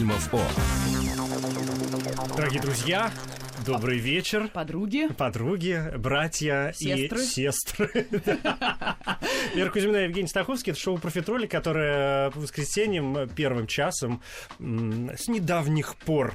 фильмов 0.00 0.28
О. 0.34 0.42
Дорогие 2.36 2.60
друзья, 2.60 3.12
добрый 3.64 3.98
вечер. 3.98 4.48
Подруги. 4.48 5.06
Подруги, 5.16 5.92
братья 5.96 6.72
Сестры. 6.74 7.20
и 7.20 7.24
сестры. 7.24 8.06
Вера 9.54 9.70
Кузьмина 9.70 9.98
и 9.98 10.02
Евгений 10.04 10.26
Стаховский. 10.26 10.72
Это 10.72 10.80
шоу 10.80 10.98
«Профитроли», 10.98 11.46
которое 11.46 12.32
по 12.32 12.40
воскресеньям 12.40 13.28
первым 13.36 13.68
часом 13.68 14.20
с 14.58 15.28
недавних 15.28 15.94
пор 15.94 16.34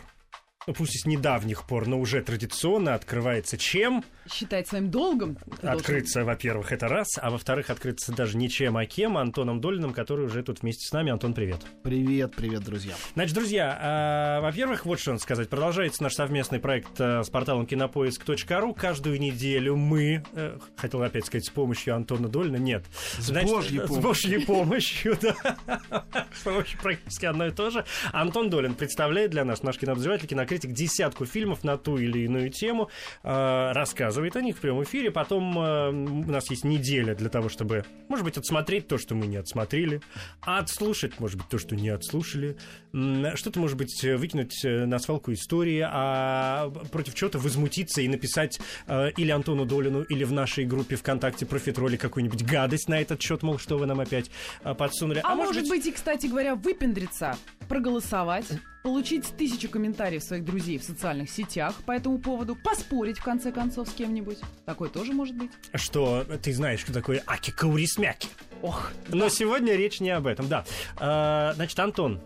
ну, 0.70 0.76
пусть 0.76 0.96
и 0.96 1.00
с 1.00 1.06
недавних 1.08 1.64
пор, 1.64 1.88
но 1.88 2.00
уже 2.00 2.22
традиционно 2.22 2.94
открывается 2.94 3.58
чем? 3.58 4.04
Считать 4.32 4.68
своим 4.68 4.92
долгом. 4.92 5.36
Открыться, 5.64 6.24
во-первых, 6.24 6.72
это 6.72 6.88
раз, 6.88 7.08
а 7.20 7.32
во-вторых, 7.32 7.72
открыться 7.72 8.12
даже 8.12 8.38
не 8.38 8.52
чем, 8.52 8.78
а 8.78 8.86
кем, 8.86 9.18
Антоном 9.18 9.62
Долиным, 9.62 9.94
который 9.94 10.28
уже 10.28 10.44
тут 10.44 10.62
вместе 10.62 10.86
с 10.88 10.92
нами. 10.92 11.12
Антон, 11.12 11.34
привет. 11.34 11.62
Привет, 11.82 12.36
привет, 12.36 12.62
друзья. 12.62 12.94
Значит, 13.16 13.34
друзья, 13.34 13.80
а, 13.82 14.42
во-первых, 14.42 14.86
вот 14.86 15.00
что 15.00 15.10
надо 15.10 15.24
сказать. 15.24 15.50
Продолжается 15.50 16.04
наш 16.04 16.14
совместный 16.14 16.60
проект 16.60 17.02
а, 17.02 17.24
с 17.24 17.30
порталом 17.32 17.66
кинопоиск.ру. 17.66 18.76
Каждую 18.76 19.20
неделю 19.20 19.76
мы, 19.76 20.24
э, 20.34 20.60
хотел 20.76 21.02
опять 21.02 21.26
сказать, 21.26 21.46
с 21.46 21.50
помощью 21.50 21.96
Антона 21.96 22.30
Долина, 22.30 22.58
нет. 22.58 22.86
С 23.18 23.32
Божьей 23.32 23.80
С 23.80 23.88
помощью. 23.88 24.02
Божьей 24.04 24.46
помощью, 24.46 25.18
да. 25.22 26.06
С 26.32 26.44
помощью 26.44 26.80
практически 26.80 27.26
одно 27.26 27.48
и 27.48 27.52
то 27.52 27.72
же. 27.72 27.84
Антон 28.12 28.52
Долин 28.52 28.76
представляет 28.76 29.32
для 29.32 29.44
нас, 29.44 29.64
наш 29.64 29.80
кинообозреватель, 29.80 30.28
кинокритик, 30.28 30.59
десятку 30.68 31.26
фильмов 31.26 31.64
на 31.64 31.78
ту 31.78 31.98
или 31.98 32.20
иную 32.20 32.50
тему, 32.50 32.90
а, 33.24 33.74
рассказывает 33.74 34.36
о 34.36 34.42
них 34.42 34.58
в 34.58 34.62
прямом 34.62 34.84
эфире. 34.84 35.12
Потом 35.12 35.58
а, 35.58 35.90
у 35.90 36.32
нас 36.32 36.50
есть 36.50 36.64
неделя 36.64 37.16
для 37.16 37.30
того, 37.30 37.50
чтобы, 37.50 37.86
может 38.08 38.26
быть, 38.26 38.38
отсмотреть 38.38 38.88
то, 38.88 38.98
что 38.98 39.16
мы 39.16 39.28
не 39.28 39.38
отсмотрели, 39.38 40.02
а 40.42 40.60
отслушать, 40.60 41.20
может 41.20 41.38
быть, 41.38 41.48
то, 41.50 41.58
что 41.58 41.76
не 41.76 41.90
отслушали, 41.90 42.58
что-то, 42.92 43.60
может 43.60 43.78
быть, 43.78 44.04
выкинуть 44.04 44.66
э, 44.66 44.86
на 44.86 45.00
свалку 45.00 45.32
истории, 45.32 45.86
а 45.86 46.70
против 46.92 47.14
чего-то 47.14 47.38
возмутиться 47.38 48.02
и 48.02 48.08
написать 48.08 48.60
э, 48.88 49.12
или 49.12 49.32
Антону 49.32 49.66
Долину, 49.66 50.02
или 50.04 50.24
в 50.24 50.32
нашей 50.32 50.66
группе 50.66 50.96
ВКонтакте 50.96 51.46
профитроли 51.46 51.98
какую-нибудь 51.98 52.44
гадость 52.44 52.90
на 52.90 53.00
этот 53.00 53.22
счет, 53.22 53.44
мол, 53.44 53.60
что 53.60 53.78
вы 53.78 53.86
нам 53.86 54.00
опять 54.00 54.32
э, 54.64 54.74
подсунули. 54.74 55.22
А, 55.24 55.36
может 55.36 55.68
быть... 55.68 55.86
и, 55.86 55.92
кстати 55.92 56.28
говоря, 56.28 56.56
выпендриться, 56.56 57.38
проголосовать, 57.68 58.48
получить 58.82 59.26
тысячу 59.38 59.70
комментариев 59.70 60.24
своих 60.24 60.44
друзей 60.44 60.80
в 60.80 60.84
социальных 60.84 61.30
сетях 61.30 61.76
по 61.86 61.92
этому 61.92 62.18
поводу, 62.18 62.56
поспорить, 62.56 63.20
в 63.20 63.24
конце 63.24 63.52
концов, 63.52 63.88
с 63.88 63.94
кем-нибудь. 63.94 64.40
Такое 64.66 64.90
тоже 64.90 65.14
может 65.14 65.36
быть. 65.36 65.52
что 65.76 66.26
ты 66.42 66.54
знаешь, 66.54 66.80
что 66.80 66.94
такое 66.94 67.22
аки 67.28 67.52
каурисмяки. 67.52 68.30
Ох, 68.62 68.92
Но 69.10 69.30
сегодня 69.30 69.76
речь 69.76 70.00
не 70.00 70.10
об 70.10 70.28
этом, 70.28 70.48
да. 70.48 70.66
А, 70.98 71.54
значит, 71.56 71.80
Антон, 71.80 72.22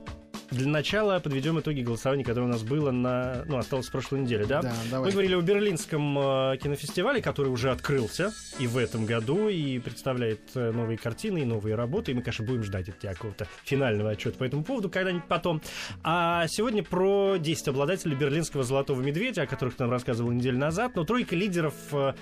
для 0.53 0.69
начала 0.69 1.19
подведем 1.19 1.59
итоги 1.59 1.81
голосования, 1.81 2.23
которое 2.23 2.45
у 2.45 2.49
нас 2.49 2.63
было 2.63 2.91
на... 2.91 3.43
Ну, 3.45 3.57
осталось 3.57 3.87
с 3.87 3.89
прошлой 3.89 4.21
недели, 4.21 4.43
да? 4.43 4.61
Да, 4.91 4.99
Мы 4.99 5.11
говорили 5.11 5.35
о 5.35 5.41
Берлинском 5.41 6.17
э, 6.17 6.57
кинофестивале, 6.57 7.21
который 7.21 7.49
уже 7.49 7.71
открылся 7.71 8.31
и 8.59 8.67
в 8.67 8.77
этом 8.77 9.05
году, 9.05 9.49
и 9.49 9.79
представляет 9.79 10.41
э, 10.55 10.71
новые 10.71 10.97
картины 10.97 11.39
и 11.39 11.45
новые 11.45 11.75
работы. 11.75 12.11
И 12.11 12.13
мы, 12.13 12.21
конечно, 12.21 12.45
будем 12.45 12.63
ждать 12.63 12.89
от 12.89 12.99
тебя 12.99 13.13
какого-то 13.13 13.47
финального 13.63 14.11
отчета 14.11 14.37
по 14.37 14.43
этому 14.43 14.63
поводу 14.63 14.89
когда-нибудь 14.89 15.27
потом. 15.27 15.61
А 16.03 16.47
сегодня 16.47 16.83
про 16.83 17.37
10 17.37 17.69
обладателей 17.69 18.15
Берлинского 18.15 18.63
«Золотого 18.63 19.01
медведя», 19.01 19.43
о 19.43 19.47
которых 19.47 19.75
ты 19.75 19.83
нам 19.83 19.91
рассказывал 19.91 20.31
неделю 20.31 20.59
назад. 20.59 20.95
Но 20.95 21.03
тройка 21.03 21.35
лидеров, 21.35 21.73
э, 21.91 22.13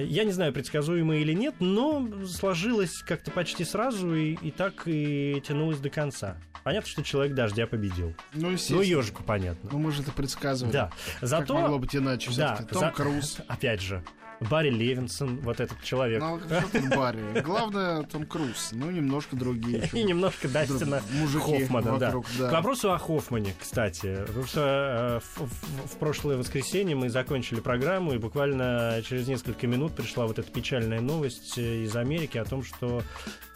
я 0.00 0.24
не 0.24 0.32
знаю, 0.32 0.52
предсказуемая 0.52 1.18
или 1.18 1.32
нет, 1.32 1.56
но 1.60 2.08
сложилась 2.26 3.02
как-то 3.06 3.30
почти 3.30 3.64
сразу 3.64 4.14
и, 4.14 4.34
и 4.34 4.50
так 4.50 4.82
и 4.86 5.42
тянулась 5.46 5.78
до 5.78 5.90
конца. 5.90 6.38
Понятно, 6.64 6.88
что 6.88 7.02
«Человек 7.02 7.34
дождя» 7.34 7.66
победил. 7.72 8.14
Ну, 8.34 8.42
Ну, 8.42 8.50
естественно. 8.50 8.82
ежику 8.82 9.22
понятно. 9.24 9.70
Ну, 9.72 9.78
мы 9.78 9.90
же 9.92 10.02
это 10.02 10.12
предсказывали. 10.12 10.72
Да. 10.72 10.90
Как 11.20 11.28
Зато... 11.28 11.54
могло 11.58 11.78
быть 11.78 11.96
иначе? 11.96 12.30
Да? 12.36 12.56
Том 12.70 12.80
за- 12.80 12.90
Круз. 12.90 13.38
Опять 13.48 13.80
же, 13.80 14.04
Барри 14.50 14.70
Левинсон, 14.70 15.38
вот 15.38 15.60
этот 15.60 15.80
человек. 15.84 16.20
Ну, 16.20 16.38
а 16.50 16.96
Барри? 16.96 17.40
Главное, 17.42 18.02
Том 18.02 18.26
Круз. 18.26 18.70
Ну, 18.72 18.90
немножко 18.90 19.36
другие. 19.36 19.88
И 19.92 20.02
немножко 20.02 20.48
Дастина 20.48 21.00
Хоффмана, 21.40 21.96
да. 21.98 22.12
да. 22.38 22.48
К 22.48 22.52
вопросу 22.52 22.92
о 22.92 22.98
Хоффмане, 22.98 23.54
кстати. 23.58 24.16
Потому 24.26 24.44
что 24.44 24.60
э, 24.60 25.20
в, 25.20 25.46
в- 25.46 25.94
в 25.94 25.96
прошлое 25.98 26.36
воскресенье 26.36 26.94
мы 26.96 27.08
закончили 27.08 27.60
программу, 27.60 28.14
и 28.14 28.18
буквально 28.18 29.00
через 29.08 29.28
несколько 29.28 29.66
минут 29.66 29.94
пришла 29.94 30.26
вот 30.26 30.38
эта 30.38 30.50
печальная 30.50 31.00
новость 31.00 31.56
э, 31.56 31.84
из 31.84 31.94
Америки 31.96 32.36
о 32.36 32.44
том, 32.44 32.64
что 32.64 33.02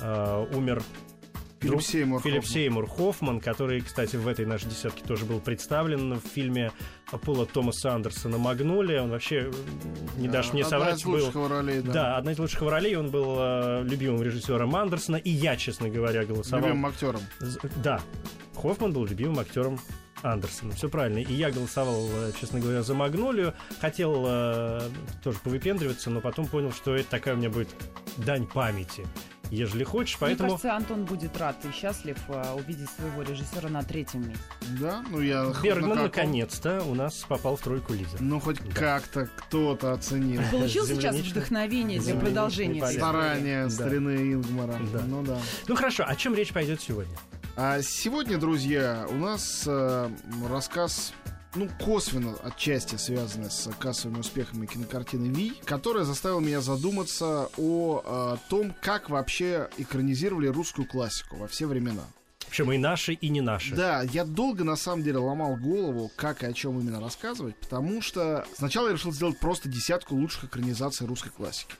э, 0.01 0.47
умер 0.55 0.83
Филипп 1.67 1.83
Сеймур 1.83 2.23
Филипп 2.23 2.43
Хоффман. 2.43 2.53
Сеймур 2.53 2.89
Хоффман, 2.89 3.41
который, 3.41 3.81
кстати, 3.81 4.17
в 4.17 4.27
этой 4.29 4.47
нашей 4.47 4.69
десятке 4.69 5.05
тоже 5.05 5.25
был 5.25 5.41
представлен 5.41 6.15
в 6.15 6.21
фильме 6.21 6.73
Пола 7.25 7.47
Томаса 7.47 7.95
Андерсона 7.95 8.39
«Магнолия». 8.39 9.03
Он 9.03 9.11
вообще, 9.11 9.51
не 10.17 10.29
дашь 10.29 10.53
мне 10.53 10.63
Одна 10.63 10.79
соврать, 10.79 11.01
из 11.01 11.05
был... 11.05 11.13
лучших 11.13 11.35
его 11.35 11.49
ролей, 11.49 11.81
да. 11.81 11.93
Да, 11.93 12.17
одна 12.17 12.33
из 12.33 12.39
лучших 12.39 12.63
ролей. 12.63 12.97
Он 12.97 13.11
был 13.11 13.37
э, 13.39 13.83
любимым 13.85 14.23
режиссером 14.23 14.75
Андерсона. 14.75 15.17
И 15.17 15.31
я, 15.31 15.57
честно 15.57 15.89
говоря, 15.89 16.25
голосовал... 16.25 16.65
Любимым 16.65 16.87
актером. 16.87 17.21
Да, 17.83 18.01
Хоффман 18.55 18.93
был 18.93 19.05
любимым 19.05 19.39
актером 19.39 19.79
Андерсона. 20.23 20.73
Все 20.73 20.89
правильно. 20.89 21.19
И 21.19 21.33
я 21.33 21.51
голосовал, 21.51 22.09
э, 22.11 22.33
честно 22.41 22.61
говоря, 22.61 22.83
за 22.83 22.95
Магнолию. 22.95 23.55
Хотел 23.81 24.25
э, 24.27 24.81
тоже 25.23 25.39
повыпендриваться, 25.43 26.11
но 26.11 26.21
потом 26.21 26.47
понял, 26.47 26.73
что 26.73 26.95
это 26.95 27.09
такая 27.09 27.35
у 27.35 27.39
меня 27.39 27.51
будет 27.51 27.69
дань 28.17 28.47
памяти. 28.47 29.07
Ежели 29.51 29.85
хочешь, 29.85 30.17
поэтому... 30.19 30.49
Мне 30.49 30.59
кажется, 30.59 30.77
Антон 30.77 31.05
будет 31.05 31.37
рад 31.39 31.57
и 31.65 31.73
счастлив 31.73 32.19
а, 32.29 32.55
увидеть 32.55 32.89
своего 32.91 33.23
режиссера 33.23 33.69
на 33.69 33.83
третьем 33.83 34.29
месте. 34.29 34.43
Да? 34.81 35.05
Ну, 35.09 35.21
я... 35.21 35.53
Бергман 35.63 35.91
на 35.91 35.95
каком? 35.97 36.05
наконец-то 36.05 36.83
у 36.83 36.95
нас 36.95 37.25
попал 37.29 37.57
в 37.57 37.61
тройку 37.61 37.93
лидеров. 37.93 38.21
Ну, 38.21 38.41
хоть 38.41 38.59
Да. 38.61 38.75
как-то 38.75 39.29
кто-то 39.37 39.93
оценил. 39.93 40.43
Получил 40.51 40.87
сейчас 40.87 41.17
вдохновение 41.17 42.01
для 42.01 42.15
продолжения 42.15 42.87
Старания 42.87 43.69
старины 43.69 44.33
Ингмара. 44.33 44.79
Да. 44.93 45.03
Ну, 45.07 45.23
да. 45.23 45.39
Ну 45.69 45.77
хорошо, 45.77 46.05
о 46.07 46.15
чем 46.17 46.35
речь 46.35 46.53
пойдет 46.53 46.81
сегодня? 46.81 47.15
А 47.57 47.81
сегодня, 47.83 48.37
друзья, 48.37 49.07
у 49.09 49.15
нас 49.15 49.65
э, 49.67 50.11
рассказ, 50.51 51.15
ну, 51.55 51.69
косвенно 51.81 52.35
отчасти 52.43 52.97
связанный 52.97 53.51
с 53.51 53.71
кассовыми 53.79 54.21
успехами 54.21 54.67
кинокартины 54.67 55.35
«Ви», 55.35 55.53
которая 55.65 56.05
заставила 56.05 56.41
меня 56.41 56.61
задуматься 56.61 57.49
о 57.57 58.03
э, 58.05 58.37
том, 58.51 58.75
как 58.81 59.11
вообще 59.11 59.69
экранизировали 59.79 60.49
русскую 60.49 60.87
классику 60.87 61.37
во 61.37 61.47
все 61.47 61.67
времена. 61.67 62.05
Причем 62.49 62.73
и 62.73 62.79
наши, 62.79 63.13
и 63.15 63.29
не 63.29 63.41
наши. 63.41 63.75
Да, 63.75 64.03
я 64.03 64.25
долго 64.25 64.65
на 64.65 64.77
самом 64.77 65.03
деле 65.03 65.19
ломал 65.19 65.57
голову, 65.57 66.11
как 66.17 66.43
и 66.43 66.47
о 66.47 66.53
чем 66.53 66.79
именно 66.81 67.01
рассказывать, 67.01 67.57
потому 67.57 68.01
что 68.01 68.47
сначала 68.55 68.89
я 68.89 68.95
решил 68.95 69.13
сделать 69.13 69.39
просто 69.39 69.69
десятку 69.69 70.15
лучших 70.15 70.45
экранизаций 70.45 71.07
русской 71.07 71.31
классики. 71.31 71.75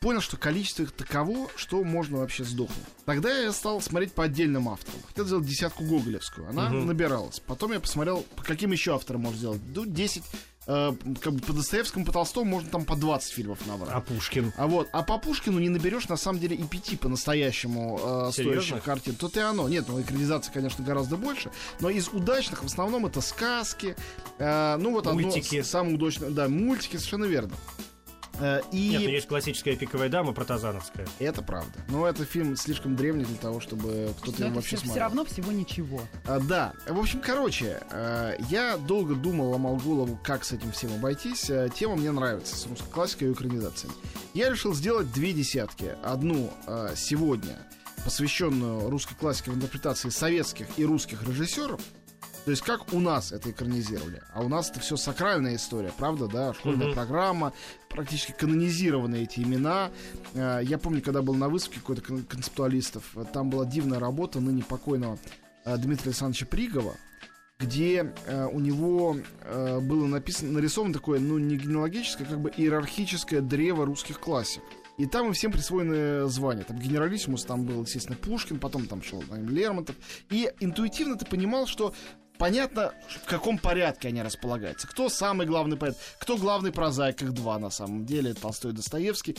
Понял, 0.00 0.20
что 0.20 0.36
количество 0.36 0.82
их 0.84 0.92
таково, 0.92 1.48
что 1.56 1.82
можно 1.82 2.18
вообще 2.18 2.44
сдохнуть. 2.44 2.78
Тогда 3.04 3.36
я 3.36 3.52
стал 3.52 3.80
смотреть 3.80 4.12
по 4.12 4.24
отдельным 4.24 4.68
авторам. 4.68 5.00
Хотел 5.08 5.26
сделать 5.26 5.46
десятку 5.46 5.82
гоголевскую. 5.84 6.48
Она 6.48 6.68
Мгм. 6.68 6.86
набиралась. 6.86 7.40
Потом 7.40 7.72
я 7.72 7.80
посмотрел, 7.80 8.24
по 8.36 8.44
каким 8.44 8.70
еще 8.70 8.94
авторам 8.94 9.22
можно 9.22 9.38
сделать. 9.38 9.60
Ну, 9.74 9.86
10, 9.86 10.22
э, 10.68 10.92
как 11.20 11.32
бы 11.32 11.40
по 11.40 11.52
Достоевскому, 11.52 12.04
по 12.04 12.12
Толстому 12.12 12.48
можно 12.48 12.70
там 12.70 12.84
по 12.84 12.94
20 12.94 13.32
фильмов 13.32 13.66
набрать. 13.66 13.90
А 13.92 14.00
Пушкин? 14.00 14.52
А 14.56 14.68
вот, 14.68 14.88
а 14.92 15.02
по 15.02 15.18
Пушкину 15.18 15.58
не 15.58 15.68
наберешь 15.68 16.08
на 16.08 16.16
самом 16.16 16.38
деле 16.38 16.54
и 16.54 16.62
пяти 16.62 16.96
по-настоящему 16.96 17.98
э, 18.00 18.30
Серьезно? 18.32 18.62
стоящих 18.62 18.84
картин. 18.84 19.14
Тут 19.16 19.36
и 19.36 19.40
оно. 19.40 19.68
Нет, 19.68 19.86
ну 19.88 20.00
экранизации, 20.00 20.52
конечно, 20.52 20.84
гораздо 20.84 21.16
больше. 21.16 21.50
Но 21.80 21.90
из 21.90 22.06
удачных 22.08 22.62
в 22.62 22.66
основном 22.66 23.04
это 23.06 23.20
сказки. 23.20 23.96
э, 24.38 24.76
ну 24.76 24.92
вот 24.92 25.06
Мультики. 25.06 25.56
одно 25.56 25.64
самое 25.68 25.94
удачное. 25.96 26.30
Да, 26.30 26.48
мультики, 26.48 26.96
совершенно 26.98 27.24
верно. 27.24 27.54
Э, 28.40 28.60
и 28.72 28.90
Нет, 28.90 29.02
ну 29.02 29.08
есть 29.08 29.28
классическая 29.28 29.76
пиковая 29.76 30.08
дама 30.08 30.32
протазановская. 30.32 31.06
это 31.18 31.42
правда. 31.42 31.72
Но 31.88 32.06
это 32.06 32.24
фильм 32.24 32.56
слишком 32.56 32.96
древний 32.96 33.24
для 33.24 33.36
того, 33.36 33.60
чтобы 33.60 34.14
кто-то 34.20 34.38
Но 34.40 34.46
его 34.46 34.46
это 34.46 34.54
вообще 34.56 34.76
все, 34.76 34.84
смотрел. 34.86 35.04
равно 35.04 35.24
всего 35.24 35.52
ничего. 35.52 36.00
А, 36.26 36.38
да, 36.40 36.72
в 36.86 36.98
общем, 36.98 37.20
короче, 37.20 37.80
э, 37.90 38.36
я 38.48 38.76
долго 38.76 39.14
думал, 39.14 39.50
ломал 39.50 39.76
голову, 39.76 40.18
как 40.22 40.44
с 40.44 40.52
этим 40.52 40.72
всем 40.72 40.92
обойтись. 40.94 41.50
Э, 41.50 41.68
Тема 41.74 41.96
мне 41.96 42.12
нравится, 42.12 42.56
с 42.56 42.66
русской 42.66 42.90
классикой 42.90 43.28
и 43.28 43.32
экранизациями. 43.32 43.94
Я 44.34 44.50
решил 44.50 44.74
сделать 44.74 45.12
две 45.12 45.32
десятки. 45.32 45.96
Одну 46.02 46.50
сегодня, 46.96 47.56
посвященную 48.04 48.88
русской 48.88 49.14
классике 49.14 49.50
в 49.50 49.56
интерпретации 49.56 50.10
советских 50.10 50.66
и 50.76 50.84
русских 50.84 51.22
режиссеров. 51.26 51.80
То 52.48 52.52
есть 52.52 52.62
как 52.62 52.94
у 52.94 52.98
нас 52.98 53.30
это 53.30 53.50
экранизировали. 53.50 54.22
А 54.32 54.40
у 54.40 54.48
нас 54.48 54.70
это 54.70 54.80
все 54.80 54.96
сакральная 54.96 55.56
история, 55.56 55.92
правда, 55.98 56.28
да? 56.28 56.54
Школьная 56.54 56.86
Мгм. 56.86 56.94
программа, 56.94 57.52
практически 57.90 58.32
канонизированы 58.32 59.16
эти 59.24 59.40
имена. 59.40 59.90
Э, 60.32 60.60
Я 60.64 60.78
помню, 60.78 61.02
когда 61.02 61.20
был 61.20 61.34
на 61.34 61.50
выставке 61.50 61.80
какой-то 61.80 62.00
кон- 62.00 62.24
концептуалистов, 62.24 63.04
там 63.34 63.50
была 63.50 63.66
дивная 63.66 63.98
работа 63.98 64.40
ныне 64.40 64.62
покойного 64.62 65.18
э, 65.66 65.76
Дмитрия 65.76 66.06
Александровича 66.06 66.46
Пригова, 66.46 66.94
где 67.58 68.14
э, 68.24 68.46
у 68.50 68.60
него 68.60 69.18
э, 69.42 69.80
было 69.80 70.06
написано, 70.06 70.52
нарисовано 70.52 70.94
такое, 70.94 71.20
ну, 71.20 71.36
не 71.36 71.58
генеалогическое, 71.58 72.26
как 72.26 72.40
бы 72.40 72.50
иерархическое 72.56 73.42
древо 73.42 73.84
русских 73.84 74.20
классик. 74.20 74.62
И 74.96 75.04
там 75.06 75.26
им 75.26 75.32
всем 75.34 75.52
присвоены 75.52 76.28
звания. 76.28 76.64
Там 76.64 76.78
генералиссимус, 76.78 77.44
там 77.44 77.64
был, 77.64 77.82
естественно, 77.82 78.16
Пушкин, 78.16 78.58
потом 78.58 78.86
там 78.86 79.00
шел 79.02 79.22
там, 79.22 79.48
Лермонтов. 79.48 79.94
И 80.30 80.50
интуитивно 80.58 81.16
ты 81.16 81.24
понимал, 81.24 81.66
что 81.68 81.94
понятно, 82.38 82.92
в 83.24 83.28
каком 83.28 83.58
порядке 83.58 84.08
они 84.08 84.22
располагаются. 84.22 84.86
Кто 84.86 85.08
самый 85.08 85.46
главный 85.46 85.76
поэт, 85.76 85.96
кто 86.18 86.36
главный 86.36 86.72
прозаик, 86.72 87.22
их 87.22 87.32
два 87.32 87.58
на 87.58 87.70
самом 87.70 88.06
деле, 88.06 88.34
Толстой 88.34 88.72
и 88.72 88.74
Достоевский. 88.74 89.36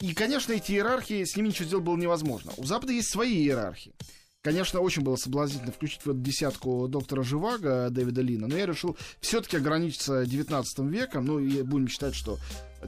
И, 0.00 0.14
конечно, 0.14 0.52
эти 0.52 0.72
иерархии, 0.72 1.24
с 1.24 1.36
ними 1.36 1.48
ничего 1.48 1.66
сделать 1.66 1.84
было 1.84 1.96
невозможно. 1.96 2.52
У 2.56 2.64
Запада 2.64 2.92
есть 2.92 3.08
свои 3.08 3.34
иерархии. 3.34 3.94
Конечно, 4.42 4.80
очень 4.80 5.02
было 5.02 5.14
соблазнительно 5.14 5.70
включить 5.70 6.04
в 6.04 6.10
эту 6.10 6.18
десятку 6.18 6.88
доктора 6.88 7.22
Живаго 7.22 7.88
Дэвида 7.90 8.22
Лина, 8.22 8.48
но 8.48 8.56
я 8.56 8.66
решил 8.66 8.96
все-таки 9.20 9.56
ограничиться 9.56 10.26
19 10.26 10.80
веком. 10.90 11.24
Ну, 11.24 11.38
и 11.38 11.62
будем 11.62 11.86
считать, 11.86 12.16
что 12.16 12.38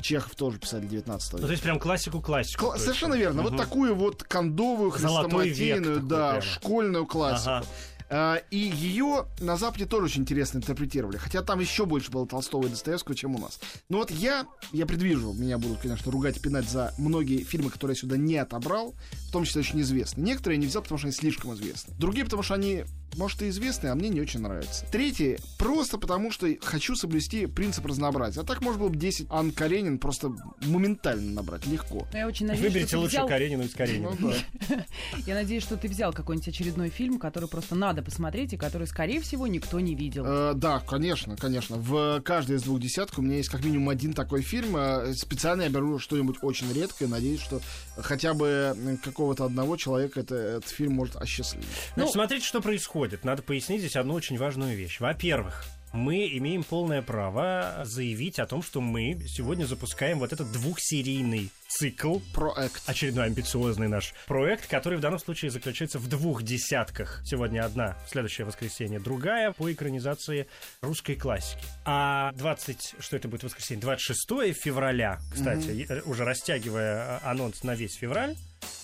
Чехов 0.00 0.34
тоже 0.34 0.58
писали 0.58 0.84
19 0.86 1.34
века. 1.34 1.40
Ну, 1.42 1.46
то 1.46 1.52
есть 1.52 1.62
прям 1.62 1.78
классику-классику. 1.78 2.64
Кла- 2.66 2.78
совершенно 2.78 3.14
верно. 3.14 3.42
Угу. 3.42 3.50
Вот 3.50 3.56
такую 3.56 3.94
вот 3.94 4.24
кондовую, 4.24 4.90
хрестоматийную, 4.90 6.00
да, 6.00 6.34
такой, 6.34 6.48
школьную 6.48 7.06
классику. 7.06 7.50
Ага. 7.50 7.66
А, 8.10 8.36
и 8.50 8.58
ее 8.58 9.26
на 9.40 9.56
Западе 9.56 9.86
тоже 9.86 10.06
очень 10.06 10.22
интересно 10.22 10.58
интерпретировали. 10.58 11.16
Хотя 11.16 11.42
там 11.42 11.60
еще 11.60 11.86
больше 11.86 12.10
было 12.10 12.26
Толстого 12.26 12.66
и 12.66 12.70
Достоевского, 12.70 13.14
чем 13.14 13.34
у 13.34 13.38
нас. 13.38 13.60
Но 13.88 13.98
вот 13.98 14.10
я, 14.10 14.46
я 14.72 14.86
предвижу, 14.86 15.32
меня 15.32 15.58
будут, 15.58 15.80
конечно, 15.80 16.10
ругать 16.12 16.36
и 16.36 16.40
пинать 16.40 16.68
за 16.68 16.94
многие 16.98 17.42
фильмы, 17.44 17.70
которые 17.70 17.94
я 17.94 18.00
сюда 18.00 18.16
не 18.16 18.36
отобрал, 18.36 18.94
в 19.28 19.32
том 19.32 19.44
числе 19.44 19.60
очень 19.60 19.80
известные. 19.80 20.24
Некоторые 20.24 20.56
я 20.56 20.60
не 20.60 20.66
взял, 20.66 20.82
потому 20.82 20.98
что 20.98 21.06
они 21.06 21.14
слишком 21.14 21.54
известны. 21.54 21.94
Другие, 21.98 22.24
потому 22.24 22.42
что 22.42 22.54
они 22.54 22.84
может, 23.16 23.42
и 23.42 23.48
известные, 23.48 23.92
а 23.92 23.94
мне 23.94 24.08
не 24.08 24.20
очень 24.20 24.40
нравятся. 24.40 24.86
Третий, 24.90 25.38
просто 25.58 25.98
потому 25.98 26.30
что 26.30 26.48
хочу 26.60 26.96
соблюсти 26.96 27.46
принцип 27.46 27.86
разнообразия. 27.86 28.40
А 28.40 28.44
так 28.44 28.60
можно 28.60 28.80
было 28.80 28.88
бы 28.88 28.96
10 28.96 29.26
Ан 29.30 29.50
Каренин 29.50 29.98
просто 29.98 30.32
моментально 30.62 31.32
набрать, 31.32 31.66
легко. 31.66 32.06
Я 32.12 32.26
очень 32.26 32.46
надеюсь, 32.46 32.66
Выберите 32.66 32.88
что 32.88 32.98
лучше 32.98 33.16
взял... 33.16 33.28
Каренину 33.28 33.64
из 33.64 33.74
Каренина. 33.74 34.16
Ну, 34.18 34.32
да. 34.68 34.86
Я 35.26 35.34
надеюсь, 35.34 35.62
что 35.62 35.76
ты 35.76 35.88
взял 35.88 36.12
какой-нибудь 36.12 36.48
очередной 36.48 36.90
фильм, 36.90 37.18
который 37.18 37.48
просто 37.48 37.74
надо 37.74 38.02
посмотреть, 38.02 38.52
и 38.52 38.56
который, 38.56 38.86
скорее 38.86 39.20
всего, 39.20 39.46
никто 39.46 39.80
не 39.80 39.94
видел. 39.94 40.24
Э, 40.26 40.52
да, 40.54 40.80
конечно, 40.80 41.36
конечно. 41.36 41.76
В 41.76 42.20
каждой 42.22 42.56
из 42.56 42.62
двух 42.62 42.80
десяток 42.80 43.18
у 43.18 43.22
меня 43.22 43.36
есть 43.36 43.48
как 43.48 43.64
минимум 43.64 43.88
один 43.88 44.12
такой 44.12 44.42
фильм. 44.42 44.76
Э, 44.76 45.14
специально 45.14 45.62
я 45.62 45.68
беру 45.68 45.98
что-нибудь 45.98 46.38
очень 46.42 46.72
редкое, 46.72 47.06
надеюсь, 47.06 47.40
что 47.40 47.60
хотя 47.96 48.34
бы 48.34 48.98
какого-то 49.02 49.44
одного 49.44 49.76
человека 49.76 50.20
это, 50.20 50.34
этот 50.34 50.70
фильм 50.70 50.94
может 50.94 51.16
осчастливить. 51.16 51.66
Ну, 51.96 52.08
смотрите, 52.08 52.44
что 52.44 52.60
происходит. 52.60 53.03
Надо 53.22 53.42
пояснить 53.42 53.80
здесь 53.80 53.96
одну 53.96 54.14
очень 54.14 54.38
важную 54.38 54.76
вещь. 54.76 55.00
Во-первых, 55.00 55.64
мы 55.94 56.26
имеем 56.38 56.64
полное 56.64 57.02
право 57.02 57.82
заявить 57.84 58.40
о 58.40 58.46
том, 58.46 58.62
что 58.62 58.80
мы 58.80 59.16
сегодня 59.28 59.64
запускаем 59.64 60.18
вот 60.18 60.32
этот 60.32 60.50
двухсерийный 60.50 61.50
цикл. 61.68 62.18
Проект. 62.32 62.82
Очередной 62.86 63.26
амбициозный 63.26 63.86
наш 63.86 64.12
проект, 64.26 64.66
который 64.66 64.98
в 64.98 65.00
данном 65.00 65.20
случае 65.20 65.52
заключается 65.52 66.00
в 66.00 66.08
двух 66.08 66.42
десятках. 66.42 67.22
Сегодня 67.24 67.64
одна, 67.64 67.96
следующее 68.08 68.44
воскресенье 68.44 68.98
другая 68.98 69.52
по 69.52 69.72
экранизации 69.72 70.48
русской 70.82 71.14
классики. 71.14 71.64
А 71.84 72.32
20, 72.32 72.96
что 72.98 73.16
это 73.16 73.28
будет 73.28 73.44
воскресенье? 73.44 73.80
26 73.80 74.54
февраля, 74.60 75.20
кстати, 75.32 75.86
угу. 75.88 76.10
уже 76.10 76.24
растягивая 76.24 77.20
а, 77.22 77.30
анонс 77.30 77.62
на 77.62 77.76
весь 77.76 77.94
февраль, 77.94 78.34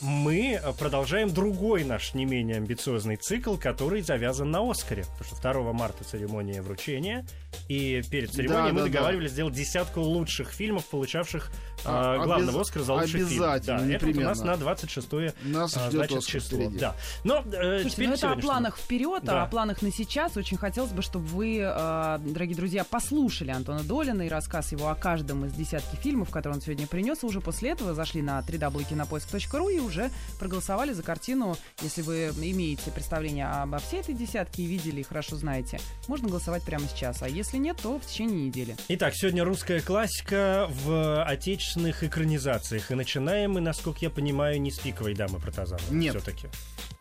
мы 0.01 0.61
продолжаем 0.79 1.33
другой 1.33 1.85
наш 1.85 2.15
не 2.15 2.25
менее 2.25 2.57
амбициозный 2.57 3.17
цикл, 3.17 3.57
который 3.57 4.03
завязан 4.03 4.51
на 4.51 4.69
Оскаре. 4.69 5.05
Потому 5.19 5.37
что 5.37 5.53
2 5.53 5.73
марта 5.73 6.05
церемония 6.05 6.63
вручения, 6.63 7.27
и 7.69 8.03
перед 8.11 8.33
церемонией 8.33 8.69
да, 8.69 8.73
мы 8.73 8.81
да, 8.81 8.87
договаривались 8.87 9.31
да. 9.31 9.35
сделать 9.35 9.55
десятку 9.55 10.01
лучших 10.01 10.51
фильмов, 10.51 10.85
получавших 10.87 11.51
а, 11.85 12.17
э, 12.17 12.25
главного 12.25 12.59
обез... 12.59 12.69
Оскара 12.69 12.83
за 12.83 12.93
лучший 12.95 13.25
фильм. 13.25 13.43
Обязательно, 13.43 13.79
да, 13.79 13.95
это 13.95 14.07
вот 14.07 14.17
у 14.17 14.21
нас 14.21 14.41
на 14.41 14.57
26 14.57 15.13
нас 15.45 15.77
а, 15.77 15.91
значит, 15.91 16.19
Оскар 16.19 16.43
число. 16.43 16.59
Впереди. 16.59 16.79
Да. 16.79 16.97
Но, 17.25 17.45
э, 17.53 17.81
Слушайте, 17.83 18.09
ну 18.09 18.15
это 18.15 18.33
о 18.33 18.37
планах 18.37 18.79
вперед, 18.79 19.25
да. 19.25 19.43
а 19.43 19.45
о 19.45 19.47
планах 19.47 19.83
на 19.83 19.93
сейчас. 19.93 20.37
Очень 20.37 20.57
хотелось 20.57 20.93
бы, 20.93 21.03
чтобы 21.03 21.27
вы, 21.27 21.59
э, 21.59 22.19
дорогие 22.25 22.57
друзья, 22.57 22.85
послушали 22.85 23.51
Антона 23.51 23.83
Долина 23.83 24.23
и 24.23 24.29
рассказ 24.29 24.73
его 24.73 24.89
о 24.89 24.95
каждом 24.95 25.47
из 25.47 25.53
десятки 25.53 25.97
фильмов, 25.97 26.31
которые 26.31 26.57
он 26.57 26.63
сегодня 26.63 26.87
принес, 26.87 27.23
и 27.23 27.27
уже 27.27 27.41
после 27.41 27.71
этого 27.71 27.95
зашли 27.95 28.23
на 28.23 28.41
www.кинопоиск.ру 28.41 29.70
и 29.71 29.79
уже 29.79 30.11
проголосовали 30.39 30.93
за 30.93 31.03
картину. 31.03 31.57
Если 31.83 32.03
вы 32.03 32.29
имеете 32.29 32.91
представление 32.91 33.47
обо 33.47 33.79
всей 33.79 34.01
этой 34.01 34.15
десятке 34.15 34.63
и 34.63 34.67
видели 34.67 35.01
и 35.01 35.05
хорошо 35.05 35.37
знаете, 35.37 35.81
можно 36.09 36.29
голосовать 36.29 36.63
прямо 36.63 36.87
сейчас. 36.89 37.23
А 37.23 37.29
если 37.29 37.57
нет, 37.57 37.79
то 37.83 37.99
в 37.99 38.07
течение 38.07 38.47
недели. 38.47 38.77
Итак, 38.89 39.15
сегодня 39.15 39.45
русская 39.45 39.81
классика 39.81 40.69
в 40.85 41.25
отечественных 41.25 42.05
экранизациях. 42.05 42.91
И 42.91 42.95
начинаем 42.95 43.53
мы, 43.53 43.61
насколько 43.61 43.99
я 44.03 44.11
понимаю, 44.11 44.61
не 44.61 44.71
с 44.71 44.79
пиковой 44.79 45.15
дамы 45.15 45.39
Протазанова. 45.39 45.93
Нет. 45.93 46.15
Все-таки. 46.17 46.49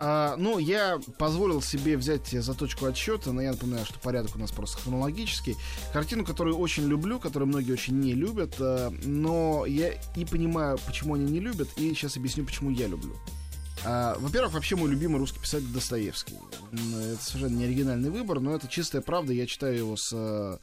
А, 0.01 0.35
ну, 0.37 0.59
я 0.59 0.97
позволил 1.17 1.61
себе 1.61 1.97
взять 1.97 2.29
за 2.29 2.53
точку 2.53 2.85
отсчета, 2.85 3.33
но 3.33 3.41
я 3.41 3.51
напоминаю, 3.51 3.85
что 3.85 3.99
порядок 3.99 4.35
у 4.35 4.39
нас 4.39 4.51
просто 4.51 4.79
хронологический. 4.79 5.57
Картину, 5.91 6.23
которую 6.23 6.57
очень 6.57 6.87
люблю, 6.87 7.19
которую 7.19 7.49
многие 7.49 7.73
очень 7.73 7.99
не 7.99 8.13
любят, 8.13 8.55
а, 8.59 8.91
но 9.03 9.65
я 9.65 9.91
и 10.15 10.23
понимаю, 10.23 10.77
почему 10.85 11.15
они 11.15 11.29
не 11.29 11.41
любят, 11.41 11.67
и 11.75 11.93
сейчас 11.93 12.15
объясню, 12.15 12.45
почему 12.45 12.58
я 12.67 12.87
люблю. 12.87 13.15
А, 13.85 14.17
во-первых, 14.19 14.53
вообще 14.53 14.75
мой 14.75 14.89
любимый 14.89 15.19
русский 15.19 15.39
писатель 15.39 15.67
Достоевский. 15.67 16.35
Это 16.71 17.23
совершенно 17.23 17.57
не 17.57 17.63
оригинальный 17.63 18.09
выбор, 18.09 18.39
но 18.39 18.55
это 18.55 18.67
чистая 18.67 19.01
правда. 19.01 19.33
Я 19.33 19.47
читаю 19.47 19.77
его 19.77 19.95
с 19.95 20.59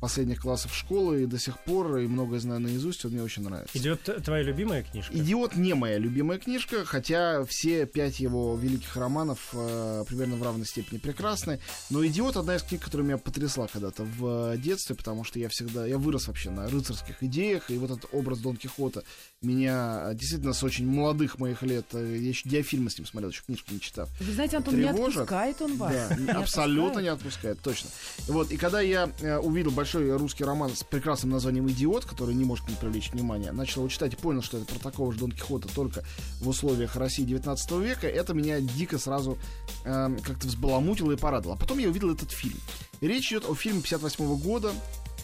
последних 0.00 0.40
классов 0.40 0.74
школы 0.74 1.22
и 1.22 1.26
до 1.26 1.38
сих 1.38 1.58
пор, 1.60 1.98
и 1.98 2.06
многое 2.06 2.40
знаю 2.40 2.60
наизусть, 2.60 3.04
он 3.04 3.12
мне 3.12 3.22
очень 3.22 3.42
нравится. 3.42 3.76
Идет 3.76 4.02
твоя 4.24 4.42
любимая 4.42 4.82
книжка? 4.82 5.16
Идиот 5.16 5.56
не 5.56 5.74
моя 5.74 5.98
любимая 5.98 6.38
книжка, 6.38 6.84
хотя 6.84 7.44
все 7.44 7.86
пять 7.86 8.20
его 8.20 8.56
великих 8.56 8.96
романов 8.96 9.50
э, 9.52 10.04
примерно 10.08 10.36
в 10.36 10.42
равной 10.42 10.66
степени 10.66 10.98
прекрасны. 10.98 11.60
Но 11.90 12.04
Идиот 12.04 12.36
одна 12.36 12.56
из 12.56 12.62
книг, 12.62 12.82
которая 12.82 13.06
меня 13.06 13.18
потрясла 13.18 13.66
когда-то 13.66 14.04
в 14.04 14.56
детстве, 14.56 14.96
потому 14.96 15.24
что 15.24 15.38
я 15.38 15.48
всегда, 15.48 15.86
я 15.86 15.98
вырос 15.98 16.28
вообще 16.28 16.50
на 16.50 16.68
рыцарских 16.68 17.22
идеях, 17.22 17.70
и 17.70 17.78
вот 17.78 17.90
этот 17.90 18.06
образ 18.12 18.38
Дон 18.38 18.56
Кихота 18.56 19.04
меня 19.42 20.12
действительно 20.14 20.52
с 20.52 20.62
очень 20.62 20.86
молодых 20.86 21.38
моих 21.38 21.62
лет, 21.62 21.86
э, 21.92 22.16
я 22.18 22.28
еще 22.28 22.48
диафильмы 22.48 22.90
с 22.90 22.98
ним 22.98 23.06
смотрел, 23.06 23.30
еще 23.30 23.42
книжку 23.42 23.72
не 23.72 23.80
читав. 23.80 24.08
Вы 24.20 24.32
знаете, 24.32 24.56
Антон, 24.56 24.74
тревожит. 24.74 24.98
не 24.98 25.20
отпускает 25.22 25.62
он 25.62 25.76
вас. 25.76 25.92
Да, 25.92 26.14
не 26.18 26.30
абсолютно 26.30 26.84
отпускает. 26.84 27.02
не 27.02 27.08
отпускает, 27.08 27.60
точно. 27.60 27.90
Вот, 28.28 28.50
и 28.50 28.56
когда 28.56 28.80
я 28.80 29.10
э, 29.20 29.38
увидел 29.38 29.70
большой 29.70 29.89
большой 29.92 30.16
русский 30.16 30.44
роман 30.44 30.70
с 30.70 30.84
прекрасным 30.84 31.32
названием 31.32 31.68
«Идиот», 31.68 32.04
который 32.04 32.32
не 32.32 32.44
может 32.44 32.68
не 32.68 32.76
привлечь 32.76 33.10
внимания, 33.10 33.50
начал 33.50 33.80
его 33.80 33.88
читать 33.88 34.12
и 34.12 34.16
понял, 34.16 34.40
что 34.40 34.58
это 34.58 34.66
про 34.66 34.78
такого 34.78 35.12
же 35.12 35.18
Дон 35.18 35.32
Кихота 35.32 35.66
только 35.74 36.04
в 36.40 36.48
условиях 36.48 36.94
России 36.94 37.24
19 37.24 37.72
века, 37.72 38.06
это 38.06 38.32
меня 38.32 38.60
дико 38.60 38.98
сразу 38.98 39.36
э, 39.84 40.16
как-то 40.22 40.46
взбаламутило 40.46 41.10
и 41.10 41.16
порадовало. 41.16 41.56
А 41.56 41.58
потом 41.58 41.78
я 41.78 41.88
увидел 41.88 42.14
этот 42.14 42.30
фильм. 42.30 42.56
И 43.00 43.08
речь 43.08 43.32
идет 43.32 43.46
о 43.48 43.54
фильме 43.56 43.80
58 43.80 44.38
года, 44.38 44.70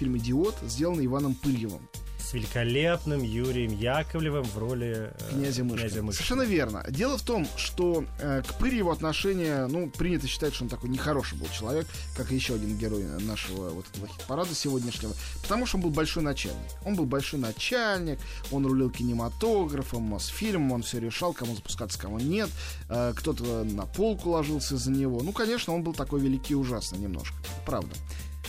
фильм 0.00 0.19
«Идиот», 0.19 0.57
сделанный 0.67 1.07
Иваном 1.07 1.37
Пыльевым 1.37 1.88
с 2.26 2.35
великолепным 2.35 3.23
Юрием 3.23 3.78
Яковлевым 3.78 4.42
в 4.42 4.59
роли 4.59 5.12
э, 5.12 5.30
князя, 5.30 5.62
Мышкина. 5.62 5.88
князя 5.88 6.02
Мышкина. 6.02 6.12
Совершенно 6.12 6.42
верно. 6.42 6.85
Дело 6.88 7.18
в 7.18 7.23
том, 7.23 7.47
что 7.56 8.04
э, 8.18 8.42
к 8.42 8.54
Пырьеву 8.54 8.90
отношение, 8.90 9.66
ну, 9.68 9.88
принято 9.88 10.26
считать, 10.26 10.52
что 10.52 10.64
он 10.64 10.68
такой 10.68 10.90
нехороший 10.90 11.38
был 11.38 11.47
человек, 11.49 11.87
как 12.16 12.33
и 12.33 12.35
еще 12.35 12.54
один 12.54 12.76
герой 12.76 13.04
нашего 13.21 13.71
вот 13.71 13.87
этого 13.92 14.09
хит-парада 14.09 14.54
сегодняшнего, 14.56 15.14
потому 15.40 15.66
что 15.66 15.76
он 15.76 15.85
был 15.85 15.90
большой 15.90 16.25
начальник. 16.25 16.66
Он 16.85 16.97
был 16.97 17.04
большой 17.04 17.38
начальник, 17.38 18.18
он 18.50 18.66
рулил 18.66 18.90
кинематографом, 18.90 20.02
Мосфильмом, 20.02 20.73
он 20.73 20.83
все 20.83 20.99
решал, 20.99 21.33
кому 21.33 21.54
запускаться, 21.54 21.97
кому 21.97 22.18
нет, 22.18 22.50
э, 22.88 23.12
кто-то 23.14 23.62
на 23.62 23.87
полку 23.87 24.30
ложился 24.30 24.76
за 24.76 24.90
него. 24.90 25.23
Ну, 25.23 25.30
конечно, 25.30 25.73
он 25.73 25.85
был 25.85 25.95
такой 25.95 26.21
великий 26.21 26.54
и 26.54 26.56
ужасный 26.56 26.99
немножко, 26.99 27.37
правда. 27.64 27.95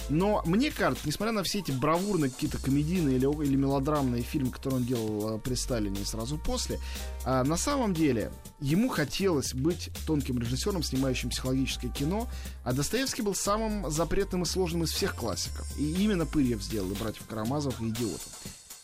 Но 0.09 0.41
мне 0.45 0.71
кажется, 0.71 1.07
несмотря 1.07 1.33
на 1.33 1.43
все 1.43 1.59
эти 1.59 1.71
бравурные 1.71 2.31
какие-то 2.31 2.57
комедийные 2.57 3.17
или, 3.17 3.43
или 3.43 3.55
мелодрамные 3.55 4.21
фильмы, 4.21 4.51
которые 4.51 4.79
он 4.79 4.85
делал 4.85 5.35
э, 5.35 5.39
при 5.39 5.55
Сталине 5.55 6.05
сразу 6.05 6.37
после, 6.37 6.79
а, 7.25 7.43
на 7.43 7.57
самом 7.57 7.93
деле 7.93 8.31
ему 8.59 8.89
хотелось 8.89 9.53
быть 9.53 9.89
тонким 10.05 10.39
режиссером, 10.39 10.83
снимающим 10.83 11.29
психологическое 11.29 11.89
кино, 11.89 12.27
а 12.63 12.73
Достоевский 12.73 13.21
был 13.21 13.35
самым 13.35 13.89
запретным 13.91 14.43
и 14.43 14.45
сложным 14.45 14.83
из 14.83 14.91
всех 14.91 15.15
классиков. 15.15 15.67
И 15.77 16.03
именно 16.03 16.25
Пырьев 16.25 16.61
сделал 16.61 16.89
«Братьев 16.99 17.25
Карамазовых», 17.27 17.81
и 17.81 17.89
«Идиотов». 17.89 18.29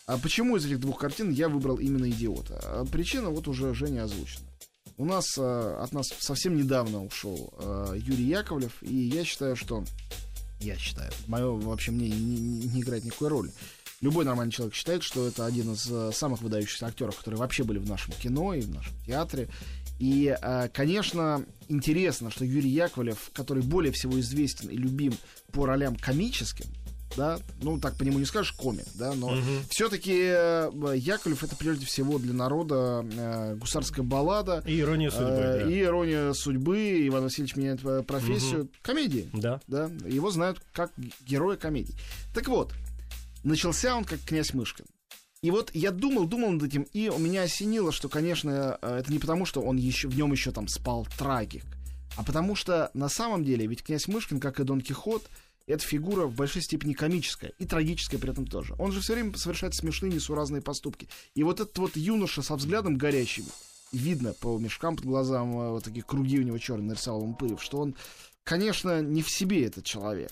А 0.05 0.17
почему 0.17 0.57
из 0.57 0.65
этих 0.65 0.81
двух 0.81 0.99
картин 0.99 1.31
я 1.31 1.47
выбрал 1.47 1.77
именно 1.77 2.09
«Идиота»? 2.09 2.59
А 2.63 2.85
причина 2.85 3.29
вот 3.29 3.47
уже 3.47 3.73
Женя 3.73 4.03
озвучена. 4.03 4.45
У 4.97 5.05
нас 5.05 5.37
э, 5.37 5.77
от 5.79 5.91
нас 5.91 6.07
совсем 6.19 6.55
недавно 6.55 7.03
ушел 7.03 7.53
э, 7.57 7.95
Юрий 7.97 8.25
Яковлев, 8.25 8.71
и 8.81 8.93
я 8.93 9.23
считаю, 9.23 9.55
что 9.55 9.83
я 10.59 10.77
считаю. 10.77 11.11
Мое 11.27 11.49
вообще 11.51 11.91
мнение 11.91 12.19
не, 12.19 12.37
не, 12.39 12.67
не 12.67 12.81
играет 12.81 13.03
никакой 13.03 13.29
роли. 13.29 13.51
Любой 14.01 14.25
нормальный 14.25 14.51
человек 14.51 14.75
считает, 14.75 15.01
что 15.01 15.27
это 15.27 15.45
один 15.45 15.73
из 15.73 15.89
э, 15.89 16.11
самых 16.13 16.41
выдающихся 16.41 16.87
актеров, 16.87 17.17
которые 17.17 17.39
вообще 17.39 17.63
были 17.63 17.79
в 17.79 17.87
нашем 17.87 18.13
кино 18.13 18.53
и 18.53 18.61
в 18.61 18.69
нашем 18.69 18.93
театре. 19.05 19.49
И, 19.99 20.35
э, 20.39 20.69
конечно, 20.73 21.45
интересно, 21.69 22.29
что 22.29 22.43
Юрий 22.43 22.69
Яковлев, 22.69 23.31
который 23.33 23.63
более 23.63 23.93
всего 23.93 24.19
известен 24.19 24.67
и 24.69 24.75
любим 24.75 25.13
по 25.53 25.65
ролям 25.65 25.95
комическим, 25.95 26.65
да, 27.15 27.39
ну 27.61 27.79
так 27.79 27.95
по 27.95 28.03
нему 28.03 28.19
не 28.19 28.25
скажешь 28.25 28.51
комик, 28.53 28.85
да, 28.95 29.13
но 29.13 29.27
угу. 29.27 29.41
все-таки 29.69 30.13
э, 30.15 30.71
Яковлев 30.95 31.43
это 31.43 31.55
прежде 31.55 31.85
всего 31.85 32.19
для 32.19 32.33
народа 32.33 33.05
э, 33.11 33.55
гусарская 33.55 34.03
баллада. 34.03 34.63
И 34.65 34.79
ирония 34.79 35.09
судьбы. 35.09 35.29
Э, 35.29 35.63
да. 35.63 35.71
И 35.71 35.81
ирония 35.81 36.33
судьбы, 36.33 37.07
Иван 37.07 37.23
Васильевич 37.23 37.55
меняет 37.55 38.07
профессию. 38.07 38.61
Угу. 38.61 38.69
Комедии. 38.81 39.29
Да. 39.33 39.59
да. 39.67 39.89
Его 40.05 40.31
знают 40.31 40.59
как 40.73 40.91
героя 41.21 41.57
комедий. 41.57 41.95
Так 42.33 42.47
вот, 42.47 42.73
начался 43.43 43.95
он 43.95 44.03
как 44.05 44.19
князь 44.21 44.53
Мышкин. 44.53 44.85
И 45.43 45.51
вот 45.51 45.71
я 45.73 45.91
думал, 45.91 46.25
думал 46.25 46.51
над 46.51 46.63
этим, 46.63 46.83
и 46.93 47.09
у 47.09 47.17
меня 47.17 47.43
осенило, 47.43 47.91
что, 47.91 48.07
конечно, 48.07 48.79
э, 48.81 48.99
это 48.99 49.11
не 49.11 49.19
потому, 49.19 49.45
что 49.45 49.61
он 49.61 49.75
еще 49.75 50.07
в 50.07 50.15
нем 50.15 50.31
еще 50.31 50.51
там 50.51 50.69
спал 50.69 51.05
трагик, 51.17 51.65
а 52.15 52.23
потому 52.23 52.55
что 52.55 52.91
на 52.93 53.09
самом 53.09 53.43
деле, 53.43 53.67
ведь 53.67 53.83
князь 53.83 54.07
Мышкин, 54.07 54.39
как 54.39 54.61
и 54.61 54.63
Дон 54.63 54.79
Кихот, 54.79 55.23
эта 55.67 55.83
фигура 55.85 56.25
в 56.25 56.35
большой 56.35 56.61
степени 56.61 56.93
комическая 56.93 57.53
и 57.57 57.65
трагическая 57.65 58.19
при 58.19 58.31
этом 58.31 58.45
тоже. 58.45 58.75
Он 58.79 58.91
же 58.91 59.01
все 59.01 59.13
время 59.13 59.35
совершает 59.37 59.73
смешные, 59.75 60.11
несуразные 60.11 60.61
поступки. 60.61 61.07
И 61.35 61.43
вот 61.43 61.59
этот 61.59 61.77
вот 61.77 61.95
юноша 61.95 62.41
со 62.41 62.55
взглядом 62.55 62.97
горящим, 62.97 63.45
видно 63.91 64.33
по 64.33 64.57
мешкам 64.57 64.95
под 64.95 65.05
глазам, 65.05 65.57
э, 65.57 65.69
вот 65.69 65.83
такие 65.83 66.03
круги 66.03 66.39
у 66.39 66.43
него 66.43 66.57
черные 66.57 66.89
нарисовал 66.89 67.25
Мпырев, 67.25 67.61
что 67.61 67.79
он, 67.79 67.95
конечно, 68.43 69.01
не 69.01 69.21
в 69.21 69.29
себе 69.29 69.65
этот 69.65 69.85
человек. 69.85 70.31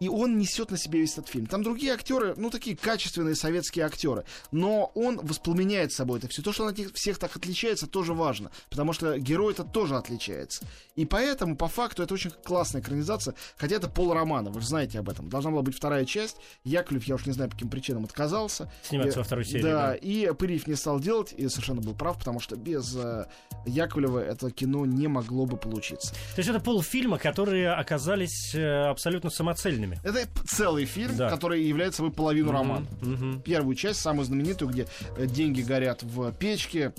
И 0.00 0.08
он 0.08 0.38
несет 0.38 0.72
на 0.72 0.76
себе 0.76 1.00
весь 1.00 1.12
этот 1.12 1.28
фильм. 1.28 1.46
Там 1.46 1.62
другие 1.62 1.92
актеры, 1.92 2.34
ну, 2.36 2.50
такие 2.50 2.76
качественные 2.76 3.36
советские 3.36 3.84
актеры. 3.84 4.24
Но 4.50 4.90
он 4.96 5.18
воспламеняет 5.18 5.92
собой 5.92 6.18
это 6.18 6.26
все. 6.26 6.42
То, 6.42 6.52
что 6.52 6.64
он 6.64 6.70
от 6.70 6.78
них 6.78 6.92
всех 6.94 7.18
так 7.18 7.36
отличается, 7.36 7.86
тоже 7.86 8.12
важно. 8.12 8.50
Потому 8.70 8.92
что 8.92 9.16
герой 9.18 9.52
это 9.52 9.62
тоже 9.62 9.96
отличается. 9.96 10.64
И 10.96 11.04
поэтому, 11.04 11.56
по 11.56 11.68
факту, 11.68 12.02
это 12.02 12.12
очень 12.12 12.30
классная 12.30 12.80
экранизация. 12.80 13.36
Хотя 13.56 13.76
это 13.76 13.88
полромана, 13.88 14.50
вы 14.50 14.60
же 14.60 14.66
знаете 14.66 14.98
об 14.98 15.08
этом. 15.08 15.28
Должна 15.28 15.52
была 15.52 15.62
быть 15.62 15.76
вторая 15.76 16.04
часть. 16.04 16.38
Яковлев, 16.64 17.04
я 17.04 17.14
уж 17.14 17.26
не 17.26 17.32
знаю, 17.32 17.50
по 17.50 17.54
каким 17.54 17.68
причинам 17.68 18.04
отказался. 18.04 18.72
Сниматься 18.82 19.18
и, 19.18 19.22
во 19.22 19.24
второй 19.24 19.44
серии. 19.44 19.62
Да, 19.62 19.86
да, 19.88 19.94
и 19.94 20.32
Пырьев 20.32 20.66
не 20.66 20.74
стал 20.74 20.98
делать, 20.98 21.32
и 21.32 21.48
совершенно 21.48 21.80
был 21.80 21.94
прав, 21.94 22.18
потому 22.18 22.40
что 22.40 22.56
без 22.56 22.96
э, 22.96 23.26
Яковлева 23.64 24.18
это 24.18 24.50
кино 24.50 24.86
не 24.86 25.06
могло 25.06 25.46
бы 25.46 25.56
получиться. 25.56 26.12
То 26.34 26.38
есть 26.38 26.50
это 26.50 26.58
полфильма, 26.58 27.18
которые 27.18 27.70
оказались 27.72 28.54
э, 28.54 28.88
абсолютно 28.88 29.30
самоцельными 29.30 29.83
фильме. 29.84 30.00
Это 30.02 30.26
целый 30.46 30.84
фильм, 30.84 31.16
да. 31.16 31.30
который 31.30 31.62
является 31.62 31.98
собой 31.98 32.12
половину 32.12 32.50
mm-hmm. 32.50 32.52
романа. 32.52 32.86
Mm-hmm. 33.00 33.42
Первую 33.42 33.74
часть, 33.74 34.00
самую 34.00 34.24
знаменитую, 34.24 34.70
где 34.70 34.86
э, 35.16 35.26
деньги 35.26 35.62
горят 35.62 36.02
в 36.02 36.32
печке, 36.32 36.92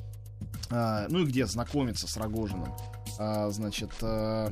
а, 0.70 1.06
ну 1.10 1.20
и 1.20 1.26
где 1.26 1.46
знакомиться 1.46 2.08
с 2.08 2.18
Рогожиным 2.18 2.74
значит, 3.18 3.92
а, 4.02 4.52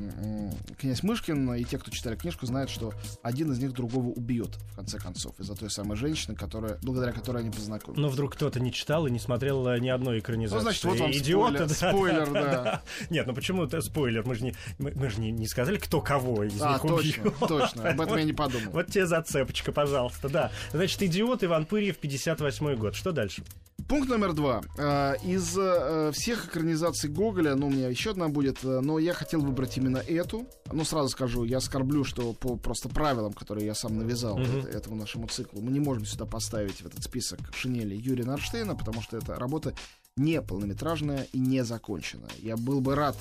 князь 0.78 1.02
Мышкин 1.02 1.54
и 1.54 1.64
те, 1.64 1.78
кто 1.78 1.90
читали 1.90 2.16
книжку, 2.16 2.46
знают, 2.46 2.70
что 2.70 2.92
один 3.22 3.52
из 3.52 3.58
них 3.58 3.72
другого 3.72 4.08
убьет, 4.08 4.56
в 4.72 4.76
конце 4.76 4.98
концов, 4.98 5.38
из-за 5.38 5.54
той 5.54 5.70
самой 5.70 5.96
женщины, 5.96 6.34
которая, 6.34 6.78
благодаря 6.82 7.12
которой 7.12 7.42
они 7.42 7.50
познакомились. 7.50 8.00
Но 8.00 8.08
вдруг 8.08 8.34
кто-то 8.34 8.60
не 8.60 8.72
читал 8.72 9.06
и 9.06 9.10
не 9.10 9.18
смотрел 9.18 9.66
э, 9.68 9.78
ни 9.78 9.88
одной 9.88 10.20
экранизации. 10.20 10.56
Ну, 10.56 10.62
значит, 10.62 10.84
вот 10.84 10.98
вам 10.98 11.10
Идиота, 11.10 11.68
спойлер, 11.68 11.68
да, 11.68 11.90
спойлер 11.90 12.32
да, 12.32 12.42
да. 12.42 12.62
да. 12.64 12.82
Нет, 13.10 13.26
ну 13.26 13.34
почему 13.34 13.64
это 13.64 13.80
спойлер? 13.80 14.24
Мы 14.26 14.34
же 14.34 14.44
не, 14.44 14.54
мы, 14.78 14.92
мы 14.94 15.10
же 15.10 15.20
не, 15.20 15.30
не 15.30 15.46
сказали, 15.46 15.78
кто 15.78 16.00
кого 16.00 16.44
из 16.44 16.60
а, 16.60 16.72
них 16.72 16.82
точно, 16.82 17.22
убьет. 17.22 17.38
точно, 17.40 17.90
об 17.90 18.00
этом 18.00 18.16
я 18.16 18.24
не 18.24 18.32
подумал. 18.32 18.64
Вот 18.72 18.86
тебе 18.88 19.06
зацепочка, 19.06 19.72
пожалуйста, 19.72 20.28
да. 20.28 20.52
Значит, 20.72 21.02
«Идиот» 21.02 21.44
Иван 21.44 21.66
Пырьев, 21.66 21.98
58 21.98 22.76
год. 22.76 22.94
Что 22.94 23.12
дальше? 23.12 23.44
Пункт 23.88 24.08
номер 24.08 24.32
два. 24.32 24.62
Э, 24.78 25.14
из 25.22 25.56
э, 25.58 26.10
всех 26.12 26.46
экранизаций 26.46 27.10
Гоголя, 27.10 27.54
ну, 27.54 27.66
у 27.66 27.70
меня 27.70 27.88
еще 27.88 28.10
одна 28.10 28.28
будет, 28.28 28.64
э, 28.64 28.80
но 28.80 28.98
я 28.98 29.12
хотел 29.12 29.40
выбрать 29.40 29.76
именно 29.76 29.98
эту. 29.98 30.46
Ну, 30.72 30.84
сразу 30.84 31.10
скажу, 31.10 31.44
я 31.44 31.60
скорблю, 31.60 32.04
что 32.04 32.32
по 32.32 32.56
просто 32.56 32.88
правилам, 32.88 33.34
которые 33.34 33.66
я 33.66 33.74
сам 33.74 33.98
навязал 33.98 34.38
mm-hmm. 34.38 34.70
этому 34.70 34.96
нашему 34.96 35.26
циклу, 35.26 35.60
мы 35.60 35.70
не 35.70 35.80
можем 35.80 36.06
сюда 36.06 36.24
поставить 36.24 36.80
в 36.80 36.86
этот 36.86 37.04
список 37.04 37.40
шинели 37.52 37.94
Юрия 37.94 38.24
Нарштейна, 38.24 38.74
потому 38.74 39.02
что 39.02 39.18
это 39.18 39.34
работа 39.34 39.74
не 40.16 40.40
полнометражная 40.40 41.26
и 41.32 41.38
не 41.38 41.62
законченная. 41.64 42.30
Я 42.38 42.56
был 42.56 42.80
бы 42.80 42.94
рад, 42.94 43.16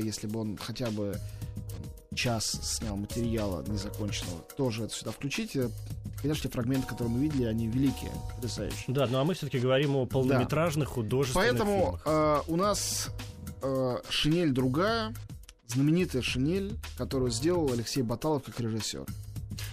если 0.00 0.28
бы 0.28 0.40
он 0.40 0.56
хотя 0.56 0.90
бы 0.90 1.18
час 2.16 2.58
снял 2.62 2.96
материала 2.96 3.62
незаконченного, 3.66 4.40
тоже 4.56 4.84
это 4.84 4.94
сюда 4.94 5.12
включить. 5.12 5.56
Конечно, 6.20 6.42
те 6.42 6.48
фрагменты, 6.48 6.88
которые 6.88 7.14
мы 7.14 7.20
видели, 7.20 7.44
они 7.44 7.68
великие, 7.68 8.10
потрясающие. 8.34 8.84
Да, 8.88 9.06
ну 9.06 9.18
а 9.18 9.24
мы 9.24 9.34
все-таки 9.34 9.58
говорим 9.58 9.96
о 9.96 10.06
полнометражных 10.06 10.88
да. 10.88 10.94
художественных 10.94 11.48
Поэтому 11.48 11.98
фильмах. 12.02 12.02
Э, 12.06 12.40
у 12.48 12.56
нас 12.56 13.10
э, 13.62 13.96
шинель 14.08 14.52
другая, 14.52 15.14
знаменитая 15.68 16.22
шинель, 16.22 16.74
которую 16.96 17.30
сделал 17.30 17.70
Алексей 17.72 18.02
Баталов 18.02 18.44
как 18.44 18.58
режиссер. 18.58 19.04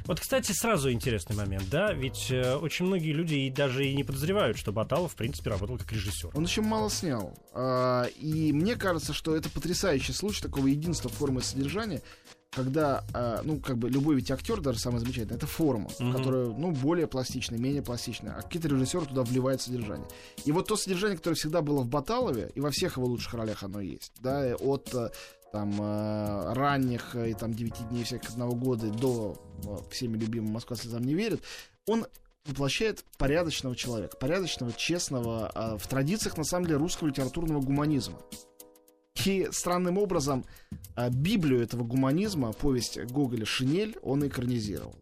Вот, 0.05 0.19
кстати, 0.19 0.51
сразу 0.51 0.91
интересный 0.91 1.35
момент, 1.35 1.69
да, 1.69 1.93
ведь 1.93 2.29
э, 2.29 2.55
очень 2.55 2.85
многие 2.85 3.13
люди 3.13 3.35
и 3.35 3.49
даже 3.49 3.85
и 3.85 3.95
не 3.95 4.03
подозревают, 4.03 4.57
что 4.57 4.71
Баталов, 4.71 5.13
в 5.13 5.15
принципе, 5.15 5.49
работал 5.49 5.77
как 5.77 5.91
режиссер. 5.91 6.29
Он 6.33 6.43
очень 6.43 6.63
мало 6.63 6.89
снял. 6.89 7.33
Э, 7.53 8.05
и 8.17 8.51
мне 8.51 8.75
кажется, 8.75 9.13
что 9.13 9.35
это 9.35 9.49
потрясающий 9.49 10.13
случай 10.13 10.41
такого 10.41 10.67
единства 10.67 11.09
формы 11.09 11.41
и 11.41 11.43
содержания, 11.43 12.01
когда, 12.55 13.03
э, 13.13 13.41
ну, 13.43 13.59
как 13.59 13.77
бы 13.77 13.89
любой 13.89 14.15
ведь 14.15 14.31
актер, 14.31 14.61
даже 14.61 14.79
самый 14.79 14.99
замечательный, 14.99 15.35
это 15.35 15.47
форма, 15.47 15.89
mm-hmm. 15.89 16.11
которая, 16.15 16.45
ну, 16.47 16.71
более 16.71 17.07
пластичная, 17.07 17.59
менее 17.59 17.81
пластичная, 17.81 18.33
а 18.33 18.41
какие-то 18.41 18.67
режиссеры 18.67 19.05
туда 19.05 19.23
вливают 19.23 19.61
содержание. 19.61 20.07
И 20.45 20.51
вот 20.51 20.67
то 20.67 20.75
содержание, 20.75 21.17
которое 21.17 21.35
всегда 21.35 21.61
было 21.61 21.81
в 21.81 21.87
Баталове, 21.87 22.51
и 22.55 22.59
во 22.59 22.71
всех 22.71 22.97
его 22.97 23.07
лучших 23.07 23.33
ролях 23.33 23.63
оно 23.63 23.81
есть, 23.81 24.13
да, 24.21 24.55
от 24.55 24.93
э, 24.93 25.09
там 25.51 25.79
э, 25.79 26.53
ранних 26.53 27.15
и 27.15 27.33
там 27.33 27.53
девяти 27.53 27.83
дней 27.89 28.03
всяких 28.03 28.29
одного 28.31 28.55
года 28.55 28.87
до 28.87 29.37
всеми 29.91 30.17
любимого 30.17 30.53
Москва 30.53 30.75
слезам 30.75 31.03
не 31.03 31.13
верит, 31.13 31.41
он 31.87 32.05
воплощает 32.45 33.05
порядочного 33.17 33.75
человека, 33.75 34.17
порядочного, 34.17 34.73
честного, 34.73 35.77
в 35.79 35.87
традициях, 35.87 36.37
на 36.37 36.43
самом 36.43 36.65
деле, 36.65 36.77
русского 36.77 37.07
литературного 37.07 37.61
гуманизма. 37.61 38.19
И 39.25 39.47
странным 39.51 39.97
образом 39.97 40.43
а, 40.95 41.09
Библию 41.09 41.61
этого 41.61 41.83
гуманизма, 41.83 42.51
повесть 42.51 42.99
Гоголя 42.99 43.45
«Шинель» 43.45 43.97
он 44.01 44.27
экранизировал. 44.27 44.95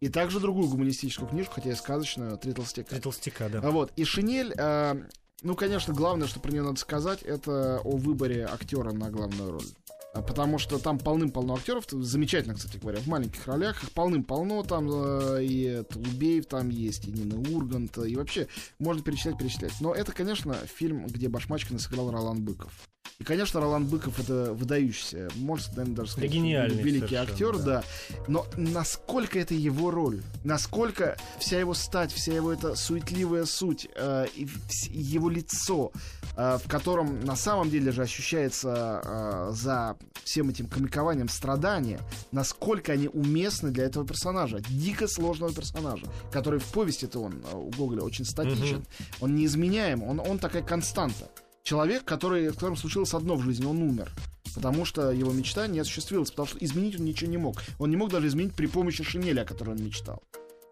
И 0.00 0.08
также 0.08 0.38
другую 0.38 0.68
гуманистическую 0.68 1.28
книжку, 1.28 1.54
хотя 1.54 1.72
и 1.72 1.74
сказочную, 1.74 2.38
«Три 2.38 2.52
толстяка». 2.52 2.90
«Три 2.90 3.00
толстяка», 3.00 3.48
да. 3.48 3.60
А 3.62 3.70
вот. 3.70 3.92
И 3.96 4.04
«Шинель», 4.04 4.54
а, 4.58 4.96
ну, 5.42 5.54
конечно, 5.54 5.92
главное, 5.92 6.28
что 6.28 6.40
про 6.40 6.50
нее 6.52 6.62
надо 6.62 6.78
сказать, 6.78 7.22
это 7.22 7.80
о 7.84 7.96
выборе 7.96 8.46
актера 8.46 8.92
на 8.92 9.10
главную 9.10 9.52
роль. 9.52 9.66
Потому 10.14 10.58
что 10.58 10.78
там 10.78 10.98
полным-полно 10.98 11.54
актеров, 11.54 11.84
замечательно, 11.90 12.54
кстати 12.54 12.78
говоря, 12.78 12.98
в 12.98 13.06
маленьких 13.06 13.46
ролях, 13.46 13.82
их 13.82 13.92
полным-полно, 13.92 14.62
там 14.62 14.88
э, 14.90 15.44
и 15.44 15.82
Толубеев 15.88 16.46
там 16.46 16.70
есть, 16.70 17.06
и 17.06 17.12
Нина 17.12 17.38
Ургант, 17.54 17.98
и 17.98 18.16
вообще 18.16 18.48
можно 18.78 19.02
перечислять, 19.02 19.38
перечислять. 19.38 19.74
Но 19.80 19.94
это, 19.94 20.12
конечно, 20.12 20.54
фильм, 20.54 21.06
где 21.06 21.28
Башмачкина 21.28 21.78
сыграл 21.78 22.10
Ролан 22.10 22.42
Быков. 22.42 22.72
И, 23.20 23.24
конечно, 23.24 23.58
Ролан 23.58 23.84
Быков 23.84 24.20
это 24.20 24.52
выдающийся, 24.54 25.28
может, 25.34 25.70
наверное, 25.70 25.96
даже 25.96 26.12
сказать, 26.12 26.30
великий 26.30 27.16
актер, 27.16 27.58
да. 27.58 27.64
да. 27.64 27.84
Но 28.28 28.46
насколько 28.56 29.40
это 29.40 29.54
его 29.54 29.90
роль, 29.90 30.22
насколько 30.44 31.16
вся 31.40 31.58
его 31.58 31.74
стать, 31.74 32.12
вся 32.12 32.32
его 32.32 32.52
эта 32.52 32.76
суетливая 32.76 33.44
суть, 33.44 33.88
э, 33.92 34.26
и 34.36 34.46
его 34.92 35.28
лицо, 35.30 35.90
э, 36.36 36.58
в 36.64 36.68
котором 36.68 37.18
на 37.24 37.34
самом 37.34 37.70
деле 37.70 37.90
же 37.90 38.02
ощущается 38.02 39.02
э, 39.04 39.50
за 39.52 39.96
всем 40.22 40.50
этим 40.50 40.68
комикованием 40.68 41.28
страдания, 41.28 41.98
насколько 42.30 42.92
они 42.92 43.08
уместны 43.08 43.72
для 43.72 43.86
этого 43.86 44.06
персонажа, 44.06 44.60
дико 44.60 45.08
сложного 45.08 45.52
персонажа, 45.52 46.06
который 46.30 46.60
в 46.60 46.66
повести-то 46.66 47.18
он 47.18 47.42
э, 47.52 47.56
у 47.56 47.70
Гоголя 47.70 48.02
очень 48.02 48.24
статичен, 48.24 48.76
угу. 48.76 48.86
он 49.22 49.34
неизменяем, 49.34 50.04
он, 50.04 50.20
он 50.20 50.38
такая 50.38 50.62
константа 50.62 51.28
человек, 51.68 52.04
который, 52.04 52.48
с 52.48 52.54
которым 52.54 52.76
случилось 52.76 53.12
одно 53.12 53.36
в 53.36 53.42
жизни, 53.42 53.66
он 53.66 53.82
умер. 53.82 54.10
Потому 54.54 54.86
что 54.86 55.10
его 55.10 55.32
мечта 55.32 55.66
не 55.66 55.80
осуществилась, 55.80 56.30
потому 56.30 56.48
что 56.48 56.58
изменить 56.64 56.98
он 56.98 57.04
ничего 57.04 57.30
не 57.30 57.36
мог. 57.36 57.62
Он 57.78 57.90
не 57.90 57.96
мог 57.96 58.10
даже 58.10 58.26
изменить 58.28 58.54
при 58.54 58.66
помощи 58.66 59.04
шинели, 59.04 59.40
о 59.40 59.44
которой 59.44 59.76
он 59.76 59.84
мечтал. 59.84 60.22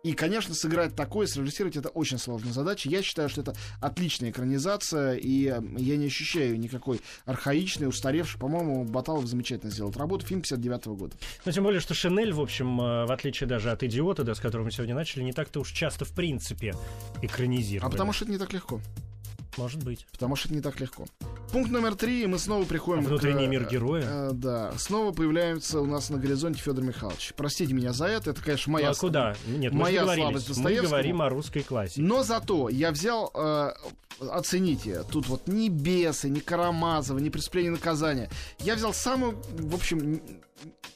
И, 0.04 0.12
конечно, 0.14 0.54
сыграть 0.54 0.94
такое, 0.94 1.26
срежиссировать 1.26 1.76
это 1.76 1.90
очень 1.90 2.16
сложная 2.16 2.52
задача. 2.52 2.88
Я 2.88 3.02
считаю, 3.02 3.28
что 3.28 3.42
это 3.42 3.54
отличная 3.80 4.30
экранизация, 4.30 5.16
и 5.16 5.52
я 5.76 5.96
не 5.96 6.06
ощущаю 6.06 6.58
никакой 6.58 7.00
архаичной, 7.26 7.88
устаревшей. 7.88 8.40
По-моему, 8.40 8.84
Баталов 8.84 9.26
замечательно 9.26 9.70
сделал 9.70 9.92
работу. 9.92 10.24
Фильм 10.24 10.40
59 10.40 10.86
-го 10.86 10.96
года. 10.96 11.16
Но 11.44 11.52
тем 11.52 11.64
более, 11.64 11.80
что 11.80 11.92
Шинель, 11.92 12.32
в 12.32 12.40
общем, 12.40 12.80
э, 12.80 13.06
в 13.06 13.12
отличие 13.12 13.48
даже 13.48 13.70
от 13.70 13.82
«Идиота», 13.82 14.24
да, 14.24 14.34
с 14.34 14.40
которым 14.40 14.66
мы 14.66 14.70
сегодня 14.70 14.94
начали, 14.94 15.24
не 15.24 15.32
так-то 15.32 15.60
уж 15.60 15.72
часто, 15.72 16.04
в 16.04 16.12
принципе, 16.12 16.74
экранизировали. 17.20 17.88
А 17.88 17.90
потому 17.90 18.12
что 18.12 18.24
это 18.24 18.32
не 18.32 18.38
так 18.38 18.52
легко. 18.52 18.80
Может 19.56 19.82
быть. 19.82 20.06
Потому 20.12 20.36
что 20.36 20.48
это 20.48 20.56
не 20.56 20.60
так 20.60 20.80
легко. 20.80 21.06
Пункт 21.52 21.70
номер 21.70 21.94
три, 21.94 22.26
мы 22.26 22.38
снова 22.38 22.64
приходим... 22.64 23.04
А 23.04 23.08
внутренний 23.08 23.46
к, 23.46 23.50
мир 23.50 23.68
героя. 23.68 24.04
Э, 24.04 24.30
да, 24.32 24.72
снова 24.76 25.12
появляется 25.12 25.80
у 25.80 25.86
нас 25.86 26.10
на 26.10 26.18
горизонте 26.18 26.60
Федор 26.60 26.84
Михайлович. 26.84 27.32
Простите 27.36 27.72
меня 27.72 27.92
за 27.92 28.06
это, 28.06 28.30
это, 28.30 28.42
конечно, 28.42 28.72
моя... 28.72 28.88
Ну, 28.88 28.92
а 28.92 28.94
куда? 28.96 29.36
Нет, 29.46 29.72
моя 29.72 30.04
мы 30.04 30.14
слабость 30.14 30.56
Мы 30.58 30.74
говорим 30.74 31.22
о 31.22 31.28
русской 31.28 31.62
классике. 31.62 32.02
Но 32.02 32.22
зато 32.22 32.68
я 32.68 32.90
взял, 32.90 33.30
э, 33.34 33.72
оцените, 34.20 35.02
тут 35.10 35.28
вот 35.28 35.46
ни 35.46 35.68
Бесы, 35.68 36.28
ни 36.28 36.40
Карамазова, 36.40 37.18
ни 37.18 37.28
Преступление 37.28 37.72
и 37.72 37.74
наказание. 37.74 38.28
Я 38.58 38.74
взял 38.74 38.92
самую, 38.92 39.40
в 39.58 39.74
общем, 39.74 40.20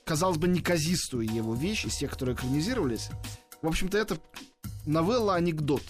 казалось 0.05 0.39
бы, 0.39 0.49
неказистую 0.49 1.33
его 1.33 1.55
вещь 1.55 1.85
из 1.85 1.97
тех, 1.97 2.11
которые 2.11 2.35
экранизировались. 2.35 3.11
В 3.63 3.69
общем-то, 3.69 3.97
это 3.97 4.19
новелла-анекдот. 4.87 5.83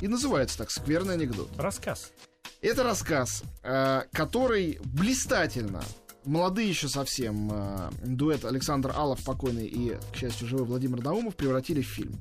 И 0.00 0.08
называется 0.08 0.58
так, 0.58 0.70
скверный 0.70 1.14
анекдот. 1.14 1.50
Рассказ. 1.56 2.12
Это 2.60 2.82
рассказ, 2.82 3.42
э, 3.62 4.02
который 4.12 4.78
блистательно 4.84 5.82
молодые 6.24 6.68
еще 6.68 6.88
совсем 6.88 7.50
э, 7.52 7.90
дуэт 8.04 8.44
Александр 8.44 8.92
Алов, 8.94 9.24
покойный 9.24 9.66
и, 9.66 9.96
к 10.12 10.16
счастью, 10.16 10.48
живой 10.48 10.66
Владимир 10.66 11.02
Наумов 11.02 11.36
превратили 11.36 11.82
в 11.82 11.86
фильм. 11.86 12.18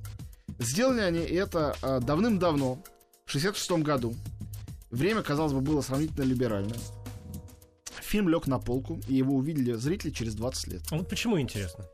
Сделали 0.60 1.02
они 1.02 1.20
это 1.20 1.76
э, 1.82 2.00
давным-давно, 2.02 2.82
в 3.26 3.32
66 3.32 3.72
году. 3.84 4.16
Время, 4.90 5.22
казалось 5.22 5.54
бы, 5.54 5.62
было 5.62 5.82
сравнительно 5.82 6.24
либеральное. 6.24 6.80
Фильм 8.02 8.28
лег 8.30 8.48
на 8.48 8.58
полку, 8.58 9.00
и 9.08 9.14
его 9.14 9.36
увидели 9.36 9.74
зрители 9.74 10.10
через 10.10 10.34
20 10.34 10.68
лет. 10.68 10.82
А 10.90 10.98
вот 10.98 11.08
почему 11.08 11.40
интересно? 11.40 11.86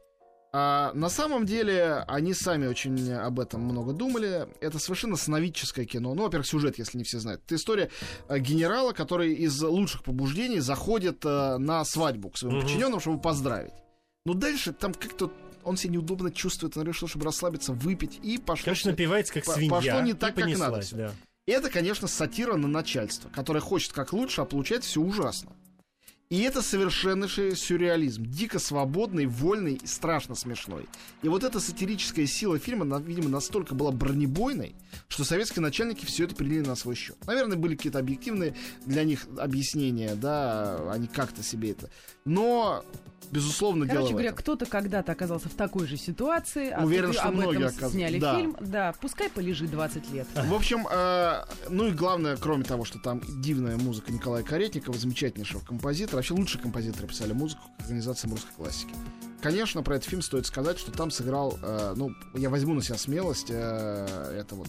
А, 0.57 0.93
на 0.93 1.09
самом 1.09 1.45
деле, 1.45 2.05
они 2.07 2.33
сами 2.33 2.65
очень 2.67 3.11
об 3.11 3.41
этом 3.41 3.59
много 3.59 3.91
думали. 3.91 4.47
Это 4.61 4.79
совершенно 4.79 5.17
сновидческое 5.17 5.83
кино. 5.83 6.13
Ну, 6.13 6.23
во-первых, 6.23 6.47
сюжет, 6.47 6.77
если 6.79 6.97
не 6.97 7.03
все 7.03 7.19
знают. 7.19 7.41
Это 7.45 7.55
история 7.55 7.89
э, 8.29 8.39
генерала, 8.39 8.93
который 8.93 9.33
из 9.33 9.61
лучших 9.61 10.03
побуждений 10.03 10.61
заходит 10.61 11.25
э, 11.25 11.57
на 11.57 11.83
свадьбу 11.83 12.29
к 12.29 12.37
своим 12.37 12.55
Мгм. 12.55 12.63
подчиненным, 12.63 13.01
чтобы 13.01 13.19
поздравить. 13.21 13.73
Но 14.25 14.33
дальше 14.33 14.71
там 14.71 14.93
как-то 14.93 15.29
он 15.65 15.75
себя 15.75 15.95
неудобно 15.95 16.31
чувствует, 16.31 16.77
он 16.77 16.85
решил, 16.87 17.09
чтобы 17.09 17.25
расслабиться, 17.25 17.73
выпить, 17.73 18.21
и 18.23 18.37
пошло... 18.37 18.73
Всё- 18.73 18.91
напивается 18.91 19.33
как 19.33 19.43
свинья. 19.43 19.69
пошло 19.69 19.99
не 19.99 20.13
так, 20.13 20.35
как 20.35 20.45
надо 20.45 20.57
понеслась, 20.71 20.91
да. 20.91 21.11
Это, 21.47 21.69
конечно, 21.69 22.07
сатира 22.07 22.55
на 22.55 22.69
начальство, 22.69 23.27
которое 23.27 23.59
хочет 23.59 23.91
как 23.91 24.13
лучше, 24.13 24.39
а 24.39 24.45
получает 24.45 24.85
все 24.85 25.01
ужасно. 25.01 25.51
И 26.31 26.41
это 26.41 26.63
совершеннейший 26.63 27.55
сюрреализм. 27.55 28.25
Дико 28.25 28.57
свободный, 28.57 29.27
вольный 29.27 29.75
и 29.75 29.85
страшно 29.85 30.33
смешной. 30.33 30.87
И 31.21 31.27
вот 31.29 31.43
эта 31.43 31.59
сатирическая 31.59 32.25
сила 32.25 32.57
фильма, 32.57 32.83
на- 32.83 32.99
видимо, 32.99 33.29
настолько 33.29 33.75
была 33.75 33.91
бронебойной, 33.91 34.75
что 35.07 35.23
советские 35.23 35.61
начальники 35.61 36.03
все 36.03 36.23
это 36.23 36.33
приняли 36.33 36.65
на 36.65 36.75
свой 36.75 36.95
счет. 36.95 37.15
Наверное, 37.27 37.57
были 37.57 37.75
какие-то 37.75 37.99
объективные 37.99 38.55
для 38.87 39.03
них 39.03 39.27
объяснения, 39.37 40.15
да, 40.15 40.91
они 40.91 41.05
как-то 41.05 41.43
себе 41.43 41.71
это. 41.71 41.91
Но, 42.25 42.83
безусловно, 43.29 43.87
Короче 43.87 44.13
говоря, 44.13 44.31
кто-то 44.31 44.65
когда-то 44.65 45.11
оказался 45.11 45.47
в 45.47 45.53
такой 45.53 45.85
же 45.85 45.95
ситуации, 45.95 46.71
а 46.71 46.83
Уверен, 46.83 47.13
что 47.13 47.23
об 47.23 47.35
многие 47.35 47.67
этом 47.67 47.91
сняли 47.91 48.19
да. 48.19 48.35
фильм. 48.35 48.57
Да, 48.59 48.95
пускай 48.99 49.29
полежит 49.29 49.69
20 49.69 50.11
лет. 50.11 50.27
В 50.33 50.53
общем, 50.53 50.87
э, 50.91 51.43
ну 51.69 51.87
и 51.87 51.91
главное, 51.91 52.35
кроме 52.35 52.63
того, 52.63 52.83
что 52.83 52.97
там 52.97 53.21
дивная 53.41 53.77
музыка 53.77 54.11
Николая 54.11 54.43
Каретникова, 54.43 54.97
замечательнейшего 54.97 55.59
композитора, 55.59 56.17
вообще 56.17 56.33
лучшие 56.33 56.61
композиторы 56.61 57.07
писали 57.07 57.33
музыку 57.33 57.61
к 57.77 57.81
организациям 57.81 58.33
русской 58.33 58.53
классики. 58.55 58.93
Конечно, 59.41 59.83
про 59.83 59.97
этот 59.97 60.09
фильм 60.09 60.23
стоит 60.23 60.47
сказать, 60.47 60.79
что 60.79 60.91
там 60.91 61.11
сыграл, 61.11 61.59
э, 61.61 61.93
ну, 61.95 62.11
я 62.33 62.49
возьму 62.49 62.73
на 62.73 62.81
себя 62.81 62.97
смелость 62.97 63.51
э, 63.51 64.37
это 64.39 64.55
вот 64.55 64.67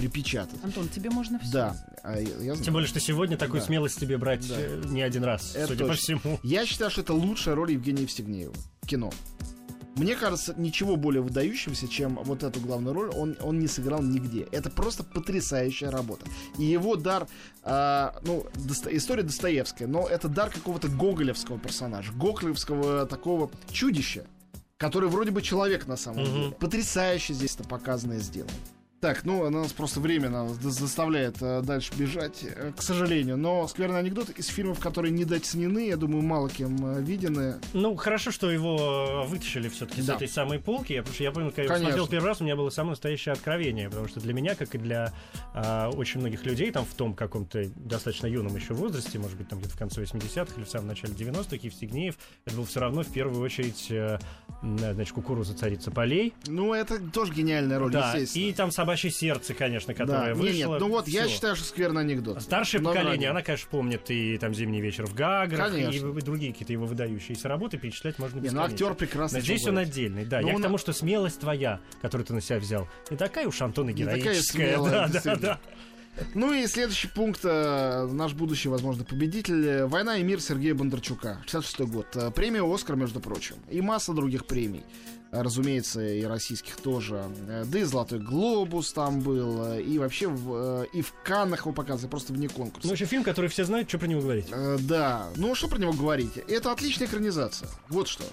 припечатать. 0.00 0.62
Антон, 0.64 0.88
тебе 0.88 1.10
можно 1.10 1.38
все. 1.38 1.52
Да, 1.52 1.76
а 2.02 2.18
я, 2.18 2.28
я. 2.40 2.56
Тем 2.56 2.72
более, 2.72 2.88
что 2.88 3.00
сегодня 3.00 3.36
такую 3.36 3.60
Да. 3.60 3.66
смелость 3.66 4.00
тебе 4.00 4.16
брать 4.18 4.46
Да. 4.48 4.54
э, 4.58 4.82
не 4.86 5.02
один 5.02 5.24
раз, 5.24 5.54
Это 5.54 5.68
судя 5.68 5.84
по 5.84 5.90
точно. 5.90 6.18
всему. 6.18 6.40
Я 6.42 6.64
считаю, 6.66 6.90
что 6.90 7.02
это 7.02 7.12
лучшая 7.12 7.54
роль 7.54 7.72
Евгения 7.72 8.02
Евстигнеева 8.02 8.54
в 8.82 8.86
кино. 8.86 9.10
Мне 9.96 10.14
кажется, 10.14 10.54
ничего 10.56 10.96
более 10.96 11.20
выдающегося, 11.20 11.88
чем 11.88 12.14
вот 12.22 12.42
эту 12.44 12.60
главную 12.60 12.94
роль, 12.94 13.10
он, 13.10 13.36
он 13.42 13.58
не 13.58 13.66
сыграл 13.66 14.00
нигде. 14.02 14.46
Это 14.52 14.70
просто 14.70 15.02
потрясающая 15.04 15.90
работа. 15.90 16.24
И 16.58 16.64
его 16.64 16.94
дар, 16.96 17.26
а, 17.64 18.16
ну, 18.24 18.46
Доста- 18.54 18.96
история 18.96 19.24
Достоевская, 19.24 19.86
но 19.88 20.06
это 20.08 20.28
дар 20.28 20.48
какого-то 20.50 20.88
гоголевского 20.88 21.58
персонажа, 21.58 22.12
гоголевского 22.12 23.04
такого 23.06 23.50
чудища, 23.70 24.24
который 24.78 25.08
вроде 25.10 25.32
бы 25.32 25.42
человек 25.42 25.86
на 25.88 25.96
самом 25.96 26.22
Мгм. 26.22 26.32
деле. 26.34 26.50
Потрясающе 26.52 27.34
здесь 27.34 27.56
это 27.56 27.64
показано 27.64 28.14
и 28.14 28.18
сделано. 28.20 28.52
Так, 29.00 29.24
ну, 29.24 29.48
нас 29.48 29.72
просто 29.72 29.98
время 29.98 30.28
нас 30.28 30.50
за- 30.56 30.68
заставляет 30.68 31.36
э, 31.40 31.62
дальше 31.62 31.90
бежать, 31.96 32.44
э, 32.44 32.70
к 32.76 32.82
сожалению. 32.82 33.38
Но 33.38 33.66
скверный 33.66 33.98
анекдот 33.98 34.28
из 34.28 34.48
фильмов, 34.48 34.78
которые 34.78 35.10
недооценены, 35.10 35.86
я 35.88 35.96
думаю, 35.96 36.22
мало 36.22 36.50
кем 36.50 36.76
э, 36.84 37.00
видены. 37.00 37.54
Ну, 37.72 37.96
хорошо, 37.96 38.30
что 38.30 38.50
его 38.50 39.22
э, 39.24 39.26
вытащили 39.26 39.70
все-таки 39.70 40.02
Да. 40.02 40.12
с 40.12 40.16
этой 40.16 40.28
самой 40.28 40.58
полки. 40.58 40.92
Я, 40.92 41.00
потому 41.00 41.14
что 41.14 41.24
я 41.24 41.30
помню, 41.32 41.48
когда 41.48 41.62
я 41.62 41.68
Конечно. 41.68 41.86
смотрел 41.92 42.08
первый 42.08 42.26
раз, 42.26 42.42
у 42.42 42.44
меня 42.44 42.56
было 42.56 42.68
самое 42.68 42.90
настоящее 42.90 43.32
откровение. 43.32 43.88
Потому 43.88 44.06
что 44.06 44.20
для 44.20 44.34
меня, 44.34 44.54
как 44.54 44.74
и 44.74 44.78
для 44.78 45.14
а, 45.54 45.88
очень 45.88 46.20
многих 46.20 46.44
людей, 46.44 46.70
там 46.70 46.84
в 46.84 46.92
том 46.92 47.14
каком-то 47.14 47.64
достаточно 47.76 48.26
юном 48.26 48.54
еще 48.54 48.74
возрасте, 48.74 49.18
может 49.18 49.38
быть, 49.38 49.48
там 49.48 49.60
где-то 49.60 49.76
в 49.76 49.78
конце 49.78 50.02
80-х 50.02 50.56
или 50.58 50.64
в 50.64 50.68
самом 50.68 50.88
начале 50.88 51.14
90-х, 51.14 51.56
Евстигнеев, 51.62 52.16
это 52.44 52.54
был 52.54 52.66
все 52.66 52.80
равно 52.80 53.02
в 53.02 53.08
первую 53.10 53.40
очередь, 53.42 53.86
э, 53.90 54.18
м, 54.62 54.76
значит, 54.78 55.14
кукуруза 55.14 55.54
царица 55.56 55.90
полей. 55.90 56.34
Ну, 56.48 56.74
это 56.74 56.98
тоже 57.10 57.32
гениальная 57.32 57.78
роль, 57.78 57.92
да, 57.92 58.12
естественно. 58.12 58.44
и 58.44 58.52
там 58.52 58.70
собачье 58.90 59.10
сердце, 59.10 59.54
конечно, 59.54 59.94
да, 59.94 59.98
которое 60.04 60.34
не, 60.34 60.40
вышло. 60.40 60.56
нет, 60.72 60.80
ну 60.80 60.88
вот, 60.88 61.08
я 61.08 61.22
Всё. 61.24 61.30
считаю, 61.34 61.56
что 61.56 61.64
скверный 61.64 62.02
анекдот. 62.02 62.42
Старшее 62.42 62.80
Номер 62.80 62.96
поколение, 62.96 63.28
один. 63.28 63.30
она, 63.36 63.42
конечно, 63.42 63.68
помнит 63.70 64.10
и 64.10 64.36
там 64.38 64.54
«Зимний 64.54 64.80
вечер 64.80 65.06
в 65.06 65.14
Гаграх», 65.14 65.68
и, 65.72 65.82
Конечно. 65.84 66.18
и 66.18 66.22
другие 66.22 66.52
какие-то 66.52 66.72
его 66.72 66.86
выдающиеся 66.86 67.48
работы 67.48 67.78
перечислять 67.78 68.18
можно 68.18 68.36
Не, 68.36 68.40
ну 68.40 68.44
бесконечно. 68.46 68.72
актер 68.74 68.94
прекрасный. 68.94 69.38
Но 69.38 69.44
здесь 69.44 69.66
он 69.66 69.78
отдельный, 69.78 70.24
да. 70.24 70.40
Ну, 70.40 70.48
я 70.48 70.54
он- 70.54 70.60
к 70.60 70.64
тому, 70.64 70.78
что 70.78 70.92
смелость 70.92 71.40
твоя, 71.40 71.80
которую 72.02 72.26
ты 72.26 72.34
на 72.34 72.40
себя 72.40 72.58
взял, 72.58 72.88
не 73.10 73.16
такая 73.16 73.46
уж, 73.46 73.60
Антон, 73.62 73.88
и 73.90 73.94
такая 73.94 74.16
героическая. 74.18 74.74
смелая, 74.74 75.08
да, 75.08 75.20
да, 75.24 75.36
да. 75.36 75.60
Ну 76.34 76.52
и 76.52 76.66
следующий 76.66 77.06
пункт, 77.08 77.40
э, 77.44 78.06
наш 78.10 78.32
будущий, 78.34 78.68
возможно, 78.68 79.04
победитель. 79.04 79.84
«Война 79.84 80.16
и 80.18 80.22
мир» 80.24 80.40
Сергея 80.40 80.74
Бондарчука, 80.74 81.38
66 81.46 81.86
год. 81.86 82.06
Э, 82.16 82.30
Премия 82.32 82.62
«Оскар», 82.64 82.96
между 82.96 83.20
прочим. 83.20 83.54
И 83.70 83.80
масса 83.80 84.12
других 84.12 84.44
премий. 84.46 84.82
Разумеется, 85.32 86.00
и 86.04 86.22
российских 86.24 86.76
тоже. 86.76 87.24
Э, 87.48 87.64
Да 87.66 87.78
и 87.78 87.84
«Золотой 87.84 88.18
глобус» 88.18 88.92
там 88.92 89.20
был. 89.20 89.64
э, 89.74 89.82
И 89.82 89.98
вообще 89.98 90.26
в, 90.28 90.82
э, 90.82 90.86
и 90.92 91.02
в 91.02 91.12
Каннах 91.24 91.60
его 91.60 91.72
показывали, 91.72 92.10
просто 92.10 92.32
вне 92.32 92.48
конкурса. 92.48 92.88
Ну, 92.88 92.94
еще 92.94 93.04
фильм, 93.04 93.22
который 93.22 93.48
все 93.48 93.64
знают, 93.64 93.88
что 93.88 93.98
про 93.98 94.06
него 94.08 94.20
говорить. 94.22 94.46
Да, 94.86 95.28
ну 95.36 95.54
что 95.54 95.68
про 95.68 95.78
него 95.78 95.92
говорить? 95.92 96.36
Это 96.36 96.72
отличная 96.72 97.06
экранизация. 97.06 97.68
Вот 97.88 98.08
что. 98.08 98.24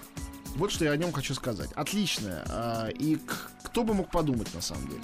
Вот 0.56 0.72
что 0.72 0.84
я 0.84 0.90
о 0.90 0.96
нем 0.96 1.12
хочу 1.12 1.34
сказать. 1.34 1.70
Отличная. 1.74 2.88
И 2.98 3.18
кто 3.62 3.84
бы 3.84 3.94
мог 3.94 4.10
подумать 4.10 4.52
на 4.54 4.60
самом 4.60 4.88
деле. 4.88 5.02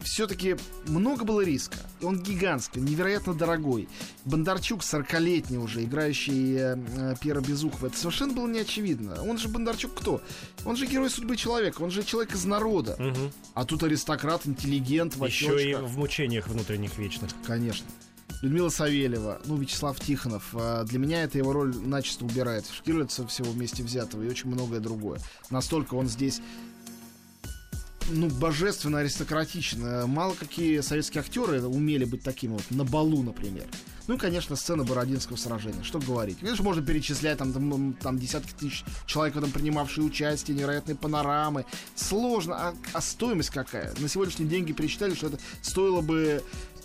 Все-таки 0.00 0.56
много 0.86 1.24
было 1.24 1.40
риска. 1.40 1.78
И 2.00 2.04
он 2.04 2.20
гигантский, 2.20 2.80
невероятно 2.80 3.34
дорогой. 3.34 3.88
Бондарчук, 4.24 4.82
40-летний 4.82 5.58
уже, 5.58 5.82
играющий 5.84 6.56
э, 6.56 6.76
э, 6.96 7.14
Пьера 7.20 7.40
Безухова. 7.40 7.88
Это 7.88 7.96
совершенно 7.96 8.32
было 8.32 8.48
не 8.48 8.60
очевидно. 8.60 9.22
Он 9.22 9.38
же 9.38 9.48
Бондарчук 9.48 9.94
кто? 9.94 10.22
Он 10.64 10.76
же 10.76 10.86
герой 10.86 11.10
судьбы 11.10 11.36
человека. 11.36 11.82
Он 11.82 11.90
же 11.90 12.04
человек 12.04 12.34
из 12.34 12.44
народа. 12.44 12.96
Мгм. 12.98 13.32
А 13.54 13.64
тут 13.64 13.82
аристократ, 13.82 14.46
интеллигент, 14.46 15.16
в 15.16 15.24
Еще 15.24 15.70
и 15.70 15.74
в 15.74 15.98
мучениях 15.98 16.46
внутренних 16.48 16.98
вечных. 16.98 17.30
Конечно. 17.44 17.86
Людмила 18.42 18.70
Савельева, 18.70 19.40
ну, 19.44 19.56
Вячеслав 19.56 20.00
Тихонов. 20.00 20.50
А, 20.54 20.82
Для 20.84 20.98
меня 20.98 21.22
эта 21.22 21.38
его 21.38 21.52
роль 21.52 21.76
начисто 21.76 22.24
убирает. 22.24 22.66
Штирлица 22.66 23.26
всего 23.26 23.50
вместе 23.50 23.84
взятого 23.84 24.22
и 24.22 24.28
очень 24.28 24.50
многое 24.50 24.80
другое. 24.80 25.20
Настолько 25.50 25.94
он 25.94 26.08
здесь 26.08 26.40
ну, 28.10 28.28
божественно 28.28 28.98
аристократичен. 28.98 29.84
Э, 29.84 30.06
Мало 30.06 30.34
какие 30.34 30.80
советские 30.80 31.20
актеры 31.20 31.62
умели 31.62 32.04
быть 32.04 32.22
такими 32.22 32.52
вот, 32.52 32.64
на 32.70 32.84
балу, 32.84 33.22
например. 33.22 33.66
Ну 34.08 34.14
и, 34.14 34.18
конечно, 34.18 34.56
сцена 34.56 34.84
Бородинского 34.84 35.36
сражения. 35.36 35.84
Что 35.84 35.98
говорить? 36.00 36.38
Конечно, 36.40 36.64
можно 36.64 36.84
перечислять 36.84 37.38
там, 37.38 37.52
там, 37.52 37.92
там 37.94 38.18
десятки 38.18 38.52
тысяч 38.52 38.84
человек 39.06 39.36
этом 39.36 39.50
принимавшие 39.50 40.04
участие, 40.04 40.56
невероятные 40.56 40.96
панорамы. 40.96 41.64
Сложно. 41.94 42.56
А, 42.56 42.74
а 42.92 43.00
стоимость 43.00 43.50
какая? 43.50 43.92
На 43.98 44.08
сегодняшние 44.08 44.48
деньги 44.48 44.72
пересчитали, 44.72 45.14
что 45.14 45.28
это 45.28 45.38
стоило 45.62 46.00
бы 46.00 46.42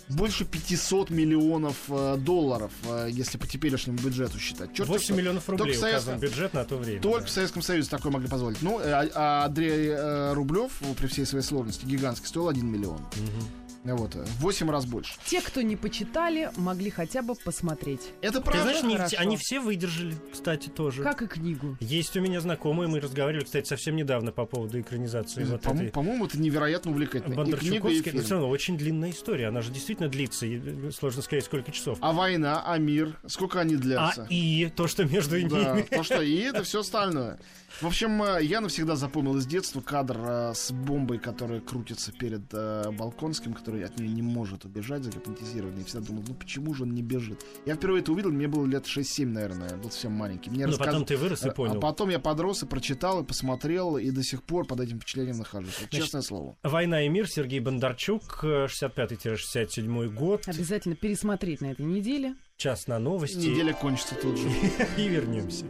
больше 0.08 0.44
500 0.44 1.10
миллионов 1.10 1.76
э, 1.88 2.16
долларов, 2.18 2.72
э, 2.84 3.08
если 3.10 3.38
по 3.38 3.46
теперешнему 3.46 3.98
бюджету 3.98 4.38
считать. 4.38 4.72
Чёрт 4.74 4.88
8 4.88 5.04
что- 5.04 5.14
миллионов 5.14 5.44
только 5.44 5.62
рублей 5.64 5.76
в 5.76 5.78
указан 5.80 6.00
Советском- 6.00 6.20
бюджет 6.20 6.54
на 6.54 6.64
то 6.64 6.76
время. 6.76 7.00
Только 7.00 7.20
да. 7.20 7.26
в 7.26 7.30
Советском 7.30 7.62
Союзе 7.62 7.88
такое 7.90 8.12
могли 8.12 8.28
позволить. 8.28 8.62
Ну, 8.62 8.80
э, 8.80 8.90
а, 8.90 9.08
а 9.14 9.44
Андрей 9.46 10.32
Рублев, 10.34 10.72
при 10.98 11.06
всей 11.06 11.26
своей 11.26 11.44
сложности, 11.44 11.84
гигантский, 11.84 12.28
стоил 12.28 12.48
1 12.48 12.66
миллион. 12.70 12.98
Мгм. 12.98 13.67
Э, 13.88 13.94
Вот, 13.94 14.14
э, 14.16 14.24
в 14.24 14.40
8 14.42 14.70
раз 14.70 14.86
больше. 14.86 15.14
Те, 15.24 15.40
кто 15.40 15.62
не 15.62 15.76
почитали, 15.76 16.50
могли 16.56 16.90
хотя 16.90 17.22
бы 17.22 17.34
посмотреть. 17.34 18.00
Это 18.20 18.38
Ты 18.38 18.44
правда. 18.44 18.62
знаешь, 18.62 18.82
не 18.84 18.96
хорошо. 18.96 19.16
они 19.18 19.36
все 19.36 19.60
выдержали, 19.60 20.14
кстати, 20.32 20.68
тоже. 20.68 21.02
Как 21.02 21.22
и 21.22 21.26
книгу. 21.26 21.76
Есть 21.80 22.16
у 22.16 22.20
меня 22.20 22.40
знакомые, 22.40 22.88
мы 22.88 23.00
разговаривали, 23.00 23.44
кстати, 23.44 23.66
совсем 23.68 23.96
недавно 23.96 24.30
по 24.32 24.44
поводу 24.46 24.80
экранизации 24.80 25.44
вот 25.44 25.62
По- 25.62 25.70
этой 25.70 25.88
По-моему, 25.88 26.26
это 26.26 26.38
невероятно 26.38 26.90
увлекательно. 26.90 27.34
Но 27.36 27.44
фильм. 27.56 28.22
все 28.22 28.34
равно 28.34 28.48
очень 28.48 28.76
длинная 28.76 29.10
история. 29.10 29.48
Она 29.48 29.62
же 29.62 29.70
действительно 29.72 30.08
длится. 30.08 30.46
и, 30.46 30.58
э, 30.58 30.90
Сложно 30.90 31.22
сказать, 31.22 31.44
сколько 31.44 31.72
часов. 31.72 31.98
А 32.00 32.12
война, 32.12 32.62
а 32.66 32.76
мир, 32.78 33.18
сколько 33.26 33.60
они 33.60 33.74
А 33.74 33.78
длятся? 33.78 34.26
и 34.30 34.70
то, 34.74 34.86
что 34.86 35.04
между 35.04 35.30
Да, 35.48 35.74
ними. 35.74 35.82
то 35.90 36.02
что, 36.02 36.20
и 36.22 36.36
это 36.36 36.62
все 36.62 36.80
остальное. 36.80 37.38
В 37.80 37.86
общем, 37.86 38.22
э, 38.22 38.42
я 38.42 38.60
навсегда 38.60 38.96
запомнил 38.96 39.36
из 39.36 39.46
детства 39.46 39.80
кадр 39.80 40.18
э, 40.20 40.52
с 40.54 40.72
бомбой, 40.72 41.18
которая 41.18 41.60
крутится 41.60 42.12
перед 42.12 42.42
э, 42.52 42.90
Балконским, 42.90 43.52
который 43.52 43.77
который 43.78 43.84
от 43.84 43.98
нее 43.98 44.08
не 44.10 44.22
может 44.22 44.64
убежать, 44.64 45.04
загипнотизированный. 45.04 45.78
Я 45.80 45.84
всегда 45.84 46.06
думал, 46.06 46.24
ну 46.28 46.34
почему 46.34 46.74
же 46.74 46.82
он 46.84 46.94
не 46.94 47.02
бежит? 47.02 47.44
Я 47.66 47.74
впервые 47.74 48.02
это 48.02 48.12
увидел, 48.12 48.30
мне 48.30 48.48
было 48.48 48.66
лет 48.66 48.84
6-7, 48.86 49.26
наверное, 49.26 49.70
я 49.70 49.76
был 49.76 49.90
совсем 49.90 50.12
маленький. 50.12 50.50
Мне 50.50 50.66
Ну, 50.66 50.72
рассказ- 50.72 50.86
потом 50.86 51.04
ты 51.04 51.16
вырос 51.16 51.44
и 51.44 51.48
А 51.48 51.52
понял. 51.52 51.80
потом 51.80 52.10
я 52.10 52.18
подрос 52.18 52.62
и 52.62 52.66
прочитал, 52.66 53.22
и 53.22 53.26
посмотрел, 53.26 53.96
и 53.98 54.10
до 54.10 54.22
сих 54.22 54.42
пор 54.42 54.66
под 54.66 54.80
этим 54.80 54.98
впечатлением 54.98 55.38
нахожусь. 55.38 55.76
Значит, 55.78 55.90
честное 56.02 56.22
слово. 56.22 56.56
«Война 56.62 57.02
и 57.04 57.08
мир», 57.08 57.28
Сергей 57.28 57.60
Бондарчук, 57.60 58.40
э, 58.42 58.66
65-67 58.68 60.08
год, 60.08 60.42
Обязательно 60.48 60.96
пересмотреть 60.96 61.60
на 61.60 61.66
этой 61.72 61.84
неделе. 61.86 62.34
час 62.56 62.86
на 62.88 62.98
новости. 62.98 63.36
Неделя 63.36 63.72
кончится 63.74 64.14
тут 64.16 64.36
же. 64.38 64.48
и 64.96 65.08
вернемся. 65.08 65.64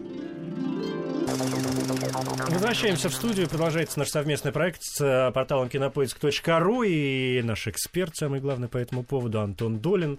Возвращаемся 2.12 3.08
в 3.08 3.14
студию. 3.14 3.48
Продолжается 3.48 3.98
наш 3.98 4.08
совместный 4.08 4.52
проект 4.52 4.82
с 4.82 5.00
э, 5.00 5.32
порталом 5.32 5.68
кинопоиск.ру. 5.68 6.82
И 6.82 7.42
наш 7.42 7.66
эксперт, 7.66 8.16
самый 8.16 8.40
главный 8.40 8.68
по 8.68 8.78
этому 8.78 9.02
поводу, 9.02 9.40
Антон 9.40 9.78
Долин, 9.78 10.18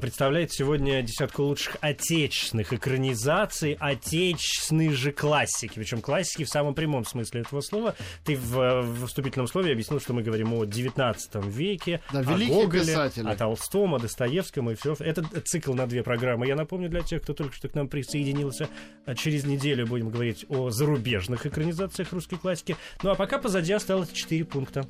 представляет 0.00 0.52
сегодня 0.52 1.02
десятку 1.02 1.42
лучших 1.44 1.76
отечественных 1.80 2.72
экранизаций 2.72 3.76
отечественной 3.80 4.90
же 4.90 5.12
классики. 5.12 5.72
Причем 5.74 6.00
классики 6.00 6.44
в 6.44 6.48
самом 6.48 6.74
прямом 6.74 7.04
смысле 7.04 7.42
этого 7.42 7.60
слова. 7.60 7.94
Ты 8.24 8.36
в, 8.36 8.82
в 8.82 9.06
вступительном 9.06 9.46
слове 9.46 9.72
объяснил, 9.72 10.00
что 10.00 10.12
мы 10.12 10.22
говорим 10.22 10.52
о 10.52 10.64
19 10.64 11.44
веке, 11.46 12.00
Да, 12.12 12.20
о 12.20 12.24
Гоголе, 12.24 12.80
писатели. 12.84 13.26
о 13.26 13.36
Толстом, 13.36 13.94
о 13.94 13.98
Достоевском 13.98 14.70
и 14.70 14.74
все. 14.74 14.94
Это 14.98 15.24
цикл 15.44 15.72
на 15.72 15.86
две 15.86 16.02
программы. 16.02 16.46
Я 16.46 16.56
напомню 16.56 16.88
для 16.88 17.00
тех, 17.00 17.22
кто 17.22 17.32
только 17.32 17.54
что 17.54 17.68
к 17.68 17.74
нам 17.74 17.88
присоединился. 17.88 18.68
а 19.06 19.14
Через 19.14 19.44
неделю 19.44 19.86
будем 19.86 20.10
говорить 20.10 20.44
о 20.48 20.70
зарубежных 20.70 21.46
экранизациях 21.46 22.12
русской 22.12 22.36
классики. 22.36 22.76
Ну 23.02 23.10
а 23.10 23.14
пока 23.14 23.38
позади 23.38 23.72
осталось 23.72 24.10
четыре 24.12 24.44
пункта. 24.44 24.86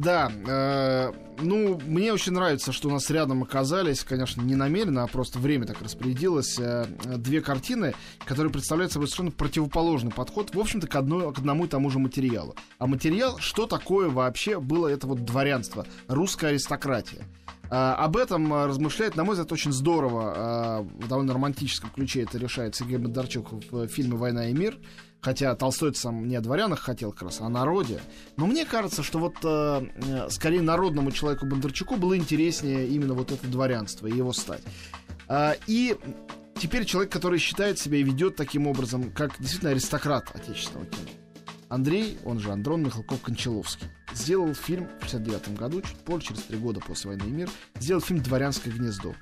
Да, 0.00 0.32
э, 0.32 1.12
ну, 1.42 1.78
мне 1.84 2.10
очень 2.14 2.32
нравится, 2.32 2.72
что 2.72 2.88
у 2.88 2.90
нас 2.90 3.10
рядом 3.10 3.42
оказались, 3.42 4.02
конечно, 4.02 4.40
не 4.40 4.54
намеренно, 4.54 5.02
а 5.02 5.06
просто 5.06 5.38
время 5.38 5.66
так 5.66 5.82
распорядилось, 5.82 6.58
э, 6.58 6.86
две 7.18 7.42
картины, 7.42 7.92
которые 8.24 8.50
представляют 8.50 8.92
собой 8.92 9.08
совершенно 9.08 9.30
противоположный 9.30 10.10
подход, 10.10 10.54
в 10.54 10.58
общем-то, 10.58 10.86
к, 10.86 10.96
одной, 10.96 11.30
к 11.34 11.38
одному 11.38 11.66
и 11.66 11.68
тому 11.68 11.90
же 11.90 11.98
материалу. 11.98 12.56
А 12.78 12.86
материал, 12.86 13.36
что 13.40 13.66
такое 13.66 14.08
вообще 14.08 14.58
было 14.58 14.88
это 14.88 15.06
вот 15.06 15.26
дворянство, 15.26 15.86
русская 16.08 16.46
аристократия. 16.48 17.26
А, 17.68 17.94
об 17.94 18.16
этом 18.16 18.50
а, 18.54 18.66
размышляет, 18.68 19.16
на 19.16 19.24
мой 19.24 19.34
взгляд, 19.34 19.52
очень 19.52 19.72
здорово, 19.72 20.32
а, 20.34 20.80
в 20.80 21.08
довольно 21.08 21.34
романтическом 21.34 21.90
ключе 21.90 22.22
это 22.22 22.38
решает 22.38 22.74
Сергей 22.74 22.96
Бондарчук 22.96 23.52
в 23.70 23.86
фильме 23.86 24.16
«Война 24.16 24.48
и 24.48 24.54
мир». 24.54 24.78
Хотя 25.20 25.54
Толстой 25.54 25.94
сам 25.94 26.28
не 26.28 26.36
о 26.36 26.40
дворянах 26.40 26.80
хотел 26.80 27.12
как 27.12 27.22
раз, 27.22 27.40
а 27.40 27.46
о 27.46 27.48
народе. 27.48 28.00
Но 28.36 28.46
мне 28.46 28.64
кажется, 28.64 29.02
что 29.02 29.18
вот 29.18 29.34
э, 29.44 29.86
э, 29.96 30.30
скорее 30.30 30.62
народному 30.62 31.12
человеку 31.12 31.46
Бондарчуку 31.46 31.96
было 31.96 32.16
интереснее 32.16 32.88
именно 32.88 33.14
вот 33.14 33.30
это 33.30 33.46
дворянство 33.46 34.06
и 34.06 34.16
его 34.16 34.32
стать. 34.32 34.62
А, 35.28 35.56
и 35.66 35.96
теперь 36.58 36.86
человек, 36.86 37.12
который 37.12 37.38
считает 37.38 37.78
себя 37.78 37.98
и 37.98 38.02
ведет 38.02 38.36
таким 38.36 38.66
образом, 38.66 39.12
как 39.12 39.38
действительно 39.38 39.72
аристократ 39.72 40.24
отечественного 40.34 40.86
кино. 40.86 41.08
Андрей, 41.70 42.18
он 42.24 42.40
же 42.40 42.50
Андрон 42.50 42.82
Михалков-Кончаловский, 42.82 43.86
сделал 44.12 44.52
фильм 44.54 44.88
в 45.00 45.04
69 45.04 45.56
году, 45.56 45.80
чуть 45.80 45.96
позже, 45.98 46.26
через 46.26 46.42
три 46.42 46.58
года 46.58 46.80
после 46.80 47.10
«Войны 47.10 47.22
и 47.22 47.30
мир», 47.30 47.48
сделал 47.78 48.02
фильм 48.02 48.20
«Дворянское 48.20 48.74
гнездо». 48.74 49.14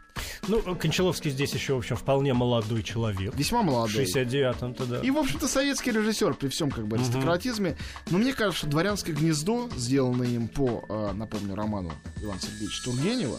Ну, 0.48 0.62
Кончаловский 0.74 1.30
здесь 1.30 1.52
еще, 1.52 1.74
в 1.74 1.78
общем, 1.78 1.96
вполне 1.96 2.32
молодой 2.32 2.82
человек. 2.82 3.34
Весьма 3.36 3.60
В 3.60 3.66
молодой. 3.66 4.04
69-м-то, 4.04 4.86
да. 4.86 5.00
И, 5.00 5.10
в 5.10 5.18
общем-то, 5.18 5.46
советский 5.46 5.90
режиссер 5.90 6.34
при 6.34 6.48
всем 6.48 6.70
как 6.70 6.88
бы 6.88 6.96
аристократизме. 6.96 7.76
Но 8.10 8.16
мне 8.16 8.32
кажется, 8.32 8.60
что 8.60 8.66
«Дворянское 8.68 9.14
гнездо», 9.14 9.68
сделанное 9.76 10.28
им 10.28 10.48
по, 10.48 10.86
э, 10.88 11.12
напомню, 11.12 11.54
роману 11.54 11.92
Ивана 12.22 12.40
Сергеевича 12.40 12.82
Тургенева, 12.82 13.38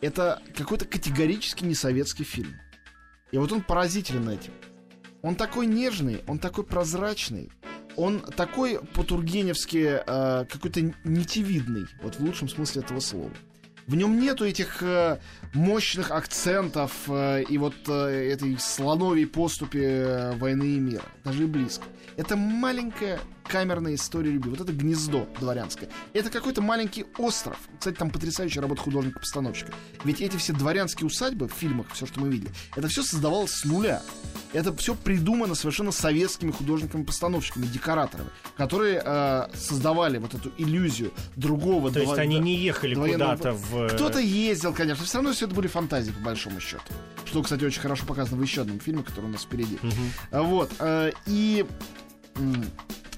это 0.00 0.40
какой-то 0.56 0.86
категорически 0.86 1.64
не 1.64 1.74
советский 1.74 2.24
фильм. 2.24 2.54
И 3.32 3.36
вот 3.36 3.52
он 3.52 3.60
поразителен 3.60 4.30
этим. 4.30 4.54
Он 5.20 5.34
такой 5.34 5.66
нежный, 5.66 6.22
он 6.26 6.38
такой 6.38 6.64
прозрачный, 6.64 7.52
он 7.96 8.20
такой 8.20 8.80
по-тургеневски 8.94 10.02
э, 10.06 10.44
какой-то 10.46 10.92
нитевидный, 11.04 11.86
вот 12.02 12.16
в 12.16 12.20
лучшем 12.20 12.48
смысле 12.48 12.82
этого 12.82 13.00
слова. 13.00 13.30
В 13.86 13.96
нем 13.96 14.20
нету 14.20 14.44
этих 14.44 14.82
э, 14.82 15.18
мощных 15.52 16.12
акцентов 16.12 16.92
э, 17.08 17.42
и 17.42 17.58
вот 17.58 17.74
э, 17.88 18.30
этой 18.32 18.56
слоновой 18.58 19.26
поступи 19.26 19.80
э, 19.82 20.32
войны 20.36 20.76
и 20.76 20.78
мира. 20.78 21.04
Даже 21.24 21.42
и 21.42 21.46
близко. 21.46 21.84
Это 22.16 22.36
маленькая 22.36 23.18
камерная 23.50 23.94
история 23.94 24.30
любви. 24.30 24.50
Вот 24.50 24.60
это 24.60 24.72
гнездо 24.72 25.26
дворянское. 25.40 25.88
Это 26.12 26.30
какой-то 26.30 26.62
маленький 26.62 27.04
остров. 27.18 27.58
Кстати, 27.78 27.96
там 27.96 28.10
потрясающая 28.10 28.62
работа 28.62 28.82
художника-постановщика. 28.82 29.72
Ведь 30.04 30.20
эти 30.20 30.36
все 30.36 30.52
дворянские 30.52 31.06
усадьбы 31.08 31.48
в 31.48 31.52
фильмах, 31.52 31.86
все, 31.92 32.06
что 32.06 32.20
мы 32.20 32.28
видели, 32.28 32.50
это 32.76 32.88
все 32.88 33.02
создавалось 33.02 33.50
с 33.52 33.64
нуля. 33.64 34.02
Это 34.52 34.74
все 34.76 34.94
придумано 34.94 35.54
совершенно 35.54 35.92
советскими 35.92 36.50
художниками-постановщиками, 36.50 37.66
декораторами, 37.66 38.30
которые 38.56 39.02
э, 39.04 39.48
создавали 39.54 40.18
вот 40.18 40.34
эту 40.34 40.52
иллюзию 40.58 41.12
другого 41.36 41.90
То 41.92 42.00
есть 42.00 42.12
дво- 42.12 42.18
они 42.18 42.36
да- 42.38 42.42
не 42.44 42.56
ехали 42.56 42.94
довоенного- 42.96 43.36
куда-то 43.36 43.52
в... 43.52 43.76
э, 43.84 43.88
кто-то 43.90 44.18
ездил, 44.18 44.72
конечно. 44.72 45.04
Все 45.04 45.18
равно 45.18 45.32
все 45.32 45.46
это 45.46 45.54
были 45.54 45.66
фантазии, 45.68 46.10
по 46.12 46.20
большому 46.20 46.60
счету. 46.60 46.82
Что, 47.24 47.42
кстати, 47.42 47.64
очень 47.64 47.80
хорошо 47.80 48.06
показано 48.06 48.38
в 48.38 48.42
еще 48.42 48.62
одном 48.62 48.80
фильме, 48.80 49.02
который 49.04 49.26
у 49.26 49.28
нас 49.28 49.42
впереди. 49.42 49.78
А, 50.32 50.42
Вот. 50.42 50.70
э, 50.80 51.12
И 51.26 51.64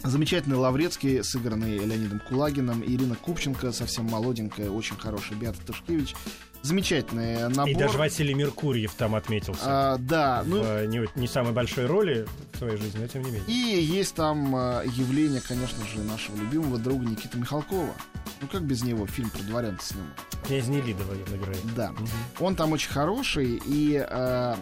замечательный 0.02 0.56
Лаврецкий, 0.56 1.22
сыгранный 1.22 1.78
Леонидом 1.78 2.20
Кулагином, 2.20 2.82
Ирина 2.84 3.14
Купченко, 3.14 3.72
совсем 3.72 4.06
молоденькая, 4.06 4.70
очень 4.70 4.96
хорошая, 4.96 5.38
Беата 5.38 5.58
Тышкевич. 5.64 6.14
Замечательный 6.62 7.48
набор. 7.48 7.68
И 7.68 7.74
даже 7.74 7.98
Василий 7.98 8.34
Меркурьев 8.34 8.94
там 8.94 9.16
отметился. 9.16 9.62
А, 9.64 9.98
да, 9.98 10.44
ну, 10.46 10.62
в 10.62 10.64
э, 10.64 10.86
не, 10.86 11.08
не 11.16 11.26
самой 11.26 11.52
большой 11.52 11.86
роли 11.86 12.24
в 12.52 12.58
своей 12.58 12.76
жизни, 12.76 13.00
но 13.00 13.08
тем 13.08 13.22
не 13.22 13.32
менее. 13.32 13.44
И 13.48 13.82
есть 13.82 14.14
там 14.14 14.54
э, 14.54 14.84
явление, 14.86 15.40
конечно 15.40 15.84
же, 15.88 16.00
нашего 16.02 16.36
любимого 16.36 16.78
друга 16.78 17.04
Никиты 17.04 17.36
Михалкова. 17.36 17.92
Ну 18.40 18.46
как 18.46 18.62
без 18.62 18.84
него 18.84 19.08
фильм 19.08 19.30
про 19.30 19.42
дворян 19.42 19.76
снимал? 19.80 20.06
Князь 20.46 20.68
Нелидова 20.68 21.14
играет. 21.14 21.74
Да. 21.74 21.90
Мгм. 21.90 22.08
Он 22.38 22.54
там 22.54 22.70
очень 22.72 22.90
хороший, 22.90 23.60
и 23.66 24.04
э, 24.08 24.54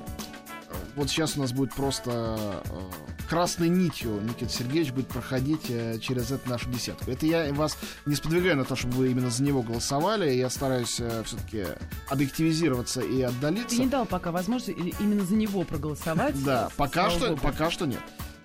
вот 0.96 1.08
сейчас 1.10 1.36
у 1.36 1.40
нас 1.40 1.52
будет 1.52 1.74
просто 1.74 2.62
э, 2.64 3.26
красной 3.28 3.68
нитью 3.68 4.20
Никита 4.22 4.50
Сергеевич 4.50 4.92
будет 4.92 5.08
проходить 5.08 5.66
э, 5.68 5.98
через 5.98 6.30
эту 6.30 6.48
нашу 6.48 6.70
десятку. 6.70 7.10
Это 7.10 7.26
я 7.26 7.52
вас 7.52 7.76
не 8.06 8.14
сподвигаю 8.14 8.56
на 8.56 8.64
то, 8.64 8.76
чтобы 8.76 8.94
вы 8.94 9.10
именно 9.10 9.30
за 9.30 9.42
него 9.42 9.62
голосовали. 9.62 10.30
Я 10.32 10.50
стараюсь 10.50 11.00
все-таки 11.24 11.66
объективизироваться 12.08 13.00
и 13.00 13.18
Ты 13.18 13.24
отдалиться. 13.24 13.80
не 13.80 13.86
дал 13.86 14.06
пока 14.06 14.32
возможности 14.32 14.76
именно 15.00 15.24
за 15.24 15.34
него 15.34 15.62
проголосовать. 15.64 16.42
Да, 16.44 16.70
пока 16.76 17.10
что, 17.10 17.36
пока 17.36 17.70
что 17.70 17.86
нет. 17.86 18.00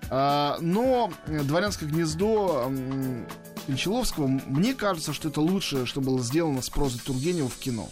А, 0.08 0.58
но 0.60 1.12
э, 1.26 1.42
дворянское 1.42 1.88
гнездо 1.88 2.70
Кончаловского, 3.66 4.26
мне 4.28 4.74
кажется, 4.74 5.12
что 5.12 5.28
это 5.28 5.40
лучшее, 5.40 5.86
что 5.86 6.00
было 6.00 6.22
сделано 6.22 6.62
с 6.62 6.70
прозой 6.70 7.00
Тургенева 7.04 7.48
в 7.48 7.56
кино. 7.56 7.88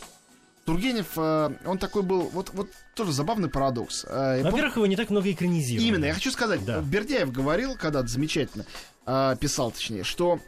Тургенев, 0.65 1.07
э, 1.17 1.51
он 1.67 1.79
такой 1.79 2.03
был, 2.03 2.23
вот, 2.31 2.51
вот 2.55 2.71
тоже 2.95 3.13
забавный 3.13 3.49
парадокс. 3.49 4.05
Э, 4.09 4.43
Во-первых, 4.43 4.77
его 4.77 4.87
не 4.87 4.97
так 4.97 5.11
много 5.11 5.31
экранизировали. 5.31 5.87
Именно, 5.87 6.05
я 6.07 6.15
хочу 6.15 6.31
сказать, 6.31 6.65
Да. 6.65 6.81
Бердяев 6.81 7.31
говорил 7.33 7.77
когда-то 7.77 8.09
замечательно, 8.09 8.65
а, 9.07 9.37
писал 9.37 9.71
точнее, 9.71 10.05
что 10.05 10.41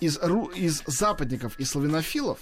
из, 0.00 0.18
из 0.18 0.82
западников 0.86 1.58
и 1.58 1.64
славянофилов 1.64 2.38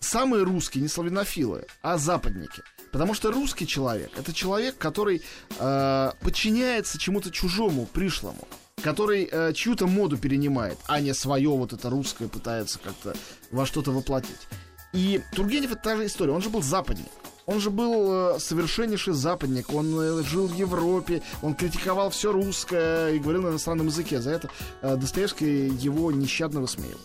самые 0.00 0.44
русские 0.44 0.82
не 0.82 0.88
славянофилы, 0.88 1.66
а 1.82 1.98
западники. 1.98 2.62
Потому 2.92 3.14
что 3.14 3.30
русский 3.30 3.66
человек 3.66 4.10
это 4.16 4.32
человек, 4.32 4.76
который 4.76 5.22
э, 5.58 6.10
подчиняется 6.20 6.98
чему-то 6.98 7.30
чужому, 7.30 7.86
пришлому 7.86 8.48
который 8.82 9.28
э, 9.30 9.52
чью-то 9.52 9.86
моду 9.86 10.16
перенимает, 10.16 10.78
а 10.86 11.00
не 11.00 11.12
свое 11.14 11.50
вот 11.50 11.72
это 11.72 11.90
русское 11.90 12.28
пытается 12.28 12.78
как-то 12.78 13.14
во 13.50 13.66
что-то 13.66 13.90
воплотить. 13.92 14.48
И 14.92 15.20
Тургенев 15.32 15.72
это 15.72 15.82
та 15.82 15.96
же 15.96 16.06
история, 16.06 16.32
он 16.32 16.42
же 16.42 16.50
был 16.50 16.62
западник. 16.62 17.06
Он 17.46 17.58
же 17.58 17.70
был 17.70 18.34
э, 18.36 18.38
совершеннейший 18.38 19.14
западник, 19.14 19.72
он 19.72 19.98
э, 19.98 20.22
жил 20.22 20.46
в 20.46 20.54
Европе, 20.54 21.22
он 21.42 21.54
критиковал 21.54 22.10
все 22.10 22.30
русское 22.32 23.10
и 23.10 23.18
говорил 23.18 23.42
на 23.42 23.48
иностранном 23.48 23.88
языке. 23.88 24.20
За 24.20 24.30
это 24.30 24.50
э, 24.82 24.96
Достоевский 24.96 25.68
его 25.68 26.12
нещадно 26.12 26.60
высмеял. 26.60 26.98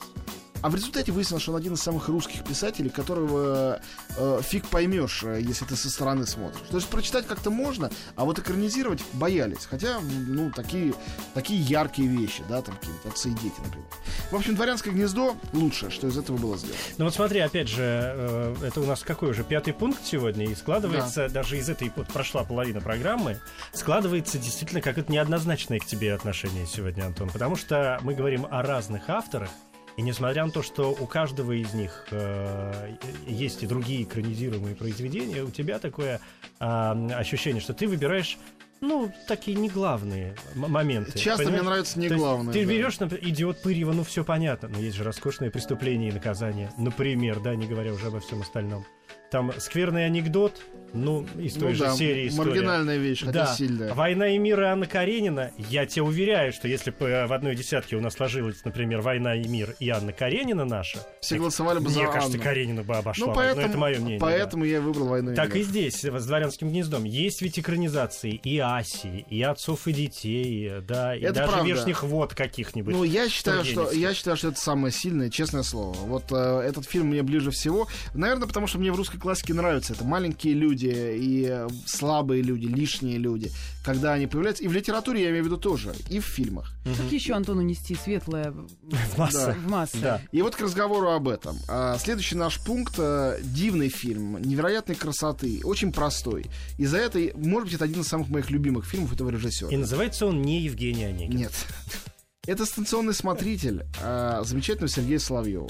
А 0.65 0.69
в 0.71 0.73
результате 0.73 1.12
выяснилось, 1.12 1.43
что 1.43 1.51
он 1.51 1.60
один 1.60 1.75
из 1.75 1.82
самых 1.84 2.08
русских 2.08 2.43
писателей, 2.43 2.89
которого 2.89 3.80
э, 4.17 4.39
фиг 4.41 4.67
поймешь, 4.67 5.21
э, 5.23 5.39
если 5.39 5.63
ты 5.63 5.75
со 5.75 5.91
стороны 5.91 6.25
смотришь. 6.25 6.67
То 6.71 6.78
есть 6.78 6.89
прочитать 6.89 7.28
как-то 7.28 7.51
можно, 7.51 7.91
а 8.15 8.25
вот 8.25 8.39
экранизировать 8.39 9.04
боялись. 9.13 9.67
Хотя, 9.69 9.99
ну, 10.01 10.49
такие, 10.49 10.95
такие 11.36 11.62
яркие 11.62 12.08
вещи, 12.08 12.43
да, 12.49 12.63
там 12.63 12.78
какие-то 12.78 13.10
отцы 13.10 13.30
и 13.30 13.34
дети, 13.34 13.54
например. 13.63 13.88
В 14.32 14.36
общем, 14.36 14.56
«Дворянское 14.56 14.91
гнездо» 14.91 15.36
лучшее, 15.54 15.91
что 15.91 16.08
из 16.08 16.17
этого 16.17 16.38
было 16.38 16.58
сделано. 16.58 16.80
Ну 16.97 17.06
вот 17.06 17.13
смотри, 17.13 17.41
опять 17.41 17.69
же, 17.69 17.84
э, 17.84 18.56
это 18.63 18.82
у 18.82 18.86
нас 18.86 19.04
какой 19.04 19.30
уже 19.30 19.43
пятый 19.43 19.71
пункт 19.71 20.04
сегодня, 20.04 20.47
и 20.47 20.56
складывается, 20.56 21.30
даже 21.30 21.60
из 21.60 21.69
этой, 21.69 21.91
вот 21.95 22.08
прошла 22.08 22.43
половина 22.43 22.82
программы, 22.82 23.39
складывается 23.71 24.39
действительно 24.39 24.82
как 24.82 24.97
это 24.97 25.12
неоднозначное 25.12 25.78
к 25.78 25.86
тебе 25.86 26.12
отношение 26.12 26.65
сегодня, 26.65 27.04
Антон, 27.04 27.30
потому 27.30 27.56
что 27.56 27.99
мы 28.01 28.15
говорим 28.15 28.47
о 28.49 28.63
разных 28.63 29.12
авторах, 29.12 29.51
И 29.97 30.01
несмотря 30.01 30.45
на 30.45 30.51
то, 30.51 30.62
что 30.62 30.91
у 30.91 31.05
каждого 31.05 31.53
из 31.53 31.73
них 31.73 32.08
э, 32.12 32.95
есть 33.27 33.63
и 33.63 33.67
другие 33.67 34.03
экранизируемые 34.03 34.75
произведения, 34.75 35.43
у 35.43 35.51
тебя 35.51 35.79
такое 35.79 36.19
э, 36.60 36.65
ощущение, 36.65 37.62
что 37.62 37.73
ты 37.73 37.88
выбираешь 37.88 38.38
ну, 38.81 39.12
такие 39.27 39.58
не 39.58 39.69
главные 39.69 40.36
моменты. 40.53 41.17
Часто 41.17 41.43
понимаешь? 41.43 41.62
мне 41.62 41.69
нравятся 41.69 41.99
не 41.99 42.10
главные. 42.10 42.53
Ты 42.53 42.65
да. 42.65 42.71
берешь, 42.71 42.99
например, 42.99 43.25
идиот 43.25 43.62
Пырьева, 43.62 43.93
ну 43.93 44.03
все 44.03 44.23
понятно, 44.23 44.67
но 44.67 44.79
есть 44.79 44.97
же 44.97 45.03
роскошные 45.03 45.49
преступления 45.49 46.10
и 46.10 46.12
наказания. 46.12 46.71
Например, 46.77 47.39
да, 47.39 47.55
не 47.55 47.67
говоря 47.67 47.93
уже 47.93 48.08
обо 48.08 48.19
всем 48.19 48.41
остальном. 48.41 48.86
Там 49.31 49.51
скверный 49.60 50.05
анекдот, 50.05 50.62
ну, 50.95 51.25
из 51.38 51.53
той 51.53 51.69
ну, 51.69 51.75
же 51.75 51.84
да, 51.84 51.93
серии 51.93 52.29
история. 52.29 52.49
Маргинальная 52.51 52.97
вещь, 52.97 53.19
хотя 53.25 53.45
да. 53.45 53.53
сильная. 53.53 53.93
«Война 53.93 54.29
и 54.29 54.38
мир» 54.38 54.62
Анна 54.62 54.88
Каренина, 54.88 55.51
я 55.58 55.86
тебе 55.86 56.03
уверяю, 56.03 56.53
что 56.53 56.67
если 56.67 56.91
бы 56.91 57.05
э, 57.05 57.27
в 57.27 57.34
одной 57.34 57.55
десятке 57.55 57.95
у 57.95 58.01
нас 58.01 58.13
сложилась, 58.13 58.63
например, 58.63 59.01
«Война 59.01 59.36
и 59.36 59.47
мир» 59.47 59.75
и 59.79 59.89
Анна 59.89 60.13
Каренина 60.13 60.65
наша... 60.65 60.99
Все 61.19 61.38
голосовали 61.38 61.79
бы 61.79 61.89
за 61.89 61.99
Мне 61.99 62.12
кажется, 62.12 62.39
Каренина 62.39 62.84
бы 62.84 62.95
обошла. 62.95 63.27
Ну, 63.27 63.34
поэтому, 63.34 63.62
но 63.62 63.67
это 63.67 63.77
мое 63.77 63.99
мнение. 63.99 64.19
Поэтому 64.19 64.63
да. 64.63 64.69
я 64.69 64.81
выбрал 64.81 65.08
«Войну 65.08 65.31
и 65.31 65.36
так 65.36 65.49
мир». 65.53 65.58
и 65.58 65.63
здесь, 65.63 66.03
с 66.03 66.25
«Дворянским 66.25 66.69
гнездом». 66.69 67.03
Есть 67.03 67.41
ведь 67.41 67.60
экранизации 67.60 68.31
и 68.31 68.58
Аси, 68.60 69.25
и 69.29 69.41
«Отцов 69.41 69.88
и 69.88 69.93
детей», 69.93 70.71
да, 70.88 71.15
и 71.15 71.21
это 71.21 71.34
даже 71.34 71.51
правда. 71.51 71.69
«Вешних 71.69 72.03
вод» 72.03 72.34
каких-нибудь. 72.34 72.93
Ну, 72.93 73.03
я 73.03 73.29
считаю, 73.29 73.65
что, 73.65 73.91
я 73.91 74.13
считаю, 74.13 74.38
что 74.38 74.49
это 74.49 74.60
самое 74.60 74.93
сильное, 74.93 75.29
честное 75.29 75.63
слово. 75.63 75.95
Вот 75.95 76.31
э, 76.31 76.62
этот 76.65 76.86
фильм 76.86 77.08
мне 77.08 77.23
ближе 77.23 77.51
всего. 77.51 77.88
Наверное, 78.13 78.47
потому 78.47 78.67
что 78.67 78.79
мне 78.79 78.91
в 78.91 78.95
русской 78.95 79.17
классике 79.17 79.53
нравится 79.53 79.93
это 79.93 80.03
маленькие 80.03 80.53
люди 80.53 80.85
и 80.88 81.67
слабые 81.86 82.41
люди, 82.41 82.65
лишние 82.65 83.17
люди, 83.17 83.52
когда 83.84 84.13
они 84.13 84.28
появляются. 84.28 84.63
И 84.63 84.67
в 84.67 84.74
литературе 84.74 85.24
я 85.24 85.30
имею 85.30 85.43
в 85.43 85.48
виду 85.48 85.58
тоже, 85.58 85.93
и 86.10 86.19
в 86.19 86.26
фильмах. 86.26 86.74
Как 86.84 87.12
еще 87.12 87.34
Антону 87.34 87.62
нести 87.62 87.95
светлое 87.95 88.52
в 88.52 89.17
массы? 89.67 90.00
В. 90.02 90.21
И 90.32 90.41
вот 90.41 90.56
к 90.56 90.62
разговору 90.62 91.10
об 91.10 91.28
этом. 91.28 91.58
А, 91.67 91.98
следующий 91.98 92.36
наш 92.36 92.60
пункт 92.60 92.95
а, 92.98 93.38
дивный 93.41 93.89
фильм, 93.89 94.41
невероятной 94.41 94.95
красоты, 94.95 95.62
очень 95.63 95.91
простой. 95.91 96.45
И 96.78 96.86
за 96.86 96.98
это, 96.98 97.19
может 97.36 97.65
быть, 97.65 97.76
это 97.76 97.86
один 97.86 98.02
из 98.02 98.08
самых 98.08 98.30
моих 98.30 98.50
любимых 98.50 98.86
фильмов 98.86 99.13
этого 99.13 99.30
режиссера. 99.30 99.69
И 99.69 99.78
называется 99.78 100.26
он 100.26 100.41
не 100.41 100.62
Евгений 100.62 101.06
Онегин. 101.06 101.38
Нет. 101.38 101.54
Это 102.48 102.65
станционный 102.65 103.13
смотритель 103.13 103.86
а, 104.02 104.43
замечательного 104.43 104.89
Сергея 104.89 105.19
Соловьева. 105.19 105.69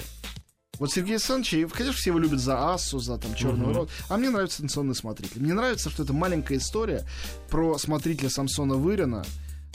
Вот 0.80 0.92
Сергей 0.92 1.14
Александрович, 1.14 1.72
конечно, 1.72 1.94
все 1.94 2.10
его 2.10 2.20
любят 2.20 2.40
за 2.40 2.74
Ассу, 2.74 3.00
за 3.00 3.18
там 3.18 3.34
Черный 3.36 3.68
урод, 3.68 3.90
а 4.10 4.18
мне 4.18 4.30
нравится 4.30 4.58
«Станционный 4.58 4.96
смотритель». 4.96 5.42
Мне 5.42 5.54
нравится, 5.54 5.90
что 5.90 6.04
это 6.04 6.14
маленькая 6.14 6.58
история 6.58 7.06
про 7.50 7.78
смотрителя 7.78 8.30
Самсона 8.30 8.76
Вырина, 8.76 9.24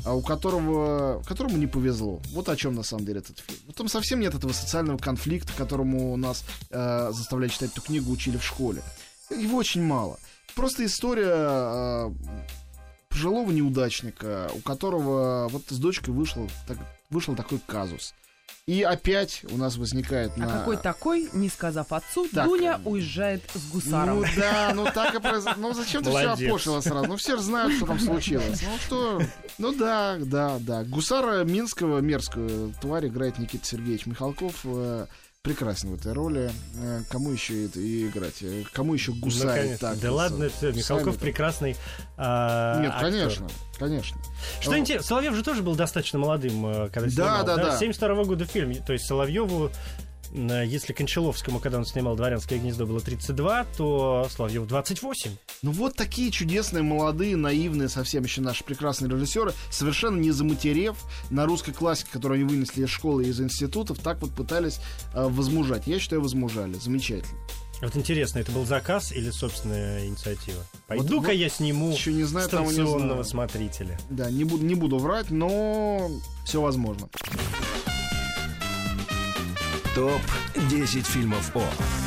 а 0.04 0.14
у 0.14 0.22
которого, 0.22 1.22
которому 1.26 1.56
не 1.56 1.66
повезло. 1.66 2.20
Вот 2.32 2.48
о 2.48 2.56
чем 2.56 2.74
на 2.74 2.82
самом 2.82 3.04
деле 3.04 3.20
этот 3.20 3.38
фильм. 3.38 3.58
Вот 3.66 3.76
там 3.76 3.88
совсем 3.88 4.20
нет 4.20 4.34
этого 4.34 4.52
социального 4.52 4.98
конфликта, 4.98 5.52
которому 5.56 6.16
нас 6.16 6.44
э, 6.70 7.10
заставляют 7.12 7.52
читать 7.52 7.72
эту 7.72 7.82
книгу, 7.82 8.10
учили 8.10 8.36
в 8.36 8.44
школе. 8.44 8.82
Его 9.30 9.58
очень 9.58 9.82
мало. 9.82 10.18
Просто 10.54 10.84
история 10.84 11.34
э, 11.34 12.10
пожилого 13.08 13.50
неудачника, 13.50 14.50
у 14.54 14.60
которого 14.60 15.48
вот 15.48 15.62
с 15.68 15.78
дочкой 15.78 16.14
вышел, 16.14 16.48
так, 16.66 16.78
вышел 17.10 17.34
такой 17.34 17.60
казус. 17.66 18.14
И 18.70 18.84
опять 18.84 19.42
у 19.50 19.56
нас 19.56 19.76
возникает 19.78 20.30
а 20.36 20.40
на... 20.40 20.46
какой 20.46 20.76
такой, 20.76 21.28
не 21.32 21.48
сказав 21.48 21.92
отцу, 21.92 22.28
так. 22.32 22.46
Дуня 22.46 22.80
уезжает 22.84 23.42
с 23.52 23.68
гусаром. 23.72 24.20
Ну 24.20 24.26
да, 24.36 24.70
ну 24.72 24.84
так 24.84 25.12
и 25.12 25.20
произошло. 25.20 25.60
Ну 25.60 25.74
зачем 25.74 26.04
ты 26.04 26.10
все 26.10 26.30
опошила 26.30 26.80
сразу? 26.80 27.08
Ну 27.08 27.16
все 27.16 27.36
же 27.36 27.42
знают, 27.42 27.74
что 27.74 27.86
там 27.86 27.98
случилось. 27.98 28.62
Ну 28.62 28.78
что, 28.78 29.22
ну 29.58 29.74
да, 29.74 30.18
да, 30.20 30.58
да. 30.60 30.84
Гусара 30.84 31.42
Минского, 31.42 31.98
мерзкую 31.98 32.72
тварь 32.80 33.08
играет 33.08 33.40
Никита 33.40 33.66
Сергеевич 33.66 34.06
Михалков. 34.06 34.64
Прекрасен 35.42 35.88
в 35.88 35.94
этой 35.94 36.12
роли. 36.12 36.50
Э, 36.76 37.00
кому 37.08 37.30
еще 37.30 37.64
это 37.64 37.80
и 37.80 38.08
играть? 38.08 38.42
Э, 38.42 38.62
кому 38.74 38.92
еще 38.92 39.12
гусарить 39.12 39.70
ну, 39.70 39.78
так? 39.78 39.98
Да 39.98 40.12
ладно, 40.12 40.50
все, 40.50 40.70
Михалков 40.70 41.14
Сами 41.14 41.24
прекрасный 41.24 41.76
а, 42.18 42.78
Нет, 42.82 42.92
актер. 42.92 43.10
конечно, 43.10 43.48
конечно. 43.78 44.20
Что 44.60 44.78
интересно, 44.78 45.08
Соловьев 45.08 45.34
же 45.34 45.42
тоже 45.42 45.62
был 45.62 45.74
достаточно 45.76 46.18
молодым, 46.18 46.66
э, 46.66 46.90
когда 46.90 47.08
снимал. 47.08 47.46
Да, 47.46 47.56
да, 47.56 47.64
да. 47.70 47.78
72 47.78 48.08
-го 48.08 48.26
года 48.26 48.44
фильм. 48.44 48.74
То 48.84 48.92
есть 48.92 49.06
Соловьеву 49.06 49.70
если 50.32 50.92
Кончаловскому, 50.92 51.58
когда 51.58 51.78
он 51.78 51.84
снимал 51.84 52.16
«Дворянское 52.16 52.58
гнездо», 52.58 52.86
было 52.86 53.00
32, 53.00 53.66
то 53.76 54.28
Славьев 54.30 54.66
28. 54.66 55.30
Ну 55.62 55.70
вот 55.72 55.96
такие 55.96 56.30
чудесные, 56.30 56.82
молодые, 56.82 57.36
наивные 57.36 57.88
совсем 57.88 58.24
еще 58.24 58.40
наши 58.40 58.64
прекрасные 58.64 59.10
режиссеры, 59.10 59.52
совершенно 59.70 60.20
не 60.20 60.30
заматерев 60.30 60.96
на 61.30 61.46
русской 61.46 61.72
классике, 61.72 62.10
которую 62.12 62.40
они 62.40 62.48
вынесли 62.48 62.84
из 62.84 62.90
школы 62.90 63.24
и 63.24 63.28
из 63.28 63.40
институтов, 63.40 63.98
так 63.98 64.20
вот 64.20 64.30
пытались 64.30 64.80
э, 65.14 65.26
возмужать. 65.26 65.86
Я 65.86 65.98
считаю, 65.98 66.22
возмужали. 66.22 66.74
Замечательно. 66.74 67.38
Вот 67.82 67.96
интересно, 67.96 68.40
это 68.40 68.52
был 68.52 68.66
заказ 68.66 69.10
или 69.10 69.30
собственная 69.30 70.06
инициатива? 70.06 70.62
Пойду-ка 70.86 71.14
вот, 71.14 71.26
вот, 71.26 71.32
я 71.32 71.48
сниму 71.48 71.92
еще 71.92 72.12
не 72.12 72.24
знаю, 72.24 72.46
станционного 72.46 73.22
не 73.22 73.24
смотрителя. 73.24 73.98
Да, 74.10 74.30
не 74.30 74.44
буду, 74.44 74.64
не 74.64 74.74
буду 74.74 74.98
врать, 74.98 75.30
но 75.30 76.10
все 76.44 76.60
возможно. 76.60 77.08
ТОП-10 79.94 81.02
фильмов 81.02 81.50
О. 81.56 81.64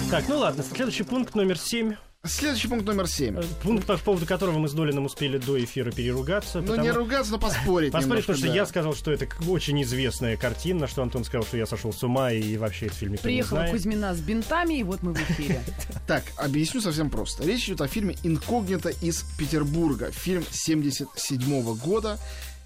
Так, 0.09 0.29
ну 0.29 0.37
ладно, 0.37 0.63
следующий 0.63 1.03
пункт 1.03 1.35
номер 1.35 1.57
7. 1.57 1.95
Следующий 2.25 2.69
пункт 2.69 2.85
номер 2.85 3.07
7. 3.07 3.37
Э, 3.37 3.43
пункт, 3.61 3.85
по 3.85 3.97
поводу 3.97 4.25
которого 4.25 4.57
мы 4.57 4.69
с 4.69 4.71
Долином 4.71 5.03
успели 5.05 5.37
до 5.37 5.61
эфира 5.61 5.91
переругаться. 5.91 6.61
Ну, 6.61 6.67
потому... 6.67 6.83
не 6.83 6.91
ругаться, 6.91 7.33
но 7.33 7.39
поспорить. 7.39 7.91
Поспорить, 7.91 8.25
потому 8.25 8.37
что 8.37 8.47
да. 8.47 8.53
я 8.53 8.65
сказал, 8.65 8.95
что 8.95 9.11
это 9.11 9.27
очень 9.49 9.81
известная 9.83 10.37
картина, 10.37 10.87
что 10.87 11.01
Антон 11.01 11.25
сказал, 11.25 11.45
что 11.45 11.57
я 11.57 11.65
сошел 11.65 11.91
с 11.91 12.01
ума 12.03 12.31
и 12.31 12.55
вообще 12.55 12.85
этот 12.85 12.99
фильм 12.99 13.11
никто 13.13 13.25
Приехала 13.25 13.57
не 13.57 13.65
знает. 13.65 13.71
Кузьмина 13.71 14.15
с 14.15 14.21
бинтами, 14.21 14.75
и 14.75 14.83
вот 14.83 15.03
мы 15.03 15.13
в 15.13 15.17
эфире. 15.17 15.61
Так, 16.07 16.23
объясню 16.37 16.79
совсем 16.79 17.09
просто. 17.09 17.43
Речь 17.43 17.65
идет 17.67 17.81
о 17.81 17.87
фильме 17.87 18.15
«Инкогнито 18.23 18.89
из 18.89 19.23
Петербурга». 19.37 20.11
Фильм 20.11 20.45
77 20.49 21.75
года. 21.75 22.17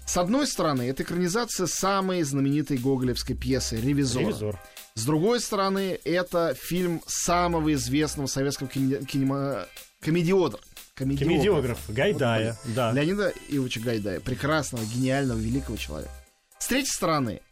С 0.08 0.16
одной 0.16 0.46
стороны, 0.46 0.88
это 0.88 1.02
экранизация 1.02 1.66
самой 1.66 2.22
знаменитой 2.22 2.78
гоголевской 2.78 3.36
пьесы 3.36 3.76
«Ревизор». 3.76 4.22
«Ревизор». 4.22 4.58
С 4.94 5.04
другой 5.04 5.38
стороны, 5.38 6.00
это 6.02 6.54
фильм 6.54 7.02
самого 7.06 7.74
известного 7.74 8.26
советского 8.26 8.70
кинема... 8.70 9.66
комедиодра. 10.00 10.60
Комедиограф. 10.94 11.28
Комедиограф 11.28 11.78
Гайдая, 11.88 12.58
вот, 12.64 12.74
да. 12.74 12.92
Леонида 12.92 13.34
Ивовича 13.50 13.80
Гайдая, 13.82 14.20
прекрасного, 14.20 14.82
гениального, 14.86 15.38
великого 15.38 15.76
человека. 15.76 16.10
С 16.58 16.68
третьей 16.68 16.90
стороны, 16.90 17.42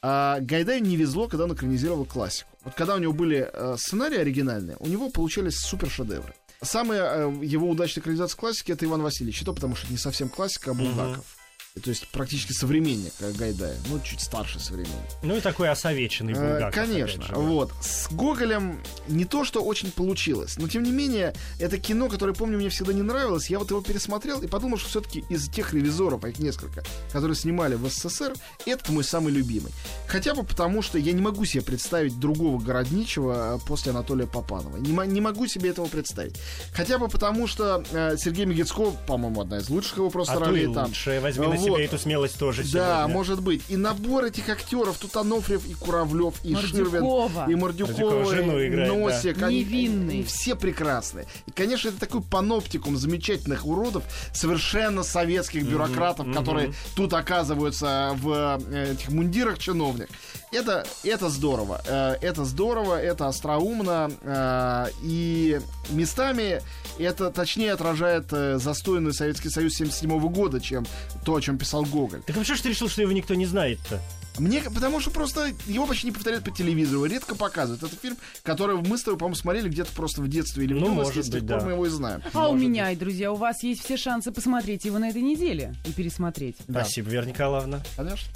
а, 0.00 0.40
Гайдаю 0.40 0.82
не 0.82 0.96
везло, 0.96 1.28
когда 1.28 1.44
он 1.44 1.52
экранизировал 1.52 2.06
классику. 2.06 2.48
Вот 2.64 2.74
когда 2.74 2.94
у 2.94 2.98
него 2.98 3.12
были 3.12 3.46
а, 3.52 3.76
сценарии 3.76 4.16
оригинальные, 4.16 4.78
у 4.80 4.88
него 4.88 5.10
получались 5.10 5.58
супер 5.58 5.90
шедевры. 5.90 6.32
Самая 6.62 7.02
а, 7.02 7.30
его 7.42 7.68
удачная 7.68 8.00
экранизация 8.00 8.38
классики 8.38 8.72
это 8.72 8.86
Иван 8.86 9.02
Васильевич. 9.02 9.42
И 9.42 9.44
то 9.44 9.52
потому, 9.52 9.76
что 9.76 9.92
не 9.92 9.98
совсем 9.98 10.30
классика, 10.30 10.70
а 10.70 10.74
Булгаков. 10.74 11.35
То 11.82 11.90
есть 11.90 12.08
практически 12.08 12.52
современник 12.52 13.12
Гайдая, 13.20 13.76
ну, 13.88 14.00
чуть 14.00 14.20
старше 14.20 14.58
современник. 14.58 14.94
Ну 15.22 15.36
и 15.36 15.40
такой 15.40 15.68
осовеченный 15.68 16.32
э, 16.32 16.36
Булгаков. 16.36 16.74
Конечно, 16.74 17.22
же, 17.22 17.34
вот. 17.34 17.70
С 17.82 18.10
Гоголем 18.10 18.80
не 19.08 19.26
то, 19.26 19.44
что 19.44 19.62
очень 19.62 19.90
получилось, 19.90 20.56
но 20.56 20.68
тем 20.68 20.84
не 20.84 20.90
менее, 20.90 21.34
это 21.60 21.78
кино, 21.78 22.08
которое, 22.08 22.32
помню, 22.32 22.56
мне 22.56 22.70
всегда 22.70 22.94
не 22.94 23.02
нравилось, 23.02 23.50
я 23.50 23.58
вот 23.58 23.70
его 23.70 23.82
пересмотрел 23.82 24.40
и 24.40 24.46
подумал, 24.46 24.78
что 24.78 24.88
все-таки 24.88 25.24
из 25.28 25.48
тех 25.48 25.74
ревизоров, 25.74 26.24
а 26.24 26.30
их 26.30 26.38
несколько, 26.38 26.82
которые 27.12 27.36
снимали 27.36 27.74
в 27.74 27.86
СССР, 27.88 28.32
этот 28.64 28.88
мой 28.88 29.04
самый 29.04 29.32
любимый. 29.32 29.72
Хотя 30.06 30.34
бы 30.34 30.44
потому, 30.44 30.80
что 30.80 30.98
я 30.98 31.12
не 31.12 31.20
могу 31.20 31.44
себе 31.44 31.62
представить 31.62 32.18
другого 32.18 32.58
городничего 32.58 33.56
э, 33.56 33.58
после 33.66 33.92
Анатолия 33.92 34.26
Попанова. 34.26 34.78
Не, 34.78 34.92
не 35.06 35.20
могу 35.20 35.46
себе 35.46 35.70
этого 35.70 35.86
представить. 35.86 36.36
Хотя 36.72 36.96
бы 36.96 37.08
потому, 37.08 37.46
что 37.46 37.84
э, 37.92 38.16
Сергей 38.16 38.46
Мегицко, 38.46 38.92
по-моему, 39.06 39.42
одна 39.42 39.58
из 39.58 39.68
лучших 39.68 39.98
его 39.98 40.08
просто 40.08 40.34
а 40.34 40.40
ролей 40.40 40.72
там. 40.72 40.86
Лучшая. 40.86 41.20
Возьми 41.20 41.46
на 41.46 41.65
себе 41.74 41.84
эту 41.84 41.98
смелость 41.98 42.38
тоже 42.38 42.62
Да, 42.62 42.98
сегодня. 42.98 43.14
может 43.14 43.42
быть. 43.42 43.62
И 43.68 43.76
набор 43.76 44.24
этих 44.24 44.48
актеров, 44.48 44.98
тут 44.98 45.16
Анофриев 45.16 45.66
и 45.66 45.74
Куравлев, 45.74 46.34
и 46.44 46.54
Мордюкова. 46.54 47.30
Ширвин, 47.30 47.50
и 47.50 47.54
Мордюкова, 47.54 48.24
жену 48.34 48.58
и 48.58 48.68
играет, 48.68 48.92
Носик. 48.92 49.38
Да. 49.38 49.46
Они, 49.46 49.60
Невинный. 49.60 50.22
Все 50.22 50.54
прекрасные. 50.54 51.26
И, 51.46 51.50
конечно, 51.50 51.88
это 51.88 51.98
такой 51.98 52.22
паноптикум 52.22 52.96
замечательных 52.96 53.66
уродов, 53.66 54.04
совершенно 54.32 55.02
советских 55.02 55.64
бюрократов, 55.64 56.26
mm-hmm, 56.26 56.34
которые 56.34 56.68
mm-hmm. 56.68 56.94
тут 56.94 57.12
оказываются 57.14 58.16
в 58.20 58.60
э, 58.70 58.92
этих 58.92 59.10
мундирах 59.10 59.58
чиновник. 59.58 60.08
Это, 60.52 60.86
это 61.04 61.28
здорово. 61.28 61.80
Э, 61.86 62.16
это 62.20 62.44
здорово, 62.44 63.00
это 63.00 63.26
остроумно. 63.28 64.10
Э, 64.22 64.86
и 65.02 65.60
местами 65.90 66.62
это 66.98 67.30
точнее 67.30 67.72
отражает 67.72 68.30
застойный 68.30 69.12
Советский 69.12 69.50
Союз 69.50 69.74
77 69.74 70.18
года, 70.30 70.60
чем 70.60 70.86
то, 71.24 71.34
о 71.36 71.40
чем 71.40 71.58
писал 71.58 71.84
Гоголь. 71.84 72.22
Так 72.26 72.36
а 72.36 72.38
почему 72.40 72.56
же 72.56 72.62
ты 72.62 72.68
решил, 72.70 72.88
что 72.88 73.02
его 73.02 73.12
никто 73.12 73.34
не 73.34 73.46
знает-то? 73.46 74.00
Мне, 74.38 74.60
потому 74.62 75.00
что 75.00 75.10
просто 75.10 75.50
его 75.66 75.86
почти 75.86 76.06
не 76.08 76.12
повторяют 76.12 76.44
по 76.44 76.50
телевизору, 76.50 77.04
редко 77.06 77.34
показывают. 77.34 77.82
Это 77.82 77.96
фильм, 77.96 78.16
который 78.42 78.76
мы 78.76 78.98
с 78.98 79.02
тобой, 79.02 79.18
по-моему, 79.18 79.34
смотрели 79.34 79.68
где-то 79.68 79.92
просто 79.92 80.20
в 80.20 80.28
детстве 80.28 80.64
или 80.64 80.74
в 80.74 80.76
Ну, 80.76 80.86
юности, 80.92 81.04
может 81.04 81.24
с 81.24 81.30
тех 81.30 81.40
быть, 81.40 81.50
пор 81.50 81.60
да. 81.60 81.66
мы 81.66 81.72
его 81.72 81.86
и 81.86 81.88
знаем. 81.88 82.22
А 82.34 82.48
у 82.48 82.52
Может 82.52 82.68
меня, 82.68 82.90
и, 82.90 82.96
друзья, 82.96 83.32
у 83.32 83.36
вас 83.36 83.62
есть 83.62 83.82
все 83.84 83.96
шансы 83.96 84.32
посмотреть 84.32 84.84
его 84.84 84.98
на 84.98 85.08
этой 85.08 85.22
неделе 85.22 85.74
и 85.86 85.92
пересмотреть. 85.92 86.56
Да. 86.68 86.80
Спасибо, 86.80 87.08
Вера 87.10 87.24
Николаевна. 87.24 87.82
Конечно. 87.96 88.28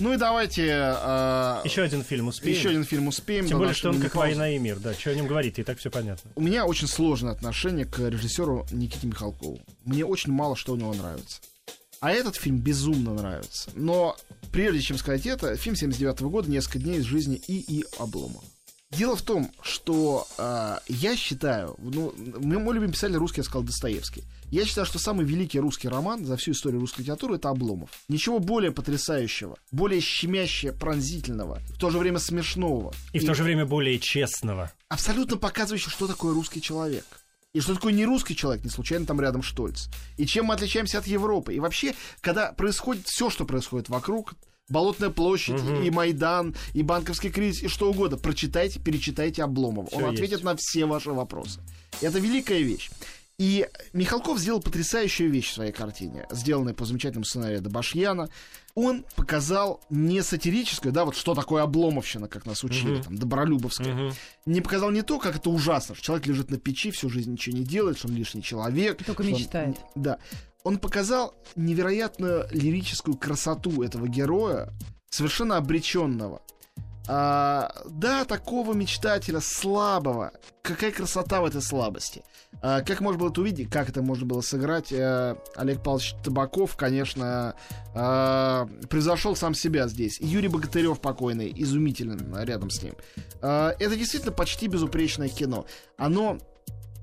Ну 0.00 0.12
и 0.12 0.16
давайте... 0.16 0.66
э, 0.66 1.60
Еще 1.64 1.82
один 1.82 2.02
фильм 2.02 2.28
успеем. 2.28 2.56
еще 2.58 2.68
один 2.70 2.84
фильм 2.84 3.08
успеем. 3.08 3.46
Тем 3.46 3.58
более, 3.58 3.74
что 3.74 3.88
он 3.90 3.94
как 3.94 4.02
мини-паузы. 4.14 4.28
«Война 4.28 4.50
и 4.50 4.58
мир». 4.58 4.78
Да, 4.80 4.92
что 4.94 5.10
о 5.10 5.14
нем 5.14 5.26
говорить, 5.26 5.58
и 5.58 5.62
так 5.62 5.78
все 5.78 5.90
понятно. 5.90 6.30
У 6.34 6.40
меня 6.42 6.66
очень 6.66 6.88
сложное 6.88 7.32
отношение 7.32 7.84
к 7.86 7.98
режиссеру 8.00 8.66
Никите 8.72 9.06
Михалкову. 9.06 9.60
Мне 9.84 10.04
очень 10.04 10.32
мало 10.32 10.56
что 10.56 10.72
у 10.72 10.76
него 10.76 10.92
нравится. 10.94 11.40
А 12.00 12.10
этот 12.12 12.36
фильм 12.36 12.58
безумно 12.58 13.14
нравится. 13.14 13.70
Но 13.74 14.16
прежде 14.52 14.80
чем 14.82 14.98
сказать 14.98 15.24
это, 15.26 15.56
фильм 15.56 15.74
79 15.76 16.20
года 16.22 16.50
«Несколько 16.50 16.78
дней 16.80 16.98
из 16.98 17.04
жизни 17.04 17.36
И.И. 17.46 17.84
Обломова». 17.98 18.44
Дело 18.96 19.16
в 19.16 19.22
том, 19.22 19.50
что 19.60 20.26
э, 20.38 20.78
я 20.88 21.16
считаю, 21.16 21.76
ну, 21.78 22.14
мы, 22.16 22.58
мой 22.58 22.74
любимый 22.74 22.92
писатель 22.92 23.16
русский, 23.16 23.40
я 23.40 23.44
сказал, 23.44 23.62
Достоевский. 23.62 24.22
Я 24.50 24.64
считаю, 24.64 24.86
что 24.86 24.98
самый 24.98 25.24
великий 25.26 25.58
русский 25.58 25.88
роман 25.88 26.24
за 26.24 26.36
всю 26.36 26.52
историю 26.52 26.80
русской 26.80 27.00
литературы 27.00 27.36
это 27.36 27.48
Обломов. 27.48 27.90
Ничего 28.08 28.38
более 28.38 28.70
потрясающего, 28.70 29.56
более 29.72 30.00
щемяще 30.00 30.72
пронзительного, 30.72 31.60
в 31.70 31.78
то 31.78 31.90
же 31.90 31.98
время 31.98 32.18
смешного. 32.20 32.92
И 33.12 33.18
в 33.18 33.26
то 33.26 33.34
же 33.34 33.42
время 33.42 33.66
более 33.66 33.98
честного. 33.98 34.70
абсолютно 34.88 35.36
показывающий, 35.38 35.90
что 35.90 36.06
такое 36.06 36.32
русский 36.32 36.60
человек. 36.60 37.04
И 37.52 37.60
что 37.60 37.74
такое 37.74 37.92
не 37.92 38.04
русский 38.04 38.34
человек, 38.34 38.64
не 38.64 38.70
случайно 38.70 39.06
там 39.06 39.20
рядом 39.20 39.42
Штольц. 39.42 39.86
И 40.16 40.26
чем 40.26 40.46
мы 40.46 40.54
отличаемся 40.54 40.98
от 40.98 41.06
Европы. 41.06 41.54
И 41.54 41.60
вообще, 41.60 41.94
когда 42.20 42.52
происходит 42.52 43.06
все, 43.06 43.30
что 43.30 43.44
происходит 43.44 43.88
вокруг, 43.88 44.34
Болотная 44.70 45.10
площадь, 45.10 45.60
и 45.84 45.90
Майдан, 45.90 46.54
и 46.72 46.82
банковский 46.82 47.30
кризис, 47.30 47.62
и 47.64 47.68
что 47.68 47.90
угодно. 47.90 48.16
Прочитайте, 48.16 48.80
перечитайте 48.80 49.42
Обломова. 49.42 49.86
Всё 49.88 49.96
Он 49.98 50.02
есть. 50.10 50.14
ответит 50.22 50.42
на 50.44 50.56
все 50.56 50.86
ваши 50.86 51.10
вопросы. 51.10 51.60
Это 52.00 52.18
великая 52.18 52.60
вещь. 52.60 52.90
И 53.36 53.68
Михалков 53.92 54.38
сделал 54.38 54.60
потрясающую 54.60 55.28
вещь 55.28 55.50
в 55.50 55.54
своей 55.54 55.72
картине, 55.72 56.24
сделанной 56.30 56.72
по 56.72 56.84
замечательному 56.84 57.24
сценарию 57.24 57.60
Добашьяна. 57.60 58.30
Он 58.76 59.04
показал 59.16 59.80
не 59.90 60.22
сатирическое, 60.22 60.92
да, 60.92 61.04
вот 61.04 61.16
что 61.16 61.34
такое 61.34 61.62
обломовщина, 61.64 62.28
как 62.28 62.46
нас 62.46 62.62
учили, 62.62 62.92
Мгм. 62.94 63.02
там, 63.02 63.18
Добролюбовская. 63.18 63.92
Мгм. 63.92 64.14
Не 64.46 64.60
показал 64.60 64.90
не 64.92 65.02
то, 65.02 65.18
как 65.18 65.34
это 65.36 65.50
ужасно, 65.50 65.96
что 65.96 66.04
человек 66.04 66.26
лежит 66.28 66.50
на 66.50 66.58
печи, 66.58 66.90
всю 66.92 67.10
жизнь 67.10 67.32
ничего 67.32 67.56
не 67.56 67.64
делает, 67.64 67.98
что 67.98 68.06
он 68.08 68.14
лишний 68.14 68.42
человек. 68.42 69.04
Только 69.04 69.24
что 69.24 69.32
он- 69.32 69.38
мечтает. 69.38 69.76
да. 69.96 70.18
Он 70.64 70.78
показал 70.78 71.34
невероятную 71.56 72.48
лирическую 72.50 73.16
красоту 73.16 73.82
этого 73.82 74.08
героя, 74.08 74.72
совершенно 75.10 75.58
обреченного. 75.58 76.40
А, 77.06 77.70
да, 77.90 78.24
такого 78.24 78.72
мечтателя, 78.72 79.40
слабого. 79.40 80.32
Какая 80.62 80.90
красота 80.90 81.42
в 81.42 81.44
этой 81.44 81.60
слабости. 81.60 82.24
А, 82.62 82.80
как 82.80 83.02
можно 83.02 83.20
было 83.20 83.30
это 83.30 83.42
увидеть, 83.42 83.68
как 83.70 83.90
это 83.90 84.00
можно 84.00 84.24
было 84.24 84.40
сыграть, 84.40 84.90
э, 84.90 85.36
Олег 85.54 85.82
Павлович 85.82 86.14
Табаков, 86.24 86.76
конечно, 86.76 87.54
э, 87.94 88.66
превзошел 88.88 89.36
сам 89.36 89.52
себя 89.52 89.86
здесь. 89.86 90.18
И 90.18 90.26
Юрий 90.26 90.48
Богатырев 90.48 90.98
покойный, 90.98 91.52
изумителен 91.54 92.34
рядом 92.38 92.70
с 92.70 92.82
ним. 92.82 92.94
А, 93.42 93.74
это 93.78 93.96
действительно 93.96 94.32
почти 94.32 94.66
безупречное 94.66 95.28
кино. 95.28 95.66
Оно 95.98 96.38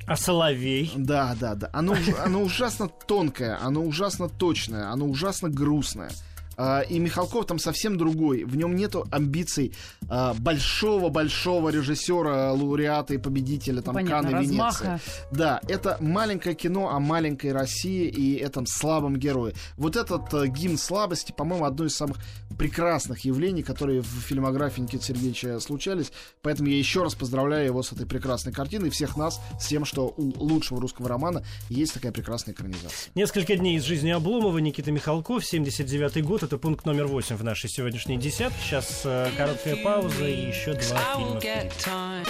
А 0.05 0.15
Соловей? 0.15 0.91
да, 0.95 1.35
да, 1.39 1.55
да. 1.55 1.69
Оно, 1.73 1.95
оно 2.23 2.41
ужасно 2.41 2.87
тонкое, 2.87 3.57
оно 3.61 3.83
ужасно 3.83 4.29
точное, 4.29 4.89
оно 4.89 5.05
ужасно 5.05 5.49
грустное. 5.49 6.11
А, 6.57 6.81
И 6.81 6.99
Михалков 6.99 7.45
там 7.45 7.59
совсем 7.59 7.97
другой. 7.97 8.43
В 8.43 8.55
нем 8.55 8.75
нету 8.75 9.07
амбиций 9.11 9.73
а, 10.09 10.33
большого-большого 10.33 11.69
режиссера, 11.69 12.51
лауреата 12.51 13.13
и 13.13 13.17
победителя 13.17 13.81
там 13.81 13.95
Понятно, 13.95 14.29
Канны 14.31 14.43
Венеции. 14.43 14.99
Да, 15.31 15.61
это 15.67 15.97
маленькое 15.99 16.55
кино 16.55 16.89
о 16.89 16.99
маленькой 16.99 17.53
России 17.53 18.07
и 18.07 18.35
этом 18.35 18.65
слабом 18.65 19.17
герое. 19.17 19.53
Вот 19.77 19.95
этот 19.95 20.33
э, 20.33 20.47
гимн 20.47 20.77
слабости, 20.77 21.31
по-моему, 21.31 21.65
одно 21.65 21.85
из 21.85 21.95
самых 21.95 22.17
прекрасных 22.57 23.25
явлений, 23.25 23.63
которые 23.63 24.01
в 24.01 24.05
фильмографии 24.05 24.81
Никиты 24.81 25.05
Сергеевича 25.05 25.59
случались. 25.59 26.11
Поэтому 26.41 26.69
я 26.69 26.77
еще 26.77 27.03
раз 27.03 27.15
поздравляю 27.15 27.65
его 27.65 27.81
с 27.81 27.91
этой 27.91 28.05
прекрасной 28.05 28.53
картиной 28.53 28.89
и 28.89 28.91
всех 28.91 29.17
нас 29.17 29.39
с 29.59 29.67
тем, 29.67 29.85
что 29.85 30.13
у 30.17 30.31
лучшего 30.43 30.81
русского 30.81 31.07
романа 31.07 31.43
есть 31.69 31.93
такая 31.93 32.11
прекрасная 32.11 32.53
экранизация. 32.53 33.11
Несколько 33.15 33.55
дней 33.55 33.77
из 33.77 33.83
жизни 33.83 34.09
Обломова, 34.09 34.57
Никита 34.57 34.91
Михалков, 34.91 35.43
79-й 35.43 36.21
год, 36.21 36.40
это 36.43 36.57
пункт 36.57 36.85
номер 36.85 37.07
8 37.07 37.35
в 37.35 37.43
нашей 37.43 37.69
сегодняшней 37.69 38.17
десятке. 38.17 38.57
Сейчас 38.61 39.01
э, 39.05 39.29
короткая 39.37 39.75
пауза 39.77 40.27
и 40.27 40.47
еще 40.47 40.73
два 40.73 40.79
фильма. 40.79 41.37
won't 41.37 41.41
get 41.41 41.71
time. 41.85 42.27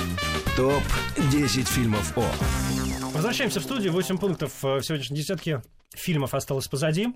ТОП 0.55 0.83
10 1.31 1.67
фильмов 1.67 2.17
О. 2.17 2.25
Возвращаемся 3.13 3.59
в 3.59 3.63
студию. 3.63 3.91
8 3.91 4.17
пунктов 4.17 4.63
э, 4.63 4.77
в 4.79 4.83
сегодняшней 4.83 5.17
десятке 5.17 5.61
фильмов 5.93 6.33
осталось 6.33 6.67
позади. 6.67 7.09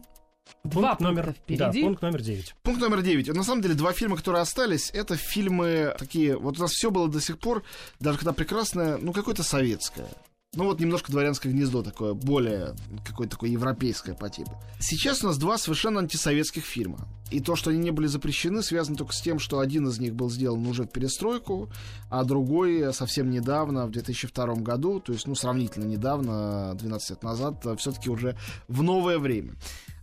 Два 0.63 0.89
Пункт 0.95 1.01
номер, 1.01 1.23
пункта 1.25 1.41
впереди. 1.41 1.59
Да, 1.59 1.71
пункт 1.71 2.01
номер 2.01 2.21
9. 2.21 2.55
Пункт 2.61 2.81
номер 2.81 3.01
9. 3.01 3.27
На 3.29 3.43
самом 3.43 3.61
деле, 3.61 3.73
два 3.73 3.93
фильма, 3.93 4.15
которые 4.15 4.41
остались, 4.41 4.91
это 4.91 5.15
фильмы 5.17 5.95
такие... 5.97 6.37
Вот 6.37 6.59
у 6.59 6.61
нас 6.61 6.71
все 6.71 6.91
было 6.91 7.07
до 7.07 7.19
сих 7.19 7.39
пор, 7.39 7.63
даже 7.99 8.19
когда 8.19 8.31
прекрасное, 8.33 8.97
ну, 8.97 9.11
какое-то 9.11 9.41
советское. 9.43 10.07
Ну, 10.55 10.65
вот 10.65 10.79
немножко 10.79 11.11
дворянское 11.11 11.51
гнездо 11.51 11.83
такое, 11.83 12.13
более 12.13 12.75
какое-то 13.05 13.31
такое 13.31 13.49
европейское 13.49 14.15
по 14.15 14.29
типу. 14.29 14.51
Сейчас 14.79 15.23
у 15.23 15.27
нас 15.27 15.37
два 15.37 15.57
совершенно 15.57 15.99
антисоветских 15.99 16.63
фильма. 16.63 17.07
И 17.31 17.39
то, 17.39 17.55
что 17.55 17.71
они 17.71 17.79
не 17.79 17.91
были 17.91 18.07
запрещены, 18.07 18.61
связано 18.63 18.97
только 18.97 19.13
с 19.13 19.21
тем, 19.21 19.39
что 19.39 19.59
один 19.59 19.87
из 19.87 19.99
них 19.99 20.15
был 20.15 20.29
сделан 20.29 20.65
уже 20.67 20.83
в 20.83 20.87
перестройку, 20.87 21.69
а 22.09 22.23
другой 22.23 22.93
совсем 22.93 23.29
недавно, 23.29 23.87
в 23.87 23.91
2002 23.91 24.55
году, 24.55 24.99
то 24.99 25.11
есть, 25.11 25.27
ну, 25.27 25.35
сравнительно 25.35 25.85
недавно, 25.85 26.73
12 26.75 27.09
лет 27.09 27.23
назад, 27.23 27.65
все-таки 27.77 28.09
уже 28.09 28.37
в 28.67 28.83
новое 28.83 29.19
время. 29.19 29.55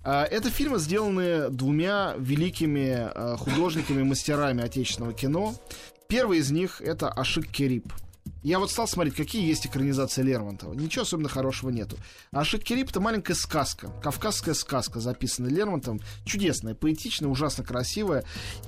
А, 0.05 0.25
Это 0.25 0.51
фильмы, 0.51 0.79
сделанные 0.79 1.49
двумя 1.49 2.15
великими 2.19 3.09
а, 3.15 3.37
художниками, 3.37 4.03
мастерами 4.03 4.63
отечественного 4.63 5.13
кино. 5.13 5.55
Первый 6.09 6.39
из 6.39 6.51
них 6.51 6.81
это 6.81 7.09
Ашик 7.09 7.49
Керип. 7.49 7.93
Я 8.43 8.59
вот 8.59 8.71
стал 8.71 8.89
смотреть, 8.89 9.15
какие 9.15 9.47
есть 9.47 9.67
экранизации 9.67 10.23
Лермонтова. 10.23 10.75
Ничего 10.75 11.03
особенно 11.03 11.29
хорошего 11.29 11.71
нету. 11.71 11.97
Ашик 12.33 12.65
Керип 12.65 12.91
это 12.91 13.01
маленькая 13.01 13.35
сказка, 13.35 13.89
кавказская 14.03 14.55
сказка, 14.55 15.01
записанная 15.01 15.51
Лермонтовым. 15.51 16.01
Чудесная, 16.25 16.75
поэтичная, 16.75 17.29
ужасно 17.29 17.65
красивая. 17.65 18.25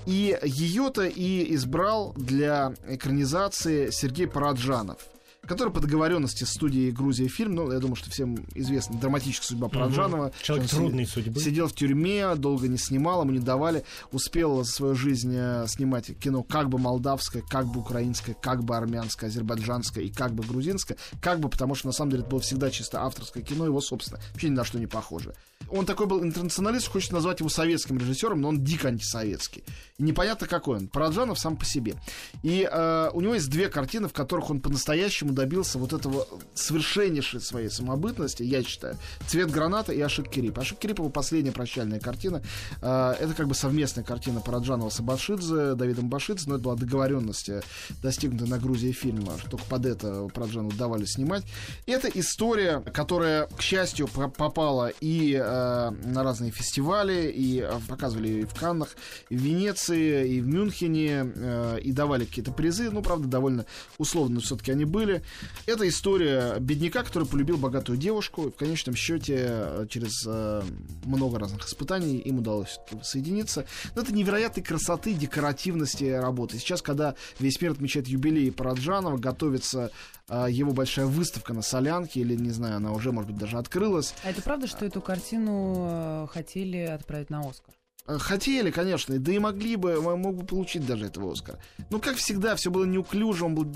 И 0.07 0.39
ее-то 0.43 1.05
и 1.05 1.55
избрал 1.55 2.13
для 2.15 2.75
экранизации 2.87 3.91
Сергей 3.91 4.29
Параджанов 4.29 4.99
который 5.47 5.73
по 5.73 5.81
договоренности 5.81 6.45
с 6.45 6.51
студией 6.51 6.91
Грузия 6.91 7.29
фильм, 7.29 7.55
ну, 7.55 7.73
я 7.73 7.79
думаю, 7.79 7.97
что 7.97 8.11
всем 8.11 8.37
известна 8.55 8.99
драматическая 8.99 9.49
судьба 9.49 9.69
Параджанова. 9.69 10.33
Человек 10.43 10.67
что 10.69 10.77
он 10.77 10.83
трудной 10.83 11.07
си- 11.07 11.13
судьбы. 11.13 11.41
Сидел 11.41 11.69
в 11.69 11.75
тюрьме, 11.75 12.35
долго 12.37 12.69
не 12.69 12.79
снимал, 12.79 13.23
ему 13.23 13.33
не 13.33 13.39
давали. 13.39 13.85
Успел 14.13 14.65
за 14.65 14.71
свою 14.71 14.95
жизнь 14.95 15.35
э, 15.35 15.67
снимать 15.69 16.17
кино 16.19 16.43
как 16.43 16.69
бы 16.69 16.79
молдавское, 16.79 17.43
как 17.43 17.67
бы 17.67 17.81
украинское, 17.81 18.35
как 18.35 18.65
бы 18.65 18.77
армянское, 18.77 19.31
азербайджанское 19.31 20.05
и 20.05 20.11
как 20.11 20.35
бы 20.35 20.45
грузинское. 20.45 20.97
Как 21.21 21.41
бы, 21.41 21.49
потому 21.49 21.75
что 21.75 21.89
на 21.89 21.93
самом 21.93 22.11
деле 22.11 22.23
это 22.23 22.31
было 22.31 22.41
всегда 22.41 22.71
чисто 22.71 23.03
авторское 23.03 23.43
кино, 23.43 23.65
его 23.67 23.81
собственно, 23.81 24.21
вообще 24.33 24.49
ни 24.49 24.55
на 24.55 24.65
что 24.65 24.79
не 24.79 24.87
похоже. 24.87 25.35
Он 25.71 25.87
такой 25.87 26.07
был 26.07 26.23
интернационалист, 26.23 26.89
хочет 26.89 27.13
назвать 27.13 27.41
его 27.41 27.49
советским 27.49 27.99
режиссером, 27.99 28.41
но 28.41 28.49
он 28.49 28.63
дико 28.63 28.89
антисоветский. 28.89 29.65
И 29.99 30.03
непонятно 30.03 30.47
какой 30.47 30.79
он. 30.79 30.89
Параджанов 30.89 31.39
сам 31.39 31.57
по 31.57 31.65
себе. 31.65 31.95
И 32.43 32.69
э, 32.71 33.11
у 33.13 33.21
него 33.21 33.35
есть 33.35 33.49
две 33.49 33.69
картины, 33.69 34.09
в 34.09 34.13
которых 34.13 34.51
он 34.51 34.61
по-настоящему 34.61 35.33
добился 35.35 35.79
вот 35.79 35.93
этого 35.93 36.27
совершеннейшей 36.55 37.41
своей 37.41 37.69
самобытности, 37.69 38.43
я 38.43 38.63
считаю. 38.63 38.97
«Цвет 39.27 39.51
граната» 39.51 39.93
и 39.93 40.01
«Ашик 40.01 40.29
Кирип». 40.29 40.59
«Ашик 40.59 40.79
Кирип» 40.79 40.99
его 40.99 41.11
последняя 41.11 41.53
прощальная 41.53 42.01
картина. 42.01 42.43
Э, 42.81 43.15
это 43.19 43.35
как 43.35 43.49
бы 43.49 43.55
совместная 43.55 44.05
картина 44.05 44.41
Параджанова 44.41 44.91
с 44.91 45.01
Абашидзе, 45.01 45.75
Давидом 45.75 46.09
Башидзе, 46.09 46.49
но 46.49 46.55
это 46.55 46.65
была 46.65 46.77
договоренность, 46.77 47.49
э, 47.49 47.63
достигнутая 48.03 48.49
на 48.49 48.59
Грузии 48.59 48.93
фильма, 48.93 49.39
что 49.39 49.51
только 49.51 49.65
под 49.67 49.87
это 49.87 50.29
Параджанову 50.33 50.73
давали 50.73 51.05
снимать. 51.05 51.45
Это 51.87 52.09
история, 52.09 52.81
которая, 52.81 53.47
к 53.47 53.61
счастью, 53.61 54.09
по- 54.09 54.29
попала 54.29 54.91
и 55.01 55.35
э, 55.35 55.91
на 56.05 56.23
разные 56.23 56.51
фестивали, 56.53 57.33
и 57.35 57.61
э, 57.61 57.71
показывали 57.89 58.29
и 58.29 58.45
в 58.45 58.55
Каннах, 58.55 58.91
и 59.29 59.37
в 59.37 59.41
Венеции, 59.41 60.35
и 60.35 60.41
в 60.41 60.47
Мюнхене, 60.47 61.81
и 61.83 61.93
давали 61.93 62.25
какие-то 62.25 62.53
призы. 62.53 62.91
Ну, 62.91 63.03
правда, 63.03 63.27
довольно 63.29 63.67
условно 63.99 64.41
все-таки 64.41 64.73
они 64.73 64.85
были. 64.85 65.24
Это 65.67 65.89
история 65.89 66.59
бедняка, 66.59 67.03
который 67.03 67.27
полюбил 67.27 67.57
богатую 67.57 67.99
девушку. 67.99 68.51
В 68.51 68.57
конечном 68.57 68.95
счете, 68.95 69.37
э, 69.49 69.87
через 69.89 70.25
э, 70.27 70.63
много 71.05 71.39
разных 71.39 71.67
испытаний 71.67 72.19
им 72.19 72.39
удалось 72.39 72.79
соединиться. 73.03 73.67
Но 73.95 74.03
это 74.03 74.13
невероятной 74.13 74.63
красоты, 74.63 75.15
декоративности 75.15 76.05
работы. 76.05 76.59
Сейчас, 76.59 76.83
когда 76.83 77.15
весь 77.39 77.61
мир 77.61 77.73
отмечает 77.73 78.09
юбилей 78.09 78.53
Параджанова, 78.53 79.17
готовится 79.17 79.91
э, 80.29 80.47
его 80.51 80.73
большая 80.73 81.07
выставка 81.07 81.53
на 81.55 81.63
Солянке, 81.63 82.21
или, 82.21 82.35
не 82.35 82.51
знаю, 82.51 82.77
она 82.77 82.93
уже, 82.93 83.13
может 83.13 83.31
быть, 83.31 83.41
даже 83.41 83.59
открылась. 83.59 84.15
А 84.23 84.31
это 84.31 84.43
правда, 84.43 84.67
что 84.67 84.85
эту 84.85 85.01
картину 85.01 86.29
хотели 86.33 86.79
отправить 86.79 87.31
на 87.31 87.41
Оскар? 87.41 87.75
Э, 88.07 88.19
хотели, 88.19 88.71
конечно, 88.71 89.19
да 89.19 89.33
и 89.33 89.39
могли 89.39 89.77
бы, 89.77 90.01
мог 90.01 90.37
бы 90.37 90.45
получить 90.45 90.87
даже 90.87 91.07
этого 91.07 91.33
Оскара. 91.33 91.59
Но, 91.89 91.99
как 91.99 92.17
всегда, 92.17 92.55
все 92.55 92.71
было 92.71 92.85
неуклюже, 92.85 93.47
он 93.47 93.55
был 93.55 93.67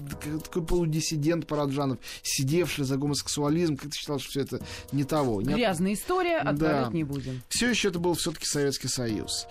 такой 0.40 0.64
полудиссидент 0.64 1.46
Параджанов, 1.46 1.98
сидевший 2.22 2.84
за 2.84 2.96
гомосексуализм, 2.98 3.76
как 3.76 3.90
ты 3.90 3.98
считал, 3.98 4.18
что 4.18 4.30
все 4.30 4.40
это 4.42 4.60
не 4.92 5.04
того. 5.04 5.40
Грязная 5.40 5.94
история, 5.94 6.38
отправлять 6.38 6.90
да. 6.90 6.92
не 6.92 7.04
будем. 7.04 7.42
Все 7.48 7.70
еще 7.70 7.88
это 7.88 7.98
был 7.98 8.14
все-таки 8.14 8.44
Советский 8.44 8.88
Союз. 8.88 9.46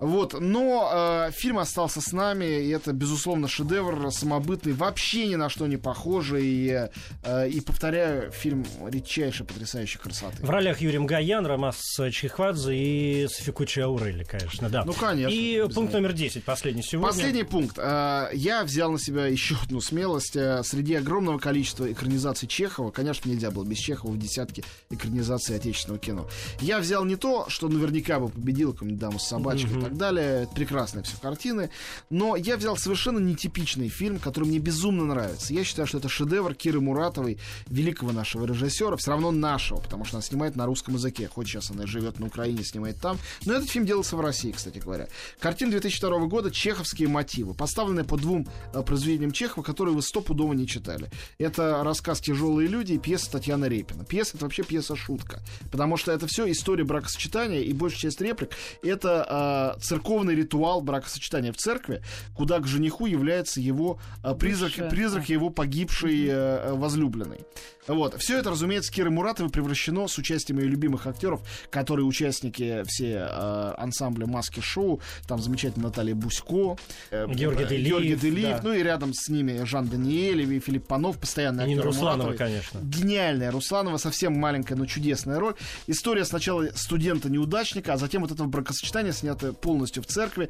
Вот, 0.00 0.34
но 0.40 1.26
э, 1.28 1.30
фильм 1.32 1.58
остался 1.58 2.00
с 2.00 2.12
нами, 2.12 2.46
и 2.46 2.70
это, 2.70 2.94
безусловно, 2.94 3.48
шедевр 3.48 4.10
самобытный, 4.10 4.72
вообще 4.72 5.26
ни 5.26 5.34
на 5.34 5.50
что 5.50 5.66
не 5.66 5.76
похожий, 5.76 6.42
и, 6.42 6.88
э, 7.22 7.48
и 7.50 7.60
повторяю, 7.60 8.32
фильм 8.32 8.64
редчайшей, 8.86 9.44
потрясающей 9.44 10.00
красоты. 10.00 10.38
В 10.40 10.48
ролях 10.48 10.80
Юрий 10.80 10.98
Мгаян, 10.98 11.44
Ромас 11.44 12.00
Чихвадзе 12.12 12.74
и 12.74 13.28
Софикучи 13.28 13.80
Аурели, 13.80 14.24
конечно, 14.24 14.70
да. 14.70 14.84
Ну, 14.86 14.94
конечно. 14.94 15.34
И 15.34 15.68
пункт 15.74 15.92
номер 15.92 16.14
10, 16.14 16.44
последний 16.44 16.82
сегодня. 16.82 17.08
Последний 17.08 17.44
пункт. 17.44 17.78
Э, 17.78 18.30
я 18.32 18.64
взял 18.64 18.90
на 18.90 18.98
себя 18.98 19.26
еще 19.26 19.56
одну 19.62 19.82
смелость. 19.82 20.34
Э, 20.34 20.62
среди 20.64 20.94
огромного 20.94 21.38
количества 21.38 21.92
экранизаций 21.92 22.48
Чехова, 22.48 22.90
конечно, 22.90 23.28
нельзя 23.28 23.50
было 23.50 23.64
без 23.64 23.76
Чехова 23.76 24.12
в 24.12 24.18
десятке 24.18 24.64
экранизаций 24.88 25.56
отечественного 25.56 26.00
кино. 26.00 26.26
Я 26.62 26.78
взял 26.78 27.04
не 27.04 27.16
то, 27.16 27.50
что 27.50 27.68
наверняка 27.68 28.18
бы 28.18 28.30
победил 28.30 28.72
какую-нибудь 28.72 28.98
даму 28.98 29.18
с 29.18 29.28
собачкой, 29.28 29.72
mm-hmm 29.72 29.89
так 29.90 29.98
далее. 29.98 30.48
Прекрасные 30.54 31.02
все 31.02 31.16
картины. 31.20 31.70
Но 32.08 32.36
я 32.36 32.56
взял 32.56 32.76
совершенно 32.76 33.18
нетипичный 33.18 33.88
фильм, 33.88 34.18
который 34.18 34.44
мне 34.44 34.58
безумно 34.58 35.04
нравится. 35.04 35.52
Я 35.52 35.64
считаю, 35.64 35.86
что 35.86 35.98
это 35.98 36.08
шедевр 36.08 36.54
Киры 36.54 36.80
Муратовой, 36.80 37.38
великого 37.66 38.12
нашего 38.12 38.46
режиссера, 38.46 38.96
все 38.96 39.10
равно 39.10 39.30
нашего, 39.30 39.80
потому 39.80 40.04
что 40.04 40.16
она 40.16 40.22
снимает 40.22 40.56
на 40.56 40.66
русском 40.66 40.94
языке. 40.94 41.28
Хоть 41.28 41.48
сейчас 41.48 41.70
она 41.70 41.86
живет 41.86 42.20
на 42.20 42.26
Украине, 42.26 42.64
снимает 42.64 43.00
там. 43.00 43.18
Но 43.44 43.54
этот 43.54 43.68
фильм 43.68 43.84
делался 43.84 44.16
в 44.16 44.20
России, 44.20 44.52
кстати 44.52 44.78
говоря. 44.78 45.08
Картина 45.40 45.72
2002 45.72 46.26
года 46.26 46.50
«Чеховские 46.50 47.08
мотивы», 47.08 47.54
поставленная 47.54 48.04
по 48.04 48.16
двум 48.16 48.46
э, 48.72 48.82
произведениям 48.82 49.32
Чехова, 49.32 49.64
которые 49.64 49.94
вы 49.94 50.02
стопудово 50.02 50.52
не 50.52 50.66
читали. 50.66 51.10
Это 51.38 51.82
рассказ 51.82 52.20
«Тяжелые 52.20 52.68
люди» 52.68 52.92
и 52.92 52.98
пьеса 52.98 53.30
Татьяны 53.32 53.66
Репина. 53.66 54.04
Пьеса— 54.04 54.32
это 54.36 54.44
вообще 54.44 54.62
пьеса-шутка, 54.62 55.40
потому 55.72 55.96
что 55.96 56.12
это 56.12 56.26
все 56.26 56.50
история 56.50 56.84
бракосочетания, 56.84 57.60
и 57.60 57.72
большая 57.72 58.00
часть 58.02 58.20
реплик— 58.20 58.50
это 58.82 59.76
э, 59.76 59.79
церковный 59.80 60.34
ритуал 60.34 60.80
бракосочетания 60.80 61.52
в 61.52 61.56
церкви, 61.56 62.02
куда 62.34 62.60
к 62.60 62.66
жениху 62.66 63.06
является 63.06 63.60
его 63.60 63.98
э, 64.22 64.34
призрак, 64.34 64.90
призрак 64.90 65.28
его 65.28 65.50
погибшей 65.50 66.26
э, 66.28 66.72
возлюбленной. 66.74 67.40
Вот. 67.86 68.20
Все 68.20 68.38
это, 68.38 68.50
разумеется, 68.50 68.92
Кирой 68.92 69.10
Муратовой 69.10 69.50
превращено 69.50 70.06
с 70.06 70.16
участием 70.18 70.58
ее 70.58 70.68
любимых 70.68 71.06
актеров, 71.06 71.40
которые 71.70 72.06
участники 72.06 72.84
все 72.86 73.28
э, 73.28 73.74
ансамбля 73.78 74.26
«Маски 74.26 74.60
шоу». 74.60 75.00
Там 75.26 75.40
замечательная 75.40 75.88
Наталья 75.88 76.14
Бусько, 76.14 76.76
э, 77.10 77.26
Георгий 77.28 77.64
Делиев, 77.64 77.88
Георгий 77.88 78.16
Делиев 78.16 78.56
да. 78.56 78.60
ну 78.62 78.72
и 78.72 78.82
рядом 78.82 79.12
с 79.14 79.28
ними 79.28 79.64
Жан 79.64 79.88
Даниэлев 79.88 80.50
и 80.50 80.60
Филипп 80.60 80.86
Панов, 80.86 81.18
постоянно 81.18 81.62
актер 81.62 81.84
Русланова, 81.84 82.28
Муратовой. 82.28 82.36
конечно. 82.36 82.78
Гениальная 82.82 83.50
Русланова, 83.50 83.96
совсем 83.96 84.34
маленькая, 84.34 84.76
но 84.76 84.86
чудесная 84.86 85.38
роль. 85.40 85.54
История 85.86 86.24
сначала 86.24 86.68
студента-неудачника, 86.74 87.94
а 87.94 87.96
затем 87.96 88.22
вот 88.22 88.30
этого 88.30 88.46
бракосочетания, 88.46 89.12
снятое 89.12 89.52
полностью 89.60 90.02
в 90.02 90.06
церкви. 90.06 90.48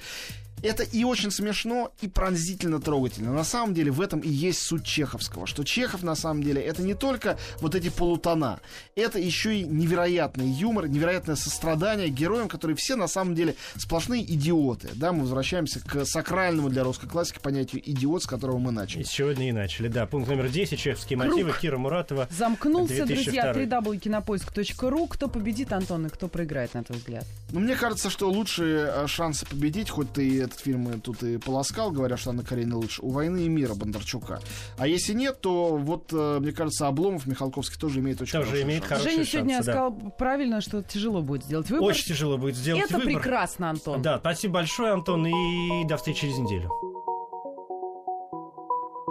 Это 0.62 0.82
и 0.82 1.04
очень 1.04 1.30
смешно, 1.30 1.92
и 2.00 2.08
пронзительно 2.08 2.80
трогательно. 2.80 3.32
На 3.32 3.44
самом 3.44 3.74
деле 3.74 3.90
в 3.90 4.00
этом 4.00 4.20
и 4.20 4.28
есть 4.28 4.61
суть 4.61 4.84
Чеховского, 4.84 5.46
что 5.46 5.64
Чехов 5.64 6.02
на 6.02 6.14
самом 6.14 6.42
деле 6.42 6.61
это 6.61 6.82
не 6.82 6.94
только 6.94 7.38
вот 7.61 7.74
эти 7.74 7.88
полутона, 7.88 8.61
это 8.94 9.18
еще 9.18 9.58
и 9.58 9.64
невероятный 9.64 10.48
юмор, 10.48 10.88
невероятное 10.88 11.36
сострадание 11.36 12.08
героям, 12.08 12.48
которые 12.48 12.76
все 12.76 12.96
на 12.96 13.08
самом 13.08 13.34
деле 13.34 13.54
сплошные 13.76 14.22
идиоты. 14.22 14.88
Да, 14.94 15.12
мы 15.12 15.22
возвращаемся 15.22 15.80
к 15.80 16.04
сакральному 16.04 16.68
для 16.68 16.84
русской 16.84 17.08
классики 17.08 17.38
понятию 17.38 17.82
идиот, 17.84 18.22
с 18.22 18.26
которого 18.26 18.58
мы 18.58 18.72
начали. 18.72 19.02
И 19.02 19.04
сегодня 19.04 19.48
и 19.48 19.52
начали, 19.52 19.88
да. 19.88 20.06
Пункт 20.06 20.28
номер 20.28 20.48
10, 20.48 20.78
чеховские 20.78 21.16
мотивы, 21.16 21.54
Кира 21.61 21.78
Муратова. 21.78 22.28
Замкнулся, 22.30 23.06
2002. 23.06 23.52
друзья, 23.52 23.80
www.кинопоиск.ру. 23.80 25.06
Кто 25.06 25.28
победит, 25.28 25.72
Антон, 25.72 26.06
и 26.06 26.08
кто 26.11 26.28
проиграет, 26.28 26.74
на 26.74 26.84
твой 26.84 26.98
взгляд? 26.98 27.24
Ну, 27.52 27.61
мне 27.61 27.76
кажется, 27.76 28.11
что 28.11 28.30
лучшие 28.30 28.86
э, 28.86 29.06
шансы 29.06 29.46
победить, 29.46 29.90
хоть 29.90 30.12
ты 30.12 30.46
этот 30.51 30.61
фильм 30.61 31.01
тут 31.01 31.22
и 31.22 31.38
полоскал, 31.38 31.90
говоря, 31.90 32.16
что 32.16 32.30
Анна 32.30 32.44
Каренина 32.44 32.76
лучше. 32.76 33.03
У 33.03 33.11
«Войны 33.11 33.44
и 33.44 33.48
мира» 33.48 33.74
Бондарчука. 33.74 34.40
А 34.76 34.86
если 34.86 35.12
нет, 35.12 35.40
то 35.40 35.76
вот, 35.76 36.12
э, 36.12 36.38
мне 36.40 36.53
кажется, 36.53 36.86
Обломов 36.86 37.26
Михалковский 37.26 37.78
тоже 37.78 38.01
имеет 38.01 38.20
очень 38.20 38.40
тоже 38.40 38.62
имеет 38.62 38.84
шанс. 38.84 39.03
Женя 39.03 39.24
сегодня 39.24 39.55
шансы, 39.57 39.70
сказал 39.70 39.92
правильно, 40.18 40.61
что 40.61 40.82
тяжело 40.82 41.22
будет 41.22 41.44
сделать 41.44 41.70
выбор. 41.70 41.88
Очень 41.88 42.07
тяжело 42.07 42.36
будет 42.38 42.57
сделать 42.57 42.84
Это 42.84 42.98
выбор. 42.98 43.14
прекрасно, 43.14 43.70
Антон. 43.70 44.03
Да, 44.03 44.18
спасибо 44.18 44.55
большое, 44.55 44.92
Антон, 44.92 45.26
и 45.26 45.84
до 45.86 45.96
встречи 45.96 46.22
через 46.22 46.38
неделю. 46.38 46.70